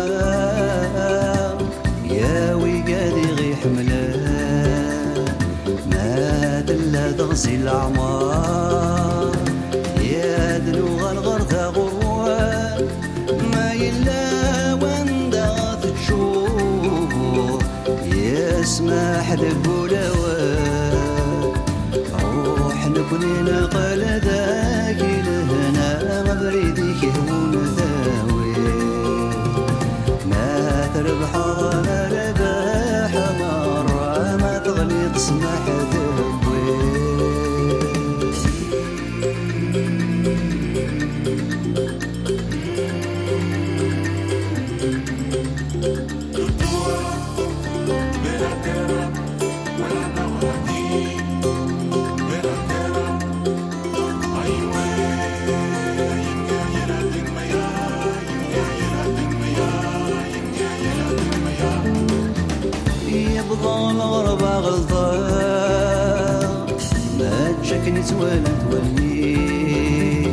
العز 68.04 68.14
ولا 68.14 68.51
تولي 68.72 70.28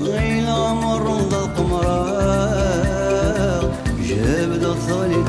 غير 0.00 0.44
القمرة 1.34 2.02
جاب 4.08 4.50
ضل 4.50 4.76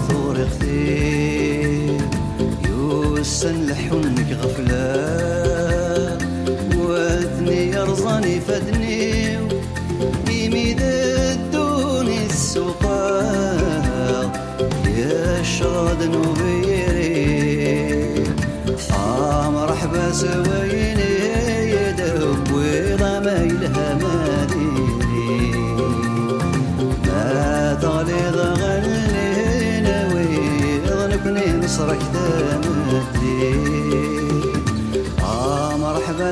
ثور 0.07 0.35
أختي 0.47 1.97
يوسن 2.69 3.65
لحنك 3.65 4.37
غفلة 4.41 6.17
واثني 6.77 7.71
يرزاني 7.71 8.39
فدني 8.39 9.37
إيمي 10.29 10.73
نوبيري 16.03 16.93
مرحبا 19.49 20.09
زوايا 20.11 20.92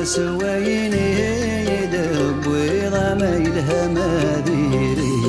سوين 0.04 0.92
يدب 1.72 2.46
وغمى 2.46 3.36
الهم 3.36 3.98
ذيري 4.46 5.22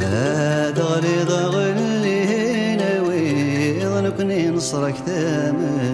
هذا 0.00 0.82
غلي 0.82 1.24
ضغن 1.24 1.76
لهنا 2.02 3.00
ويظنكني 3.00 4.50
نصرك 4.50 4.94
ثمن 5.06 5.89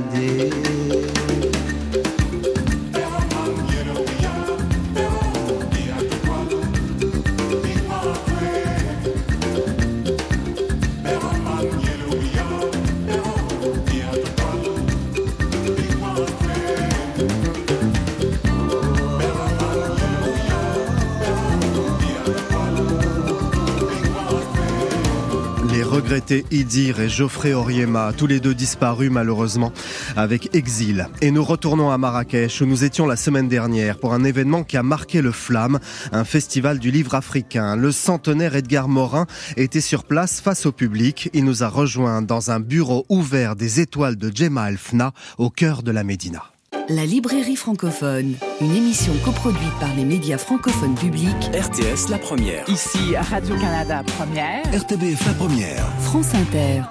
Idir 26.50 27.00
et 27.00 27.08
Geoffrey 27.08 27.52
Oriema, 27.52 28.12
tous 28.16 28.26
les 28.26 28.40
deux 28.40 28.54
disparus 28.54 29.10
malheureusement 29.10 29.72
avec 30.16 30.54
exil. 30.54 31.08
Et 31.20 31.30
nous 31.30 31.44
retournons 31.44 31.90
à 31.90 31.98
Marrakech 31.98 32.62
où 32.62 32.66
nous 32.66 32.84
étions 32.84 33.06
la 33.06 33.16
semaine 33.16 33.48
dernière 33.48 33.98
pour 33.98 34.14
un 34.14 34.24
événement 34.24 34.64
qui 34.64 34.78
a 34.78 34.82
marqué 34.82 35.20
le 35.20 35.32
flamme, 35.32 35.78
un 36.12 36.24
festival 36.24 36.78
du 36.78 36.90
livre 36.90 37.14
africain. 37.14 37.76
Le 37.76 37.92
centenaire 37.92 38.56
Edgar 38.56 38.88
Morin 38.88 39.26
était 39.56 39.82
sur 39.82 40.04
place 40.04 40.40
face 40.40 40.64
au 40.64 40.72
public. 40.72 41.28
Il 41.34 41.44
nous 41.44 41.62
a 41.62 41.68
rejoint 41.68 42.22
dans 42.22 42.50
un 42.50 42.60
bureau 42.60 43.04
ouvert 43.08 43.54
des 43.54 43.80
étoiles 43.80 44.16
de 44.16 44.34
Gemma 44.34 44.70
Elfna 44.70 45.12
au 45.36 45.50
cœur 45.50 45.82
de 45.82 45.90
la 45.90 46.02
Médina. 46.02 46.55
La 46.89 47.05
librairie 47.05 47.57
francophone, 47.57 48.34
une 48.61 48.70
émission 48.70 49.12
coproduite 49.24 49.76
par 49.80 49.93
les 49.97 50.05
médias 50.05 50.39
francophones 50.39 50.95
publics. 50.95 51.51
RTS 51.53 52.09
La 52.11 52.18
Première. 52.18 52.68
Ici, 52.68 53.16
à 53.16 53.22
Radio-Canada 53.22 54.05
Première. 54.16 54.62
RTBF 54.72 55.26
La 55.26 55.32
Première. 55.32 55.84
France 56.03 56.32
Inter. 56.32 56.82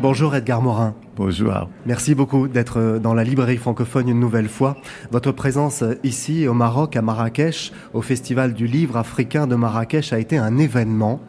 Bonjour 0.00 0.34
Edgar 0.34 0.60
Morin. 0.60 0.96
Bonjour. 1.14 1.68
Merci 1.86 2.16
beaucoup 2.16 2.48
d'être 2.48 2.98
dans 2.98 3.14
la 3.14 3.22
librairie 3.22 3.58
francophone 3.58 4.08
une 4.08 4.18
nouvelle 4.18 4.48
fois. 4.48 4.76
Votre 5.12 5.30
présence 5.30 5.84
ici 6.02 6.48
au 6.48 6.54
Maroc, 6.54 6.96
à 6.96 7.02
Marrakech, 7.02 7.70
au 7.94 8.02
Festival 8.02 8.54
du 8.54 8.66
livre 8.66 8.96
africain 8.96 9.46
de 9.46 9.54
Marrakech 9.54 10.12
a 10.12 10.18
été 10.18 10.36
un 10.36 10.58
événement. 10.58 11.20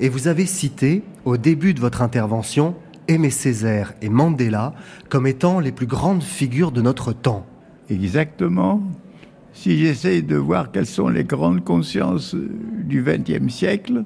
Et 0.00 0.08
vous 0.08 0.26
avez 0.26 0.46
cité, 0.46 1.04
au 1.24 1.36
début 1.36 1.74
de 1.74 1.80
votre 1.80 2.02
intervention, 2.02 2.74
Aimé 3.08 3.30
Césaire 3.30 3.94
et 4.02 4.08
Mandela 4.08 4.74
comme 5.08 5.26
étant 5.26 5.60
les 5.60 5.72
plus 5.72 5.86
grandes 5.86 6.22
figures 6.22 6.72
de 6.72 6.82
notre 6.82 7.12
temps. 7.12 7.46
Exactement. 7.88 8.82
Si 9.52 9.78
j'essaye 9.78 10.22
de 10.22 10.36
voir 10.36 10.70
quelles 10.70 10.86
sont 10.86 11.08
les 11.08 11.24
grandes 11.24 11.64
consciences 11.64 12.34
du 12.34 13.02
XXe 13.02 13.52
siècle, 13.52 14.04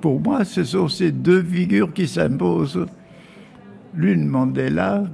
pour 0.00 0.20
moi, 0.20 0.44
ce 0.44 0.64
sont 0.64 0.88
ces 0.88 1.12
deux 1.12 1.42
figures 1.42 1.92
qui 1.92 2.08
s'imposent. 2.08 2.86
L'une 3.94 4.26
Mandela, 4.26 5.04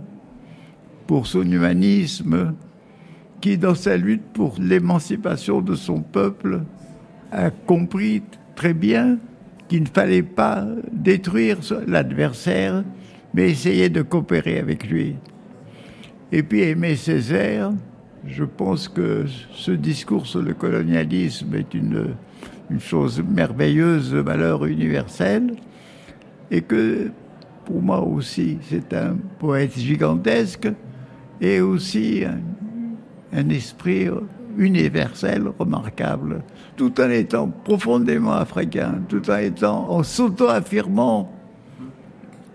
pour 1.06 1.26
son 1.26 1.42
humanisme, 1.42 2.54
qui, 3.40 3.58
dans 3.58 3.74
sa 3.74 3.96
lutte 3.96 4.24
pour 4.32 4.54
l'émancipation 4.58 5.60
de 5.60 5.74
son 5.74 6.00
peuple, 6.00 6.62
a 7.32 7.50
compris 7.50 8.22
très 8.54 8.74
bien 8.74 9.18
qu'il 9.68 9.82
ne 9.82 9.88
fallait 9.88 10.22
pas 10.22 10.66
détruire 10.92 11.58
l'adversaire, 11.86 12.84
mais 13.38 13.50
essayer 13.50 13.88
de 13.88 14.02
coopérer 14.02 14.58
avec 14.58 14.90
lui. 14.90 15.14
Et 16.32 16.42
puis 16.42 16.62
Aimé 16.62 16.96
Césaire, 16.96 17.70
je 18.26 18.42
pense 18.42 18.88
que 18.88 19.26
ce 19.52 19.70
discours 19.70 20.26
sur 20.26 20.42
le 20.42 20.54
colonialisme 20.54 21.54
est 21.54 21.72
une, 21.72 22.16
chose 22.80 23.22
merveilleuse 23.22 24.10
de 24.10 24.18
valeur 24.18 24.64
universelle, 24.64 25.52
et 26.50 26.62
que 26.62 27.12
pour 27.64 27.80
moi 27.80 28.00
aussi 28.00 28.58
c'est 28.68 28.92
un 28.92 29.16
poète 29.38 29.78
gigantesque, 29.78 30.68
et 31.40 31.60
aussi 31.60 32.24
un, 32.24 33.38
un 33.38 33.48
esprit 33.50 34.08
universel 34.56 35.44
remarquable, 35.60 36.42
tout 36.76 37.00
en 37.00 37.08
étant 37.08 37.46
profondément 37.46 38.32
africain, 38.32 38.96
tout 39.08 39.30
en 39.30 39.36
étant 39.36 39.88
en 39.92 40.02
s'auto-affirmant 40.02 41.37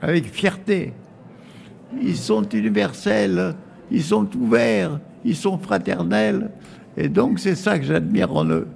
avec 0.03 0.25
fierté. 0.25 0.93
Ils 2.01 2.17
sont 2.17 2.43
universels, 2.49 3.55
ils 3.89 4.03
sont 4.03 4.27
ouverts, 4.35 4.99
ils 5.23 5.35
sont 5.35 5.57
fraternels, 5.57 6.51
et 6.97 7.07
donc 7.07 7.39
c'est 7.39 7.55
ça 7.55 7.79
que 7.79 7.85
j'admire 7.85 8.35
en 8.35 8.45
eux. 8.45 8.67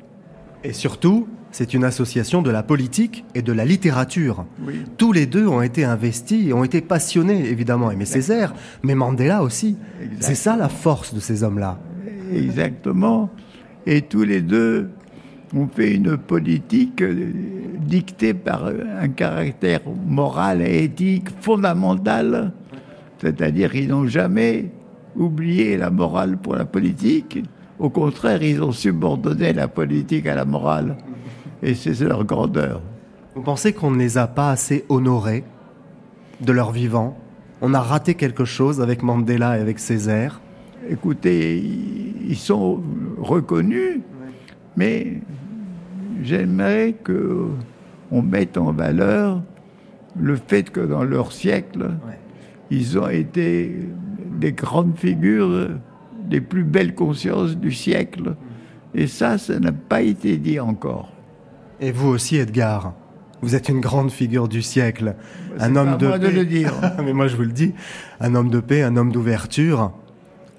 Et 0.64 0.72
surtout, 0.72 1.28
c'est 1.52 1.74
une 1.74 1.84
association 1.84 2.42
de 2.42 2.50
la 2.50 2.64
politique 2.64 3.26
et 3.36 3.42
de 3.42 3.52
la 3.52 3.66
littérature. 3.66 4.46
Oui. 4.66 4.84
Tous 4.98 5.12
les 5.12 5.26
deux 5.26 5.48
ont 5.48 5.62
été 5.62 5.84
investis 5.84 6.54
ont 6.54 6.64
été 6.64 6.82
passionnés, 6.82 7.50
évidemment. 7.50 7.92
Aimé 7.92 8.06
Césaire, 8.06 8.54
mais 8.84 8.96
Mandela 8.96 9.44
aussi. 9.44 9.78
C'est 10.20 10.36
ça 10.36 10.56
la 10.56 10.70
force 10.70 11.14
de 11.14 11.20
ces 11.20 11.44
hommes-là. 11.44 11.78
Exactement. 12.32 13.30
Et 13.86 14.02
tous 14.02 14.24
les 14.24 14.42
deux 14.42 14.90
ont 15.56 15.68
fait 15.68 15.96
une 15.96 16.18
politique 16.18 17.02
euh, 17.02 17.32
dictée 17.80 18.34
par 18.34 18.66
un 18.68 19.08
caractère 19.10 19.82
moral 20.06 20.62
et 20.62 20.84
éthique 20.84 21.30
fondamental. 21.42 22.52
C'est-à-dire 23.20 23.72
qu'ils 23.72 23.88
n'ont 23.88 24.08
jamais 24.08 24.72
oublié 25.16 25.78
la 25.78 25.90
morale 25.90 26.38
pour 26.38 26.56
la 26.56 26.66
politique. 26.66 27.44
Au 27.80 27.90
contraire, 27.90 28.42
ils 28.44 28.62
ont 28.62 28.72
subordonné 28.72 29.54
la 29.54 29.68
politique 29.68 30.28
à 30.28 30.36
la 30.36 30.46
morale. 30.46 30.98
Et 31.64 31.74
c'est 31.76 32.00
leur 32.02 32.24
grandeur. 32.24 32.82
Vous 33.36 33.42
pensez 33.42 33.74
qu'on 33.74 33.92
ne 33.92 33.98
les 33.98 34.18
a 34.18 34.28
pas 34.28 34.52
assez 34.52 34.86
honorés 34.90 35.44
de 36.42 36.52
leur 36.52 36.72
vivant? 36.72 37.18
On 37.62 37.74
a 37.74 37.80
raté 37.80 38.14
quelque 38.14 38.46
chose 38.46 38.82
avec 38.82 39.02
Mandela 39.02 39.58
et 39.58 39.62
avec 39.62 39.80
Césaire? 39.80 40.42
Écoutez, 40.90 41.58
ils 41.58 42.36
sont 42.36 42.82
reconnus, 43.18 44.02
mais 44.78 45.22
j'aimerais 46.24 46.96
que 47.04 47.48
on 48.12 48.22
mette 48.22 48.58
en 48.58 48.72
valeur 48.72 49.42
le 50.18 50.38
fait 50.38 50.70
que 50.70 50.80
dans 50.80 51.04
leur 51.04 51.34
siècle, 51.34 51.92
ils 52.72 52.98
ont 52.98 53.10
été 53.10 53.76
des 54.40 54.54
grandes 54.54 54.98
figures, 54.98 55.70
des 56.30 56.40
plus 56.42 56.64
belles 56.64 56.96
consciences 56.96 57.58
du 57.58 57.72
siècle. 57.72 58.36
Et 58.96 59.08
ça, 59.08 59.38
ça 59.38 59.60
n'a 59.60 59.74
pas 59.74 60.02
été 60.02 60.38
dit 60.38 60.60
encore. 60.60 61.12
Et 61.80 61.92
vous 61.92 62.08
aussi, 62.08 62.38
Edgar 62.38 62.94
vous 63.42 63.56
êtes 63.56 63.70
une 63.70 63.82
grande 63.82 64.12
figure 64.12 64.48
du 64.48 64.62
siècle, 64.62 65.16
un 65.60 65.74
pas 65.74 65.82
homme 65.82 65.90
à 65.90 65.96
de 65.98 66.08
moi 66.08 66.18
de 66.18 66.28
paix. 66.28 66.34
le 66.34 66.46
dire. 66.46 66.74
Mais 67.04 67.14
moi, 67.14 67.28
je 67.28 67.36
vous 67.36 67.44
le 67.44 67.52
dis, 67.52 67.74
un 68.20 68.34
homme 68.36 68.50
de 68.50 68.60
paix, 68.60 68.82
un 68.82 68.98
homme 68.98 69.12
d'ouverture. 69.12 69.92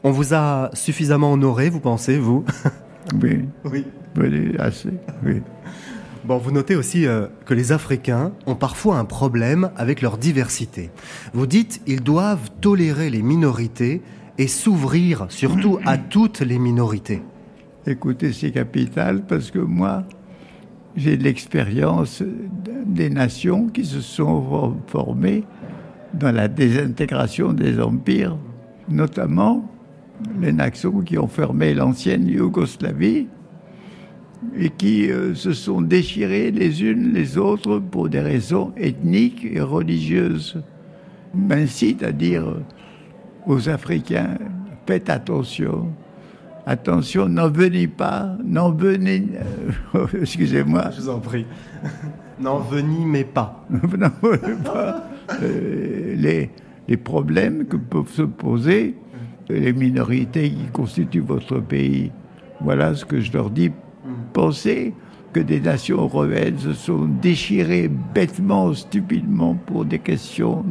On 0.04 0.12
vous 0.12 0.32
a 0.32 0.70
suffisamment 0.74 1.32
honoré, 1.32 1.70
vous 1.70 1.80
pensez, 1.80 2.18
vous? 2.18 2.44
Oui. 3.22 3.48
Oui. 3.64 3.86
Oui, 4.18 4.54
assez. 4.58 4.90
Oui. 5.24 5.42
Bon, 6.24 6.36
vous 6.38 6.50
notez 6.50 6.76
aussi 6.76 7.06
euh, 7.06 7.26
que 7.46 7.54
les 7.54 7.72
Africains 7.72 8.32
ont 8.46 8.54
parfois 8.54 8.98
un 8.98 9.04
problème 9.04 9.70
avec 9.76 10.02
leur 10.02 10.18
diversité. 10.18 10.90
Vous 11.32 11.46
dites 11.46 11.80
ils 11.86 12.02
doivent 12.02 12.50
tolérer 12.60 13.08
les 13.08 13.22
minorités 13.22 14.02
et 14.36 14.46
s'ouvrir 14.46 15.26
surtout 15.30 15.78
à 15.86 15.96
toutes 15.96 16.40
les 16.40 16.58
minorités. 16.58 17.22
Écoutez, 17.86 18.32
c'est 18.32 18.50
capital 18.50 19.22
parce 19.26 19.50
que 19.50 19.58
moi, 19.58 20.04
j'ai 20.96 21.16
de 21.16 21.24
l'expérience 21.24 22.22
des 22.84 23.08
nations 23.08 23.68
qui 23.68 23.84
se 23.84 24.00
sont 24.00 24.76
formées 24.88 25.44
dans 26.12 26.32
la 26.32 26.48
désintégration 26.48 27.52
des 27.52 27.80
empires, 27.80 28.36
notamment 28.88 29.64
les 30.40 30.52
nations 30.52 31.00
qui 31.00 31.18
ont 31.18 31.28
fermé 31.28 31.74
l'ancienne 31.74 32.26
Yougoslavie 32.26 33.28
et 34.56 34.70
qui 34.70 35.10
euh, 35.10 35.34
se 35.34 35.52
sont 35.52 35.80
déchirées 35.80 36.50
les 36.50 36.82
unes 36.82 37.12
les 37.12 37.38
autres 37.38 37.78
pour 37.78 38.08
des 38.08 38.20
raisons 38.20 38.72
ethniques 38.76 39.44
et 39.44 39.60
religieuses. 39.60 40.62
M'incite 41.34 42.02
à 42.02 42.12
dire 42.12 42.44
aux 43.46 43.68
Africains, 43.68 44.38
faites 44.86 45.10
attention, 45.10 45.88
attention, 46.66 47.28
n'en 47.28 47.50
venez 47.50 47.88
pas, 47.88 48.36
n'en 48.44 48.70
venez, 48.70 49.24
euh, 49.94 50.06
excusez-moi. 50.20 50.90
Je 50.96 51.02
vous 51.02 51.08
en 51.10 51.20
prie. 51.20 51.46
N'envenimez 52.40 53.24
pas. 53.24 53.66
N'en 53.70 54.12
venez 54.22 54.54
pas. 54.62 55.08
Euh, 55.42 56.14
les, 56.16 56.50
les 56.86 56.96
problèmes 56.96 57.66
que 57.66 57.76
peuvent 57.76 58.12
se 58.12 58.22
poser 58.22 58.94
les 59.48 59.72
minorités 59.72 60.50
qui 60.50 60.66
constituent 60.72 61.20
votre 61.20 61.58
pays. 61.58 62.12
Voilà 62.60 62.94
ce 62.94 63.04
que 63.04 63.20
je 63.20 63.32
leur 63.32 63.50
dis. 63.50 63.72
Pensez 64.38 64.94
que 65.32 65.40
des 65.40 65.58
nations 65.60 65.96
européennes 66.02 66.58
se 66.60 66.72
sont 66.72 67.06
déchirées 67.20 67.90
bêtement, 68.14 68.72
stupidement 68.72 69.54
pour 69.66 69.84
des 69.84 69.98
questions 69.98 70.64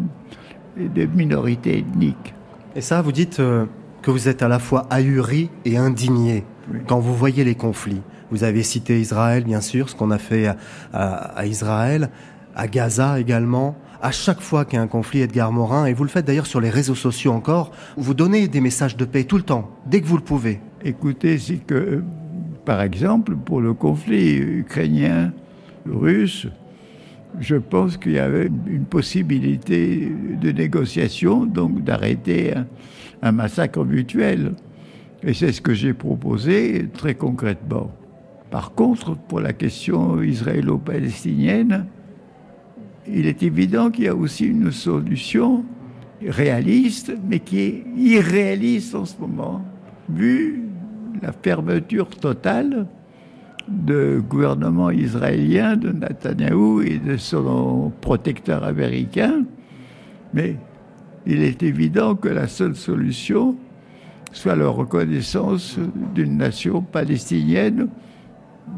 de 0.78 1.06
minorités 1.06 1.80
ethniques. 1.80 2.34
Et 2.78 2.80
ça, 2.82 3.02
vous 3.02 3.12
dites 3.12 3.42
euh, 3.42 3.66
que 4.02 4.10
vous 4.10 4.30
êtes 4.30 4.42
à 4.42 4.48
la 4.48 4.60
fois 4.60 4.88
ahuri 4.90 5.50
et 5.66 5.76
indigné 5.76 6.46
quand 6.88 7.00
vous 7.00 7.14
voyez 7.14 7.44
les 7.44 7.56
conflits. 7.56 8.02
Vous 8.32 8.46
avez 8.46 8.64
cité 8.64 9.02
Israël, 9.02 9.44
bien 9.44 9.60
sûr, 9.60 9.90
ce 9.90 9.96
qu'on 9.96 10.12
a 10.12 10.18
fait 10.18 10.48
à, 10.48 10.56
à- 10.94 11.38
à 11.38 11.46
Israël, 11.46 12.10
à 12.56 12.68
Gaza 12.70 13.20
également. 13.20 13.76
À 14.02 14.12
chaque 14.12 14.40
fois 14.40 14.64
qu'il 14.64 14.78
y 14.78 14.80
a 14.80 14.82
un 14.84 14.88
conflit, 14.88 15.20
Edgar 15.20 15.52
Morin, 15.52 15.88
et 15.88 15.94
vous 15.94 16.04
le 16.06 16.10
faites 16.10 16.26
d'ailleurs 16.26 16.46
sur 16.48 16.62
les 16.62 16.70
réseaux 16.70 16.96
sociaux 16.96 17.34
encore, 17.34 17.72
vous 17.98 18.14
donnez 18.14 18.48
des 18.48 18.62
messages 18.62 18.96
de 18.96 19.04
paix 19.04 19.26
tout 19.26 19.36
le 19.38 19.44
temps, 19.44 19.72
dès 19.88 20.00
que 20.00 20.06
vous 20.08 20.16
le 20.16 20.24
pouvez. 20.24 20.62
Écoutez, 20.86 21.38
c'est 21.40 21.58
que, 21.58 22.02
par 22.68 22.82
exemple, 22.82 23.38
pour 23.38 23.62
le 23.62 23.74
conflit 23.74 24.36
ukrainien-russe, 24.36 26.48
je 27.40 27.56
pense 27.56 27.96
qu'il 27.96 28.12
y 28.12 28.20
avait 28.20 28.50
une 28.68 28.84
possibilité 28.84 30.12
de 30.42 30.52
négociation, 30.52 31.46
donc 31.46 31.86
d'arrêter 31.86 32.56
un, 33.22 33.32
massacre 33.32 33.86
mutuel. 33.86 34.52
Et 35.24 35.34
c'est 35.34 35.54
ce 35.54 35.62
que 35.62 35.74
j'ai 35.74 35.94
proposé 35.94 36.90
très 36.94 37.16
concrètement. 37.16 37.90
Par 38.52 38.74
contre, 38.74 39.16
pour 39.16 39.40
la 39.40 39.54
question 39.54 40.22
israélo-palestinienne, 40.22 41.86
il 43.08 43.28
est 43.28 43.44
évident 43.44 43.92
qu'il 43.92 44.04
y 44.04 44.10
a 44.10 44.16
aussi 44.16 44.46
une 44.46 44.74
solution 44.74 45.64
réaliste, 46.22 47.14
mais 47.30 47.40
qui 47.40 47.60
est 47.62 47.86
irréaliste 47.96 48.94
en 48.94 49.06
ce 49.06 49.18
moment, 49.22 49.64
vu 50.10 50.67
la 51.22 51.32
fermeture 51.32 52.10
totale 52.10 52.88
du 53.68 54.22
gouvernement 54.22 54.92
israélien, 54.92 55.76
de 55.76 55.92
Netanyahou 55.92 56.82
et 56.82 57.00
de 57.00 57.18
son 57.18 57.92
protecteur 58.02 58.64
américain. 58.64 59.44
Mais 60.34 60.56
il 61.26 61.42
est 61.42 61.62
évident 61.64 62.16
que 62.16 62.30
la 62.30 62.48
seule 62.48 62.76
solution 62.76 63.56
soit 64.32 64.56
la 64.56 64.68
reconnaissance 64.68 65.78
d'une 66.14 66.38
nation 66.38 66.82
palestinienne 66.82 67.88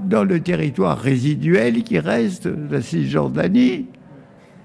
dans 0.06 0.24
le 0.24 0.40
territoire 0.40 0.98
résiduel 0.98 1.84
qui 1.84 2.00
reste 2.00 2.50
la 2.70 2.82
Cisjordanie, 2.82 3.88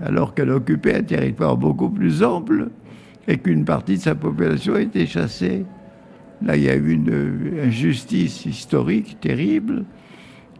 alors 0.00 0.34
qu'elle 0.34 0.50
occupait 0.50 0.96
un 0.96 1.02
territoire 1.02 1.56
beaucoup 1.56 1.88
plus 1.88 2.22
ample 2.22 2.68
et 3.26 3.38
qu'une 3.38 3.64
partie 3.64 3.96
de 3.96 4.02
sa 4.02 4.14
population 4.14 4.76
été 4.76 5.06
chassée. 5.06 5.64
Là, 6.45 6.57
il 6.57 6.64
y 6.64 6.68
a 6.68 6.74
eu 6.74 6.92
une 6.92 7.59
injustice 7.64 8.45
historique 8.45 9.18
terrible. 9.20 9.84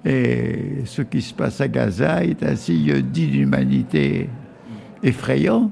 Et 0.05 0.83
ce 0.87 1.03
qui 1.03 1.21
se 1.23 1.35
passe 1.35 1.61
à 1.61 1.69
Gaza 1.69 2.25
est 2.25 2.43
un 2.43 2.57
signe 2.57 3.01
d'inhumanité 3.03 4.29
effrayant. 5.03 5.71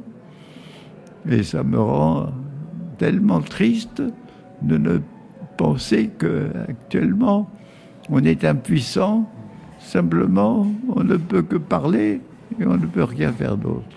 Et 1.28 1.42
ça 1.42 1.62
me 1.62 1.78
rend 1.78 2.32
tellement 2.98 3.40
triste 3.40 4.02
de 4.62 4.76
ne 4.76 5.00
penser 5.56 6.10
que 6.18 6.50
actuellement 6.68 7.50
on 8.10 8.22
est 8.24 8.44
impuissant, 8.44 9.30
simplement 9.78 10.66
on 10.94 11.04
ne 11.04 11.16
peut 11.16 11.42
que 11.42 11.56
parler 11.56 12.20
et 12.60 12.66
on 12.66 12.76
ne 12.76 12.86
peut 12.86 13.04
rien 13.04 13.32
faire 13.32 13.56
d'autre. 13.56 13.96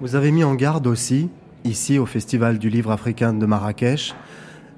Vous 0.00 0.14
avez 0.14 0.30
mis 0.30 0.44
en 0.44 0.54
garde 0.54 0.86
aussi, 0.86 1.28
ici 1.64 1.98
au 1.98 2.06
Festival 2.06 2.58
du 2.58 2.68
livre 2.68 2.90
africain 2.90 3.32
de 3.32 3.46
Marrakech, 3.46 4.14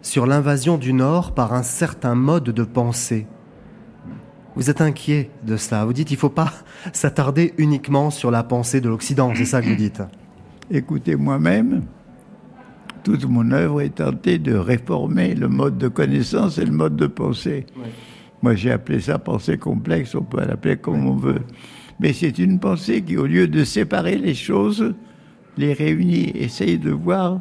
sur 0.02 0.26
l'invasion 0.26 0.78
du 0.78 0.92
Nord 0.92 1.32
par 1.32 1.52
un 1.52 1.62
certain 1.62 2.14
mode 2.14 2.44
de 2.44 2.64
pensée. 2.64 3.26
Vous 4.54 4.70
êtes 4.70 4.80
inquiet 4.80 5.30
de 5.46 5.56
cela. 5.56 5.84
Vous 5.84 5.92
dites 5.92 6.08
qu'il 6.08 6.16
ne 6.16 6.20
faut 6.20 6.28
pas 6.30 6.52
s'attarder 6.92 7.54
uniquement 7.58 8.10
sur 8.10 8.30
la 8.30 8.42
pensée 8.42 8.80
de 8.80 8.88
l'Occident. 8.88 9.32
C'est 9.34 9.44
ça 9.44 9.62
que 9.62 9.68
vous 9.68 9.74
dites. 9.76 10.02
Écoutez, 10.70 11.16
moi-même, 11.16 11.84
toute 13.04 13.24
mon 13.24 13.50
œuvre 13.52 13.80
est 13.80 13.94
tentée 13.96 14.38
de 14.38 14.54
réformer 14.54 15.34
le 15.34 15.48
mode 15.48 15.78
de 15.78 15.88
connaissance 15.88 16.58
et 16.58 16.64
le 16.64 16.72
mode 16.72 16.96
de 16.96 17.06
pensée. 17.06 17.66
Moi, 18.42 18.54
j'ai 18.54 18.70
appelé 18.70 19.00
ça 19.00 19.18
pensée 19.18 19.58
complexe, 19.58 20.14
on 20.14 20.22
peut 20.22 20.40
l'appeler 20.40 20.76
comme 20.76 21.06
on 21.06 21.16
veut. 21.16 21.42
Mais 22.00 22.12
c'est 22.12 22.38
une 22.38 22.60
pensée 22.60 23.02
qui, 23.02 23.16
au 23.16 23.26
lieu 23.26 23.48
de 23.48 23.64
séparer 23.64 24.16
les 24.16 24.34
choses, 24.34 24.94
les 25.56 25.72
réunit, 25.72 26.30
essaye 26.34 26.78
de 26.78 26.90
voir 26.90 27.38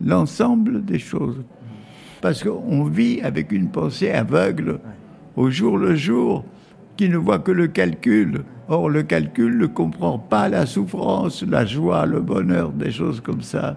l'ensemble 0.00 0.84
des 0.84 0.98
choses. 0.98 1.42
Parce 2.20 2.42
qu'on 2.42 2.84
vit 2.84 3.20
avec 3.20 3.52
une 3.52 3.68
pensée 3.68 4.10
aveugle, 4.10 4.80
au 5.36 5.50
jour 5.50 5.78
le 5.78 5.94
jour, 5.94 6.44
qui 6.96 7.08
ne 7.08 7.16
voit 7.16 7.38
que 7.38 7.52
le 7.52 7.68
calcul. 7.68 8.44
Or, 8.68 8.90
le 8.90 9.02
calcul 9.02 9.56
ne 9.56 9.66
comprend 9.66 10.18
pas 10.18 10.48
la 10.48 10.66
souffrance, 10.66 11.42
la 11.42 11.64
joie, 11.64 12.06
le 12.06 12.20
bonheur, 12.20 12.70
des 12.72 12.90
choses 12.90 13.20
comme 13.20 13.40
ça. 13.40 13.76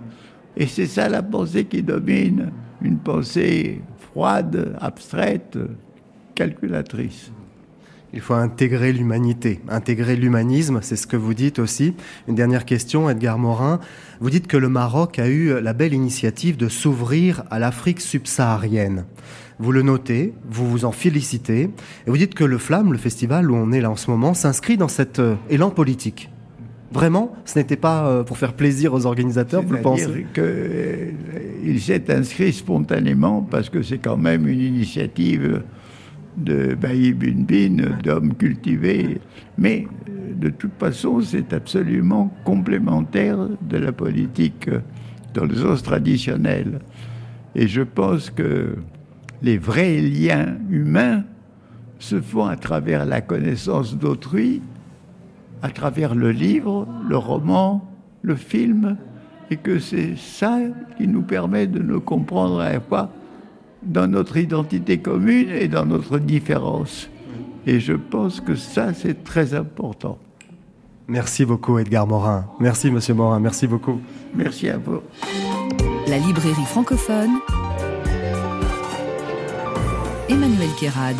Et 0.57 0.65
c'est 0.65 0.87
ça 0.87 1.07
la 1.07 1.23
pensée 1.23 1.65
qui 1.65 1.81
domine, 1.81 2.51
une 2.81 2.97
pensée 2.97 3.81
froide, 3.99 4.75
abstraite, 4.81 5.57
calculatrice. 6.35 7.31
Il 8.13 8.19
faut 8.19 8.33
intégrer 8.33 8.91
l'humanité, 8.91 9.61
intégrer 9.69 10.17
l'humanisme, 10.17 10.79
c'est 10.81 10.97
ce 10.97 11.07
que 11.07 11.15
vous 11.15 11.33
dites 11.33 11.59
aussi. 11.59 11.93
Une 12.27 12.35
dernière 12.35 12.65
question, 12.65 13.09
Edgar 13.09 13.37
Morin. 13.37 13.79
Vous 14.19 14.29
dites 14.29 14.47
que 14.47 14.57
le 14.57 14.67
Maroc 14.67 15.17
a 15.17 15.29
eu 15.29 15.61
la 15.61 15.71
belle 15.71 15.93
initiative 15.93 16.57
de 16.57 16.67
s'ouvrir 16.67 17.43
à 17.49 17.57
l'Afrique 17.57 18.01
subsaharienne. 18.01 19.05
Vous 19.59 19.71
le 19.71 19.81
notez, 19.81 20.33
vous 20.49 20.69
vous 20.69 20.83
en 20.83 20.91
félicitez, 20.91 21.61
et 21.61 22.09
vous 22.09 22.17
dites 22.17 22.33
que 22.33 22.43
le 22.43 22.57
Flamme, 22.57 22.91
le 22.91 22.97
festival 22.97 23.49
où 23.49 23.55
on 23.55 23.71
est 23.71 23.79
là 23.79 23.89
en 23.89 23.95
ce 23.95 24.11
moment, 24.11 24.33
s'inscrit 24.33 24.75
dans 24.75 24.89
cet 24.89 25.19
euh, 25.19 25.35
élan 25.49 25.69
politique. 25.69 26.29
Vraiment, 26.91 27.33
ce 27.45 27.59
n'était 27.59 27.77
pas 27.77 28.07
euh, 28.07 28.23
pour 28.23 28.37
faire 28.37 28.53
plaisir 28.53 28.93
aux 28.93 29.05
organisateurs, 29.05 29.61
vous 29.61 29.73
le 29.73 29.81
pensez? 29.81 30.03
C'est-à-dire 30.03 31.13
qu'il 31.63 31.79
s'est 31.79 32.11
inscrit 32.13 32.51
spontanément 32.51 33.41
parce 33.41 33.69
que 33.69 33.81
c'est 33.81 33.99
quand 33.99 34.17
même 34.17 34.47
une 34.47 34.59
initiative 34.59 35.61
de 36.37 36.75
Baïb 36.75 37.23
Bin, 37.45 37.97
d'hommes 38.03 38.33
cultivés. 38.33 39.19
Mais 39.57 39.87
euh, 40.09 40.33
de 40.33 40.49
toute 40.49 40.77
façon, 40.79 41.21
c'est 41.21 41.53
absolument 41.53 42.33
complémentaire 42.43 43.37
de 43.61 43.77
la 43.77 43.91
politique 43.91 44.67
euh, 44.67 44.79
dans 45.33 45.45
le 45.45 45.55
sens 45.55 45.83
traditionnel. 45.83 46.79
Et 47.55 47.67
je 47.67 47.81
pense 47.81 48.29
que 48.29 48.75
les 49.41 49.57
vrais 49.57 49.99
liens 49.99 50.57
humains 50.69 51.23
se 51.99 52.19
font 52.19 52.45
à 52.45 52.55
travers 52.55 53.05
la 53.05 53.21
connaissance 53.21 53.97
d'autrui, 53.97 54.61
à 55.61 55.69
travers 55.69 56.15
le 56.15 56.31
livre, 56.31 56.87
le 57.07 57.17
roman, 57.17 57.87
le 58.21 58.35
film, 58.35 58.97
et 59.49 59.57
que 59.57 59.79
c'est 59.79 60.15
ça 60.15 60.59
qui 60.97 61.07
nous 61.07 61.21
permet 61.21 61.67
de 61.67 61.79
nous 61.79 61.99
comprendre 61.99 62.59
à 62.59 62.71
la 62.71 62.79
dans 63.83 64.07
notre 64.07 64.37
identité 64.37 64.99
commune 64.99 65.49
et 65.49 65.67
dans 65.67 65.85
notre 65.85 66.19
différence. 66.19 67.09
Et 67.65 67.79
je 67.79 67.93
pense 67.93 68.41
que 68.41 68.55
ça, 68.55 68.93
c'est 68.93 69.23
très 69.23 69.53
important. 69.53 70.17
Merci 71.07 71.45
beaucoup, 71.45 71.77
Edgar 71.77 72.07
Morin. 72.07 72.45
Merci, 72.59 72.89
Monsieur 72.89 73.13
Morin. 73.13 73.39
Merci 73.39 73.67
beaucoup. 73.67 73.99
Merci 74.33 74.69
à 74.69 74.77
vous. 74.77 75.01
La 76.07 76.17
librairie 76.17 76.65
francophone. 76.65 77.31
Emmanuel 80.29 80.69
Kérad. 80.79 81.17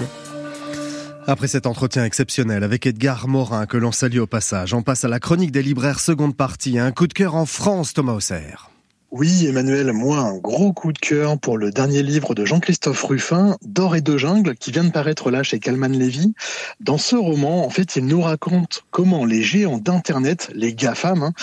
Après 1.27 1.47
cet 1.47 1.67
entretien 1.67 2.03
exceptionnel 2.03 2.63
avec 2.63 2.87
Edgar 2.87 3.27
Morin, 3.27 3.65
que 3.65 3.77
l'on 3.77 3.91
salue 3.91 4.19
au 4.19 4.27
passage, 4.27 4.73
on 4.73 4.81
passe 4.81 5.03
à 5.03 5.07
la 5.07 5.19
chronique 5.19 5.51
des 5.51 5.61
libraires 5.61 5.99
seconde 5.99 6.35
partie. 6.35 6.79
Un 6.79 6.91
coup 6.91 7.07
de 7.07 7.13
cœur 7.13 7.35
en 7.35 7.45
France, 7.45 7.93
Thomas 7.93 8.13
Auxerre. 8.13 8.70
Oui, 9.11 9.45
Emmanuel, 9.45 9.91
moi, 9.91 10.19
un 10.19 10.37
gros 10.37 10.71
coup 10.71 10.93
de 10.93 10.97
cœur 10.97 11.37
pour 11.37 11.57
le 11.57 11.69
dernier 11.69 12.01
livre 12.01 12.33
de 12.33 12.45
Jean-Christophe 12.45 13.03
Ruffin, 13.03 13.57
D'or 13.61 13.97
et 13.97 14.01
de 14.01 14.17
jungle, 14.17 14.55
qui 14.55 14.71
vient 14.71 14.85
de 14.85 14.89
paraître 14.89 15.31
là 15.31 15.43
chez 15.43 15.59
Calman 15.59 15.89
Levy. 15.89 16.33
Dans 16.79 16.97
ce 16.97 17.17
roman, 17.17 17.65
en 17.65 17.69
fait, 17.69 17.97
il 17.97 18.05
nous 18.05 18.21
raconte 18.21 18.85
comment 18.89 19.25
les 19.25 19.43
géants 19.43 19.79
d'Internet, 19.79 20.49
les 20.55 20.73
GAFAM, 20.73 21.23
hein, 21.23 21.33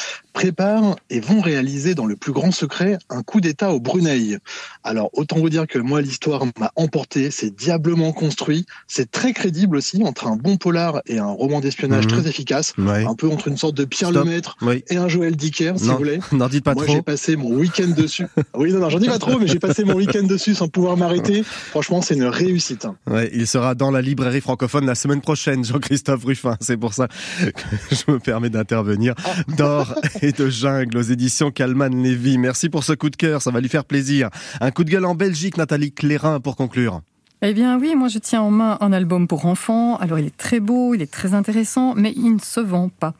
préparent 0.42 0.94
et 1.10 1.18
vont 1.18 1.40
réaliser 1.40 1.96
dans 1.96 2.06
le 2.06 2.14
plus 2.14 2.30
grand 2.30 2.52
secret 2.52 2.96
un 3.10 3.24
coup 3.24 3.40
d'État 3.40 3.72
au 3.72 3.80
Brunei. 3.80 4.38
Alors 4.84 5.10
autant 5.14 5.36
vous 5.38 5.50
dire 5.50 5.66
que 5.66 5.80
moi 5.80 6.00
l'histoire 6.00 6.44
m'a 6.60 6.70
emporté, 6.76 7.32
c'est 7.32 7.50
diablement 7.52 8.12
construit, 8.12 8.64
c'est 8.86 9.10
très 9.10 9.32
crédible 9.32 9.76
aussi 9.76 10.00
entre 10.04 10.28
un 10.28 10.36
bon 10.36 10.56
polar 10.56 11.02
et 11.06 11.18
un 11.18 11.26
roman 11.26 11.58
d'espionnage 11.58 12.04
Mhm. 12.04 12.10
très 12.12 12.28
efficace, 12.28 12.72
Ouais. 12.78 13.04
un 13.04 13.16
peu 13.16 13.28
entre 13.28 13.48
une 13.48 13.56
sorte 13.56 13.74
de 13.76 13.84
Pierre 13.84 14.10
Stop. 14.10 14.24
Lemaître 14.26 14.56
Oui. 14.62 14.84
et 14.90 14.96
un 14.96 15.08
Joël 15.08 15.34
Dicker 15.34 15.72
si 15.76 15.86
Non, 15.86 15.94
vous 15.94 15.98
voulez. 15.98 16.20
n'en 16.30 16.48
dites 16.48 16.62
pas 16.62 16.74
Moi 16.74 16.84
trop. 16.84 16.94
j'ai 16.94 17.02
passé 17.02 17.34
mon 17.34 17.50
week-end 17.56 17.88
dessus. 17.96 18.26
oui 18.54 18.72
non 18.72 18.78
non 18.78 18.90
j'en 18.90 19.00
dis 19.00 19.08
pas 19.08 19.18
trop 19.18 19.40
mais 19.40 19.48
j'ai 19.48 19.58
passé 19.58 19.82
mon 19.82 19.94
week-end 19.94 20.22
dessus 20.22 20.54
sans 20.54 20.68
pouvoir 20.68 20.96
m'arrêter. 20.96 21.42
Franchement 21.42 22.00
c'est 22.00 22.14
une 22.14 22.22
réussite. 22.26 22.84
hein. 22.84 22.94
Ouais, 23.10 23.28
il 23.34 23.48
sera 23.48 23.74
dans 23.74 23.90
la 23.90 24.02
librairie 24.02 24.40
francophone 24.40 24.86
la 24.86 24.94
semaine 24.94 25.20
prochaine, 25.20 25.64
Jean-Christophe 25.64 26.24
Ruffin. 26.24 26.56
C'est 26.60 26.76
pour 26.76 26.94
ça 26.94 27.08
que 27.42 27.50
je 27.96 28.12
me 28.12 28.20
permets 28.20 28.50
d'intervenir. 28.50 29.14
D'or 29.56 29.96
et 30.28 30.32
de 30.32 30.50
jungle 30.50 30.98
aux 30.98 31.02
éditions 31.02 31.50
Calman 31.50 31.88
Lévy. 31.88 32.36
Merci 32.36 32.68
pour 32.68 32.84
ce 32.84 32.92
coup 32.92 33.08
de 33.08 33.16
cœur, 33.16 33.40
ça 33.40 33.50
va 33.50 33.62
lui 33.62 33.68
faire 33.70 33.86
plaisir. 33.86 34.28
Un 34.60 34.70
coup 34.70 34.84
de 34.84 34.90
gueule 34.90 35.06
en 35.06 35.14
Belgique, 35.14 35.56
Nathalie 35.56 35.90
Clérin, 35.90 36.38
pour 36.38 36.54
conclure. 36.54 37.00
Eh 37.40 37.54
bien 37.54 37.78
oui, 37.78 37.94
moi 37.94 38.08
je 38.08 38.18
tiens 38.18 38.42
en 38.42 38.50
main 38.50 38.76
un 38.82 38.92
album 38.92 39.26
pour 39.26 39.46
enfants. 39.46 39.96
Alors 39.96 40.18
il 40.18 40.26
est 40.26 40.36
très 40.36 40.60
beau, 40.60 40.92
il 40.92 41.00
est 41.00 41.10
très 41.10 41.32
intéressant, 41.32 41.94
mais 41.94 42.12
il 42.14 42.34
ne 42.34 42.40
se 42.40 42.60
vend 42.60 42.90
pas. 42.90 43.14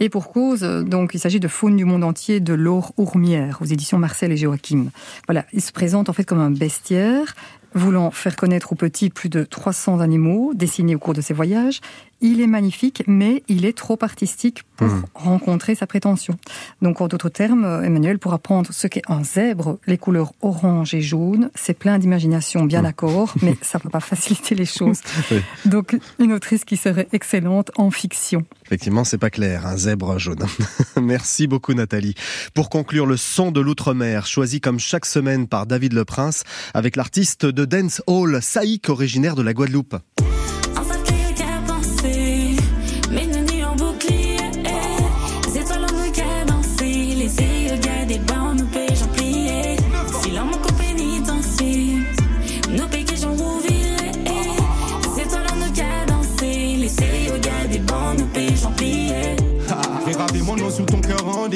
Et 0.00 0.10
pour 0.10 0.30
cause, 0.30 0.60
donc 0.60 1.12
il 1.14 1.20
s'agit 1.20 1.40
de 1.40 1.48
Faune 1.48 1.76
du 1.76 1.86
monde 1.86 2.04
entier 2.04 2.40
de 2.40 2.52
Laure 2.52 2.92
Ourmière 2.98 3.58
aux 3.62 3.66
éditions 3.66 3.98
Marcel 3.98 4.30
et 4.30 4.36
Joachim. 4.36 4.90
Voilà, 5.26 5.46
il 5.54 5.62
se 5.62 5.72
présente 5.72 6.10
en 6.10 6.12
fait 6.12 6.24
comme 6.24 6.40
un 6.40 6.50
bestiaire 6.50 7.34
voulant 7.74 8.10
faire 8.10 8.36
connaître 8.36 8.72
aux 8.72 8.76
petits 8.76 9.10
plus 9.10 9.28
de 9.28 9.44
300 9.44 10.00
animaux 10.00 10.52
dessinés 10.54 10.96
au 10.96 10.98
cours 10.98 11.14
de 11.14 11.20
ses 11.20 11.34
voyages. 11.34 11.80
Il 12.22 12.40
est 12.40 12.46
magnifique, 12.46 13.02
mais 13.06 13.42
il 13.48 13.64
est 13.64 13.76
trop 13.76 13.98
artistique 14.02 14.62
pour 14.76 14.86
Hmm. 14.88 15.02
rencontrer 15.14 15.74
sa 15.74 15.86
prétention. 15.86 16.38
Donc, 16.80 17.00
en 17.02 17.08
d'autres 17.08 17.28
termes, 17.28 17.82
Emmanuel, 17.84 18.18
pour 18.18 18.32
apprendre 18.32 18.70
ce 18.72 18.86
qu'est 18.86 19.02
un 19.08 19.22
zèbre, 19.22 19.78
les 19.86 19.98
couleurs 19.98 20.32
orange 20.40 20.94
et 20.94 21.02
jaune, 21.02 21.50
c'est 21.54 21.74
plein 21.74 21.98
d'imagination, 21.98 22.64
bien 22.64 22.82
d'accord, 22.82 23.34
mais 23.42 23.56
ça 23.60 23.78
ne 23.78 23.84
va 23.84 23.90
pas 23.90 24.00
faciliter 24.00 24.54
les 24.54 24.64
choses. 24.64 25.00
Oui. 25.30 25.40
Donc, 25.66 25.98
une 26.18 26.32
autrice 26.32 26.64
qui 26.64 26.76
serait 26.78 27.08
excellente 27.12 27.70
en 27.76 27.90
fiction. 27.90 28.44
Effectivement, 28.66 29.04
c'est 29.04 29.18
pas 29.18 29.28
clair, 29.30 29.66
un 29.66 29.76
zèbre 29.76 30.18
jaune. 30.18 30.46
Merci 31.00 31.46
beaucoup 31.46 31.74
Nathalie. 31.74 32.14
Pour 32.54 32.70
conclure, 32.70 33.04
le 33.06 33.16
son 33.18 33.50
de 33.52 33.60
l'outre-mer, 33.60 34.26
choisi 34.26 34.60
comme 34.62 34.78
chaque 34.78 35.04
semaine 35.06 35.46
par 35.46 35.66
David 35.66 35.92
Le 35.92 36.04
Prince, 36.06 36.44
avec 36.72 36.96
l'artiste 36.96 37.44
de 37.44 37.64
dance 37.66 38.02
hall 38.06 38.38
Saïk, 38.40 38.88
originaire 38.88 39.34
de 39.34 39.42
la 39.42 39.52
Guadeloupe. 39.52 39.96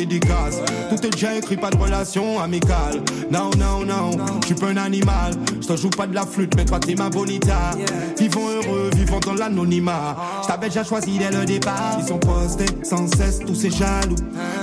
Cœur 0.07 0.45
en 0.45 0.51
dédicace. 0.51 0.74
Tout 0.95 1.07
est 1.07 1.11
déjà 1.11 1.35
écrit, 1.35 1.57
pas 1.57 1.71
de 1.71 1.77
relation 1.77 2.41
amicale. 2.41 3.03
Non, 3.29 3.51
non, 3.59 3.85
non, 3.85 4.13
je 4.43 4.47
suis 4.47 4.55
pas 4.55 4.69
un 4.69 4.77
animal. 4.77 5.33
Je 5.61 5.67
te 5.67 5.77
joue 5.77 5.91
pas 5.91 6.07
de 6.07 6.15
la 6.15 6.25
flûte, 6.25 6.55
mais 6.57 6.65
toi 6.65 6.79
t'es 6.79 6.95
ma 6.95 7.11
bonita. 7.11 7.73
Vivons 8.17 8.49
heureux, 8.49 8.91
vivons 8.95 9.19
dans 9.19 9.35
l'anonymat. 9.35 10.17
Je 10.43 10.47
t'avais 10.47 10.69
déjà 10.69 10.85
choisi 10.85 11.19
dès 11.19 11.33
le 11.33 11.45
départ. 11.45 11.97
Ils 11.99 12.07
sont 12.07 12.19
postés 12.19 12.67
sans 12.85 13.09
cesse, 13.09 13.41
tous 13.41 13.57
ces 13.57 13.71
jaloux. 13.71 14.15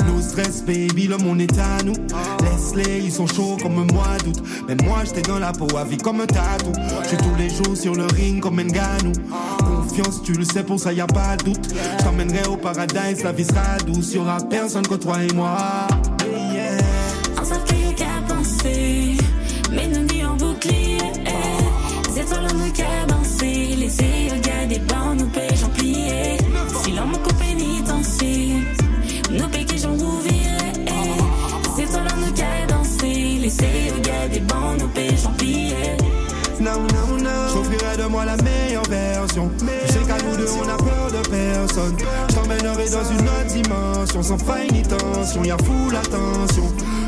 Nos 0.07 0.21
stress, 0.21 0.63
baby, 0.63 1.07
le 1.07 1.17
monde 1.17 1.41
est 1.41 1.59
à 1.59 1.84
nous. 1.84 1.95
Laisse-les, 2.43 2.99
ils 2.99 3.11
sont 3.11 3.27
chauds 3.27 3.57
comme 3.61 3.79
un 3.79 3.93
mois 3.93 4.17
d'août. 4.23 4.41
Mais 4.69 4.75
moi, 4.86 4.99
j'étais 5.03 5.23
dans 5.23 5.39
la 5.39 5.51
peau 5.51 5.67
à 5.75 5.84
vie 5.84 5.97
comme 5.97 6.21
un 6.21 6.27
tatou. 6.27 6.71
Je 7.03 7.07
suis 7.09 7.17
tous 7.17 7.36
les 7.38 7.49
jours 7.49 7.75
sur 7.75 7.93
le 7.93 8.05
ring 8.05 8.39
comme 8.39 8.59
un 8.59 8.67
ganou. 8.67 9.11
Confiance, 9.59 10.21
tu 10.23 10.32
le 10.32 10.45
sais, 10.45 10.63
pour 10.63 10.79
ça 10.79 10.93
y 10.93 11.01
a 11.01 11.07
pas 11.07 11.36
de 11.36 11.43
doute. 11.51 11.73
T'emmènerai 12.01 12.47
au 12.47 12.55
paradise, 12.55 13.21
la 13.21 13.34
vie 13.34 13.45
sera 13.45 13.77
douce. 13.86 14.13
Y'aura 14.13 14.38
personne 14.49 14.88
que 14.88 14.95
toi 14.95 15.17
et 15.21 15.34
moi. 15.34 15.88
Dimension, 44.22 44.38
sans 44.38 44.38
faille 44.38 44.72
ni 44.72 44.82
tension. 44.84 45.43
Y'a 45.43 45.57
full 45.57 45.95
attention. 45.95 46.63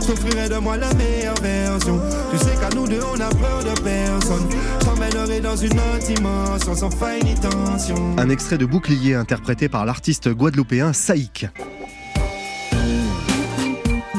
J'offrirai 0.05 0.49
de 0.49 0.57
moi 0.57 0.77
la 0.77 0.93
meilleure 0.93 1.35
version. 1.41 1.99
Tu 2.31 2.37
sais 2.37 2.55
qu'à 2.59 2.69
nous 2.75 2.87
deux, 2.87 2.99
on 3.13 3.19
a 3.19 3.29
peur 3.29 3.63
de 3.63 3.79
personne. 3.81 4.47
Je 4.79 4.85
t'emmènerai 4.85 5.39
dans 5.39 5.55
une 5.55 5.73
autre 5.73 6.05
dimension, 6.05 6.75
sans 6.75 6.91
faille 6.91 7.23
ni 7.23 7.35
tension. 7.35 7.95
Un 8.17 8.29
extrait 8.29 8.57
de 8.57 8.65
Bouclier 8.65 9.15
interprété 9.15 9.69
par 9.69 9.85
l'artiste 9.85 10.29
guadeloupéen 10.29 10.93
Saïk. 10.93 11.47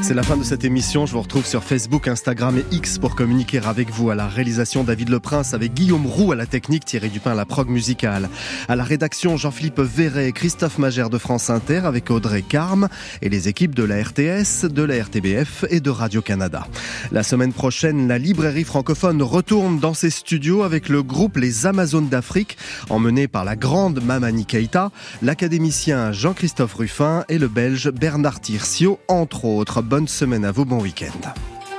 C'est 0.04 0.12
la 0.12 0.22
fin 0.22 0.36
de 0.36 0.44
cette 0.44 0.66
émission. 0.66 1.06
Je 1.06 1.12
vous 1.12 1.22
retrouve 1.22 1.46
sur 1.46 1.64
Facebook, 1.64 2.08
Instagram 2.08 2.58
et 2.58 2.74
X 2.76 2.98
pour 2.98 3.16
communiquer 3.16 3.60
avec 3.64 3.88
vous 3.88 4.10
à 4.10 4.14
la 4.14 4.28
réalisation 4.28 4.84
David 4.84 5.08
Le 5.08 5.18
Prince 5.18 5.54
avec 5.54 5.72
Guillaume 5.72 6.06
Roux 6.06 6.30
à 6.30 6.36
la 6.36 6.44
technique, 6.44 6.84
Thierry 6.84 7.08
Dupin 7.08 7.30
à 7.30 7.34
la 7.34 7.46
prog 7.46 7.70
musicale. 7.70 8.28
À 8.68 8.76
la 8.76 8.84
rédaction, 8.84 9.38
Jean-Philippe 9.38 9.80
Verret 9.80 10.28
et 10.28 10.32
Christophe 10.32 10.76
Magère 10.76 11.08
de 11.08 11.16
France 11.16 11.48
Inter 11.48 11.80
avec 11.86 12.10
Audrey 12.10 12.42
Carme 12.42 12.90
et 13.22 13.30
les 13.30 13.48
équipes 13.48 13.74
de 13.74 13.82
la 13.82 14.02
RTS, 14.02 14.66
de 14.66 14.82
la 14.82 15.02
RTBF 15.02 15.64
et 15.70 15.80
de 15.80 15.88
Radio-Canada. 15.88 16.66
La 17.10 17.22
semaine 17.22 17.54
prochaine, 17.54 18.06
la 18.06 18.18
librairie 18.18 18.64
francophone 18.64 19.22
retourne 19.22 19.78
dans 19.78 19.94
ses 19.94 20.10
studios 20.10 20.64
avec 20.64 20.90
le 20.90 21.02
groupe 21.02 21.38
Les 21.38 21.64
Amazones 21.64 22.10
d'Afrique, 22.10 22.58
emmené 22.90 23.26
par 23.26 23.46
la 23.46 23.56
grande 23.56 24.04
Mamani 24.04 24.44
Keita, 24.44 24.90
l'académicien 25.22 26.12
Jean-Christophe 26.12 26.74
Ruffin 26.74 27.24
et 27.30 27.38
le 27.38 27.48
belge 27.48 27.90
Bernard 27.90 28.42
Tircio, 28.42 28.98
entre 29.08 29.46
autres. 29.46 29.80
Bonne 29.94 30.08
semaine 30.08 30.44
à 30.44 30.50
vous, 30.50 30.64
bon 30.64 30.80
week-end. 30.82 31.53